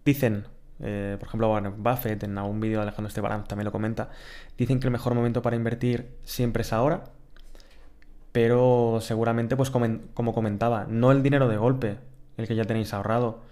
dicen, 0.04 0.44
eh, 0.80 1.16
por 1.18 1.28
ejemplo, 1.28 1.50
Warren 1.50 1.82
Buffett 1.82 2.22
en 2.22 2.38
algún 2.38 2.60
vídeo 2.60 2.78
de 2.78 2.82
Alejandro 2.82 3.08
Esteban 3.08 3.44
también 3.44 3.64
lo 3.64 3.72
comenta, 3.72 4.10
dicen 4.58 4.80
que 4.80 4.86
el 4.86 4.92
mejor 4.92 5.14
momento 5.14 5.42
para 5.42 5.56
invertir 5.56 6.08
siempre 6.24 6.62
es 6.62 6.72
ahora, 6.72 7.04
pero 8.34 8.98
seguramente, 9.00 9.54
pues 9.54 9.70
como 9.70 10.34
comentaba, 10.34 10.86
no 10.88 11.12
el 11.12 11.22
dinero 11.22 11.46
de 11.46 11.56
golpe, 11.56 11.98
el 12.36 12.48
que 12.48 12.56
ya 12.56 12.64
tenéis 12.64 12.92
ahorrado, 12.92 13.42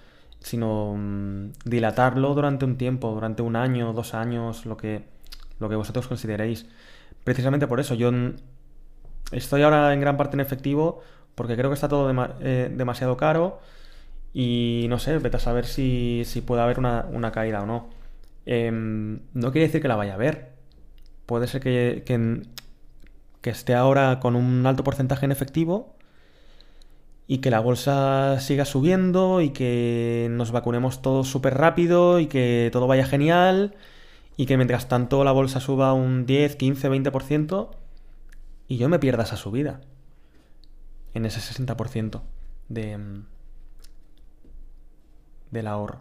sino 0.41 0.97
mm, 0.99 1.53
dilatarlo 1.65 2.35
durante 2.35 2.65
un 2.65 2.77
tiempo, 2.77 3.13
durante 3.13 3.43
un 3.43 3.55
año, 3.55 3.93
dos 3.93 4.13
años, 4.13 4.67
lo 4.67 4.77
que, 4.77 5.05
lo 5.61 5.69
que 5.69 5.77
vosotros 5.77 6.09
consideréis. 6.09 6.67
Precisamente 7.23 7.69
por 7.69 7.79
eso, 7.79 7.95
yo 7.95 8.11
estoy 9.31 9.63
ahora 9.63 9.95
en 9.95 10.01
gran 10.01 10.17
parte 10.17 10.35
en 10.35 10.41
efectivo 10.41 11.01
porque 11.37 11.55
creo 11.57 11.71
que 11.71 11.75
está 11.75 11.89
todo 11.89 12.13
eh, 12.41 12.69
demasiado 12.75 13.17
caro 13.17 13.61
y 14.35 14.87
no 14.89 14.99
sé, 14.99 15.17
vete 15.19 15.37
a 15.37 15.41
saber 15.41 15.65
si, 15.65 16.25
puede 16.45 16.61
haber 16.61 16.81
una, 16.81 17.31
caída 17.33 17.63
o 17.63 17.67
no. 17.67 17.89
Em, 18.47 19.21
no 19.33 19.53
quiere 19.53 19.69
decir 19.69 19.81
que 19.81 19.87
la 19.87 19.95
vaya 19.95 20.13
a 20.13 20.15
haber. 20.17 20.51
Puede 21.27 21.47
ser 21.47 21.61
que, 21.61 22.03
que, 22.05 22.43
que 23.43 23.51
esté 23.51 23.75
ahora 23.75 24.21
con 24.21 24.37
un 24.37 24.65
alto 24.67 24.85
porcentaje 24.85 25.27
en 25.27 25.33
efectivo 25.33 25.95
y 27.27 27.39
que 27.39 27.51
la 27.51 27.61
bolsa 27.61 28.41
siga 28.41 28.65
subiendo 28.65 29.41
y 29.41 29.51
que 29.51 30.29
nos 30.31 30.53
vacunemos 30.53 31.03
todos 31.03 31.29
súper 31.29 31.55
rápido 31.55 32.21
y 32.21 32.27
que 32.27 32.71
todo 32.73 32.87
vaya 32.87 33.05
genial 33.05 33.75
y 34.37 34.47
que 34.47 34.57
mientras 34.57 34.89
tanto 34.89 35.25
la 35.25 35.33
bolsa 35.33 35.61
suba 35.61 35.93
un 35.93 36.25
10, 36.25 36.57
15, 36.57 36.91
20% 36.91 37.71
y 38.69 38.77
yo 38.77 38.89
me 38.89 38.99
pierda 38.99 39.25
esa 39.25 39.37
subida 39.37 39.81
en 41.15 41.27
ese 41.27 41.41
60% 41.41 42.23
de, 42.69 43.23
del 45.51 45.67
ahorro 45.67 46.01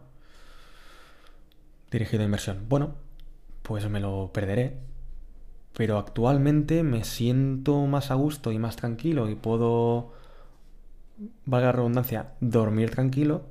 dirigido 1.92 2.22
a 2.22 2.26
inversión. 2.26 2.66
Bueno, 2.70 2.96
pues 3.64 3.88
me 3.89 4.00
lo 4.00 4.32
perderé 4.34 4.78
pero 5.76 5.97
actualmente 5.97 6.84
me 6.84 7.03
siento 7.03 7.86
más 7.88 8.11
a 8.11 8.15
gusto 8.15 8.51
y 8.51 8.59
más 8.59 8.76
tranquilo 8.76 9.30
y 9.30 9.36
puedo, 9.36 10.13
valga 11.45 11.67
la 11.67 11.72
redundancia, 11.74 12.34
dormir 12.39 12.91
tranquilo 12.91 13.43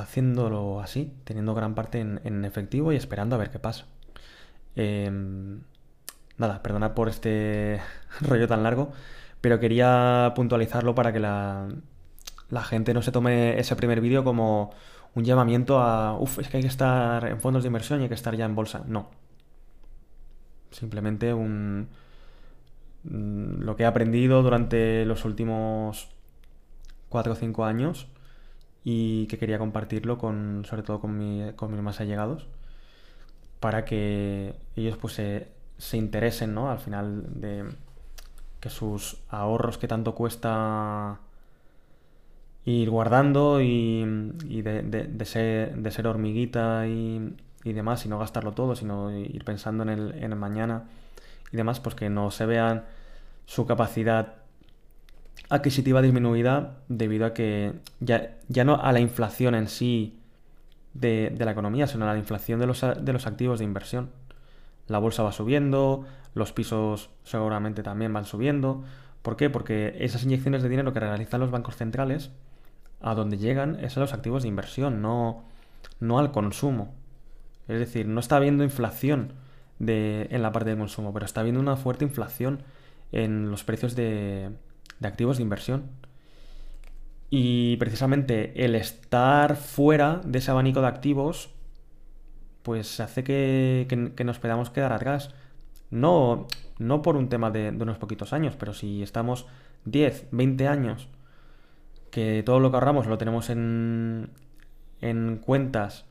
haciéndolo 0.00 0.80
así, 0.80 1.12
teniendo 1.24 1.54
gran 1.54 1.74
parte 1.74 2.00
en, 2.00 2.44
efectivo 2.44 2.92
y 2.92 2.96
esperando 2.96 3.36
a 3.36 3.38
ver 3.38 3.50
qué 3.50 3.58
pasa. 3.58 3.86
Em, 4.74 5.60
nada, 6.38 6.62
perdonad 6.62 6.94
por 6.94 7.08
este 7.08 7.80
rollo 8.20 8.48
tan 8.48 8.62
largo, 8.62 8.92
pero 9.40 9.60
quería 9.60 10.32
puntualizarlo 10.34 10.94
para 10.94 11.12
que 11.12 11.20
la, 11.20 11.68
la 12.50 12.62
gente 12.62 12.94
no 12.94 13.02
se 13.02 13.12
tome 13.12 13.58
ese 13.58 13.76
primer 13.76 14.00
vídeo 14.00 14.24
como 14.24 14.72
un 15.14 15.24
llamamiento 15.24 15.78
a, 15.80 16.18
uff, 16.18 16.38
es 16.38 16.48
que 16.48 16.58
hay 16.58 16.62
que 16.62 16.68
estar 16.68 17.26
en 17.26 17.40
fondos 17.40 17.62
de 17.62 17.68
inversión 17.68 18.00
y 18.00 18.04
hay 18.04 18.08
que 18.08 18.14
estar 18.14 18.34
ya 18.36 18.46
en 18.46 18.54
bolsa. 18.54 18.82
No, 18.86 19.10
Simplemente 20.72 21.34
un, 21.34 21.88
mm, 23.04 23.62
lo 23.62 23.76
que 23.76 23.84
he 23.84 23.86
aprendido 23.86 24.42
durante 24.42 25.04
los 25.06 25.24
últimos 25.24 26.08
4 27.08 27.34
o 27.34 27.36
5 27.36 27.64
años 27.64 28.08
y 28.84 29.26
que 29.26 29.38
quería 29.38 29.58
compartirlo 29.58 30.18
con, 30.18 30.64
sobre 30.66 30.82
todo 30.82 31.00
con, 31.00 31.16
mis 31.18 31.82
más 31.82 32.00
allegados 32.00 32.46
para 33.60 33.84
que 33.84 34.54
ellos 34.76 34.96
pues 34.96 35.14
se, 35.14 35.96
interesen 35.96 36.54
¿no? 36.54 36.70
al 36.70 36.80
final 36.80 37.40
de 37.40 37.64
que 38.60 38.70
sus 38.70 39.18
ahorros 39.28 39.78
que 39.78 39.88
tanto 39.88 40.14
cuesta 40.14 41.20
ir 42.64 42.90
guardando 42.90 43.60
y, 43.60 44.04
de, 44.62 45.24
ser, 45.24 45.76
de 45.76 45.90
ser 45.90 46.06
hormiguita 46.06 46.86
y, 46.88 47.34
y 47.64 47.72
demás, 47.72 48.04
y 48.06 48.08
no 48.08 48.18
gastarlo 48.18 48.52
todo, 48.52 48.74
sino 48.76 49.10
ir 49.10 49.44
pensando 49.44 49.82
en 49.82 49.88
el, 49.88 50.14
en 50.14 50.32
el 50.32 50.38
mañana 50.38 50.84
y 51.52 51.56
demás, 51.56 51.80
pues 51.80 51.94
que 51.94 52.10
no 52.10 52.30
se 52.30 52.46
vean 52.46 52.84
su 53.46 53.66
capacidad 53.66 54.34
adquisitiva 55.48 56.00
disminuida 56.00 56.78
debido 56.88 57.26
a 57.26 57.34
que 57.34 57.74
ya, 58.00 58.36
ya 58.48 58.64
no 58.64 58.76
a 58.76 58.92
la 58.92 59.00
inflación 59.00 59.54
en 59.54 59.68
sí 59.68 60.18
de, 60.94 61.34
la 61.38 61.50
economía, 61.50 61.86
sino 61.86 62.08
a 62.08 62.12
la 62.12 62.18
inflación 62.18 62.60
de 62.60 62.66
los, 62.66 62.80
de 62.80 63.12
los 63.12 63.26
activos 63.26 63.58
de 63.58 63.64
inversión. 63.64 64.10
La 64.88 64.98
bolsa 64.98 65.22
va 65.22 65.32
subiendo, 65.32 66.04
los 66.34 66.52
pisos 66.52 67.10
seguramente 67.24 67.82
también 67.82 68.12
van 68.12 68.24
subiendo. 68.24 68.82
¿Por 69.22 69.36
qué? 69.36 69.50
Porque 69.50 69.96
esas 70.00 70.24
inyecciones 70.24 70.62
de 70.62 70.68
dinero 70.68 70.92
que 70.92 71.00
realizan 71.00 71.40
los 71.40 71.50
bancos 71.50 71.76
centrales, 71.76 72.30
a 73.00 73.14
donde 73.14 73.36
llegan 73.36 73.78
es 73.84 73.96
a 73.96 74.00
los 74.00 74.12
activos 74.12 74.42
de 74.42 74.48
inversión, 74.48 75.02
no, 75.02 75.44
no 76.00 76.18
al 76.18 76.30
consumo. 76.30 76.94
Es 77.68 77.78
decir, 77.78 78.06
no 78.06 78.20
está 78.20 78.36
habiendo 78.36 78.64
inflación 78.64 79.32
de, 79.78 80.28
en 80.30 80.42
la 80.42 80.52
parte 80.52 80.70
de 80.70 80.78
consumo, 80.78 81.12
pero 81.12 81.26
está 81.26 81.40
habiendo 81.40 81.60
una 81.60 81.76
fuerte 81.76 82.04
inflación 82.04 82.62
en 83.12 83.50
los 83.50 83.64
precios 83.64 83.94
de, 83.94 84.50
activos 85.02 85.36
de 85.36 85.42
inversión. 85.42 85.90
Y 87.30 87.76
precisamente 87.76 88.64
el 88.64 88.74
estar 88.74 89.56
fuera 89.56 90.20
de 90.24 90.38
ese 90.38 90.50
abanico 90.50 90.80
de 90.80 90.88
activos, 90.88 91.50
pues 92.62 93.00
hace 93.00 93.24
que, 93.24 93.86
nos 94.24 94.38
podamos 94.38 94.70
quedar 94.70 94.92
atrás. 94.92 95.30
No, 95.90 96.46
no 96.78 97.02
por 97.02 97.16
un 97.16 97.28
tema 97.28 97.50
de, 97.50 97.70
unos 97.70 97.98
poquitos 97.98 98.32
años, 98.32 98.56
pero 98.58 98.74
si 98.74 99.02
estamos 99.02 99.46
10, 99.84 100.28
20 100.30 100.68
años, 100.68 101.08
que 102.10 102.42
todo 102.44 102.60
lo 102.60 102.70
que 102.70 102.76
ahorramos 102.76 103.06
lo 103.06 103.18
tenemos 103.18 103.50
en, 103.50 104.30
en 105.00 105.38
cuentas 105.38 106.04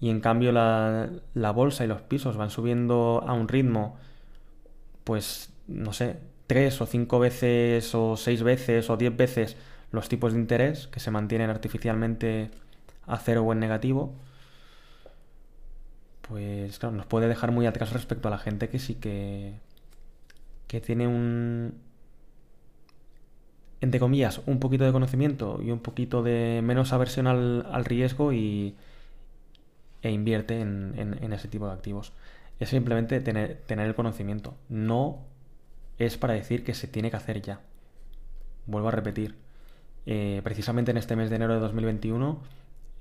y 0.00 0.10
en 0.10 0.20
cambio 0.20 0.52
la, 0.52 1.52
bolsa 1.52 1.84
y 1.84 1.88
los 1.88 2.02
pisos 2.02 2.36
van 2.36 2.50
subiendo 2.50 3.24
a 3.26 3.32
un 3.32 3.48
ritmo, 3.48 3.96
pues, 5.04 5.52
no 5.66 5.92
sé, 5.92 6.18
tres 6.46 6.80
o 6.80 6.86
cinco 6.86 7.18
veces 7.18 7.94
o 7.94 8.16
seis 8.16 8.42
veces 8.42 8.90
o 8.90 8.96
diez 8.96 9.16
veces 9.16 9.56
los 9.92 10.08
tipos 10.08 10.32
de 10.34 10.40
interés 10.40 10.86
que 10.88 11.00
se 11.00 11.10
mantienen 11.10 11.50
artificialmente 11.50 12.50
a 13.06 13.18
cero 13.18 13.42
o 13.44 13.52
en 13.52 13.60
negativo, 13.60 14.14
pues 16.22 16.78
claro, 16.78 16.94
nos 16.96 17.06
puede 17.06 17.28
dejar 17.28 17.52
muy 17.52 17.66
atrás 17.66 17.92
respecto 17.92 18.28
a 18.28 18.30
la 18.30 18.38
gente 18.38 18.68
que 18.68 18.78
sí 18.78 18.94
que 18.96 19.54
que 20.68 20.80
tiene 20.80 21.08
un, 21.08 21.74
entre 23.80 24.00
comillas, 24.00 24.40
un 24.46 24.60
poquito 24.60 24.84
de 24.84 24.92
conocimiento 24.92 25.60
y 25.62 25.70
un 25.70 25.80
poquito 25.80 26.22
de 26.22 26.60
menos 26.62 26.92
aversión 26.92 27.26
al, 27.26 27.84
riesgo 27.84 28.32
y, 28.32 28.74
e 30.02 30.10
invierte 30.10 30.60
en, 30.60 31.32
ese 31.32 31.48
tipo 31.48 31.66
de 31.66 31.72
activos. 31.72 32.12
Es 32.60 32.70
simplemente 32.70 33.20
tener, 33.20 33.62
el 33.68 33.94
conocimiento. 33.94 34.54
No 34.68 35.20
es 35.98 36.16
para 36.16 36.34
decir 36.34 36.64
que 36.64 36.74
se 36.74 36.86
tiene 36.86 37.10
que 37.10 37.16
hacer 37.16 37.42
ya. 37.42 37.60
Vuelvo 38.66 38.88
a 38.88 38.92
repetir. 38.92 39.36
Eh, 40.06 40.40
precisamente 40.44 40.90
en 40.90 40.96
este 40.96 41.16
mes 41.16 41.30
de 41.30 41.36
enero 41.36 41.54
de 41.54 41.60
2021 41.60 42.40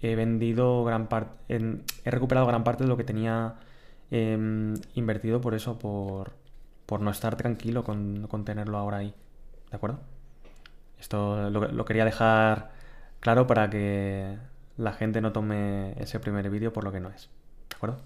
he 0.02 0.16
vendido 0.16 0.84
gran 0.84 1.08
parte, 1.08 1.32
he 1.48 2.12
recuperado 2.12 2.46
gran 2.46 2.64
parte 2.64 2.84
de 2.84 2.90
lo 2.90 2.98
que 2.98 3.04
tenía 3.04 3.56
em, 4.12 4.76
invertido 4.94 5.42
por 5.42 5.56
eso, 5.56 5.80
por, 5.80 6.34
por 6.86 7.02
no 7.02 7.12
estar 7.12 7.36
tranquilo 7.38 7.84
con, 7.84 8.28
con 8.28 8.46
tenerlo 8.46 8.78
ahora 8.78 8.98
ahí. 8.98 9.14
¿De 9.70 9.76
acuerdo? 9.76 10.00
Esto 11.00 11.50
lo, 11.50 11.86
quería 11.86 12.06
dejar 12.06 12.72
claro 13.20 13.48
para 13.48 13.70
que 13.70 14.38
la 14.78 14.94
gente 14.94 15.22
no 15.22 15.32
tome 15.32 15.94
ese 16.02 16.20
primer 16.20 16.50
vídeo 16.50 16.72
por 16.72 16.84
lo 16.84 16.92
que 16.92 17.00
no 17.00 17.10
es. 17.10 17.30
¿De 17.70 17.76
acuerdo? 17.76 18.00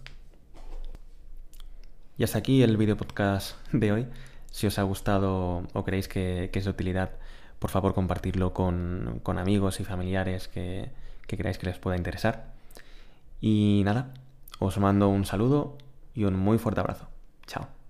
Y 2.18 2.24
hasta 2.24 2.38
aquí 2.38 2.64
el 2.64 2.78
vídeo 2.78 2.98
podcast 2.98 3.56
de 3.72 3.92
hoy. 3.92 4.08
Si 4.52 4.68
os 4.68 4.80
ha 4.80 4.84
gustado 4.84 5.64
o 5.74 5.84
creéis 5.84 6.08
que, 6.08 6.50
es 6.54 6.64
de 6.66 6.70
utilidad, 6.70 7.12
por 7.60 7.70
favor 7.70 7.94
compartirlo 7.94 8.54
con, 8.54 9.22
amigos 9.26 9.80
y 9.80 9.84
familiares 9.84 10.48
que, 10.48 10.92
que 11.28 11.38
creáis 11.38 11.58
que 11.58 11.68
les 11.68 11.80
pueda 11.80 11.98
interesar. 11.98 12.54
Y 13.40 13.82
nada, 13.86 14.14
os 14.60 14.78
mando 14.78 15.10
un 15.10 15.26
saludo 15.26 15.78
y 16.14 16.26
un 16.26 16.38
muy 16.38 16.58
fuerte 16.58 16.82
abrazo. 16.82 17.08
Chao. 17.48 17.81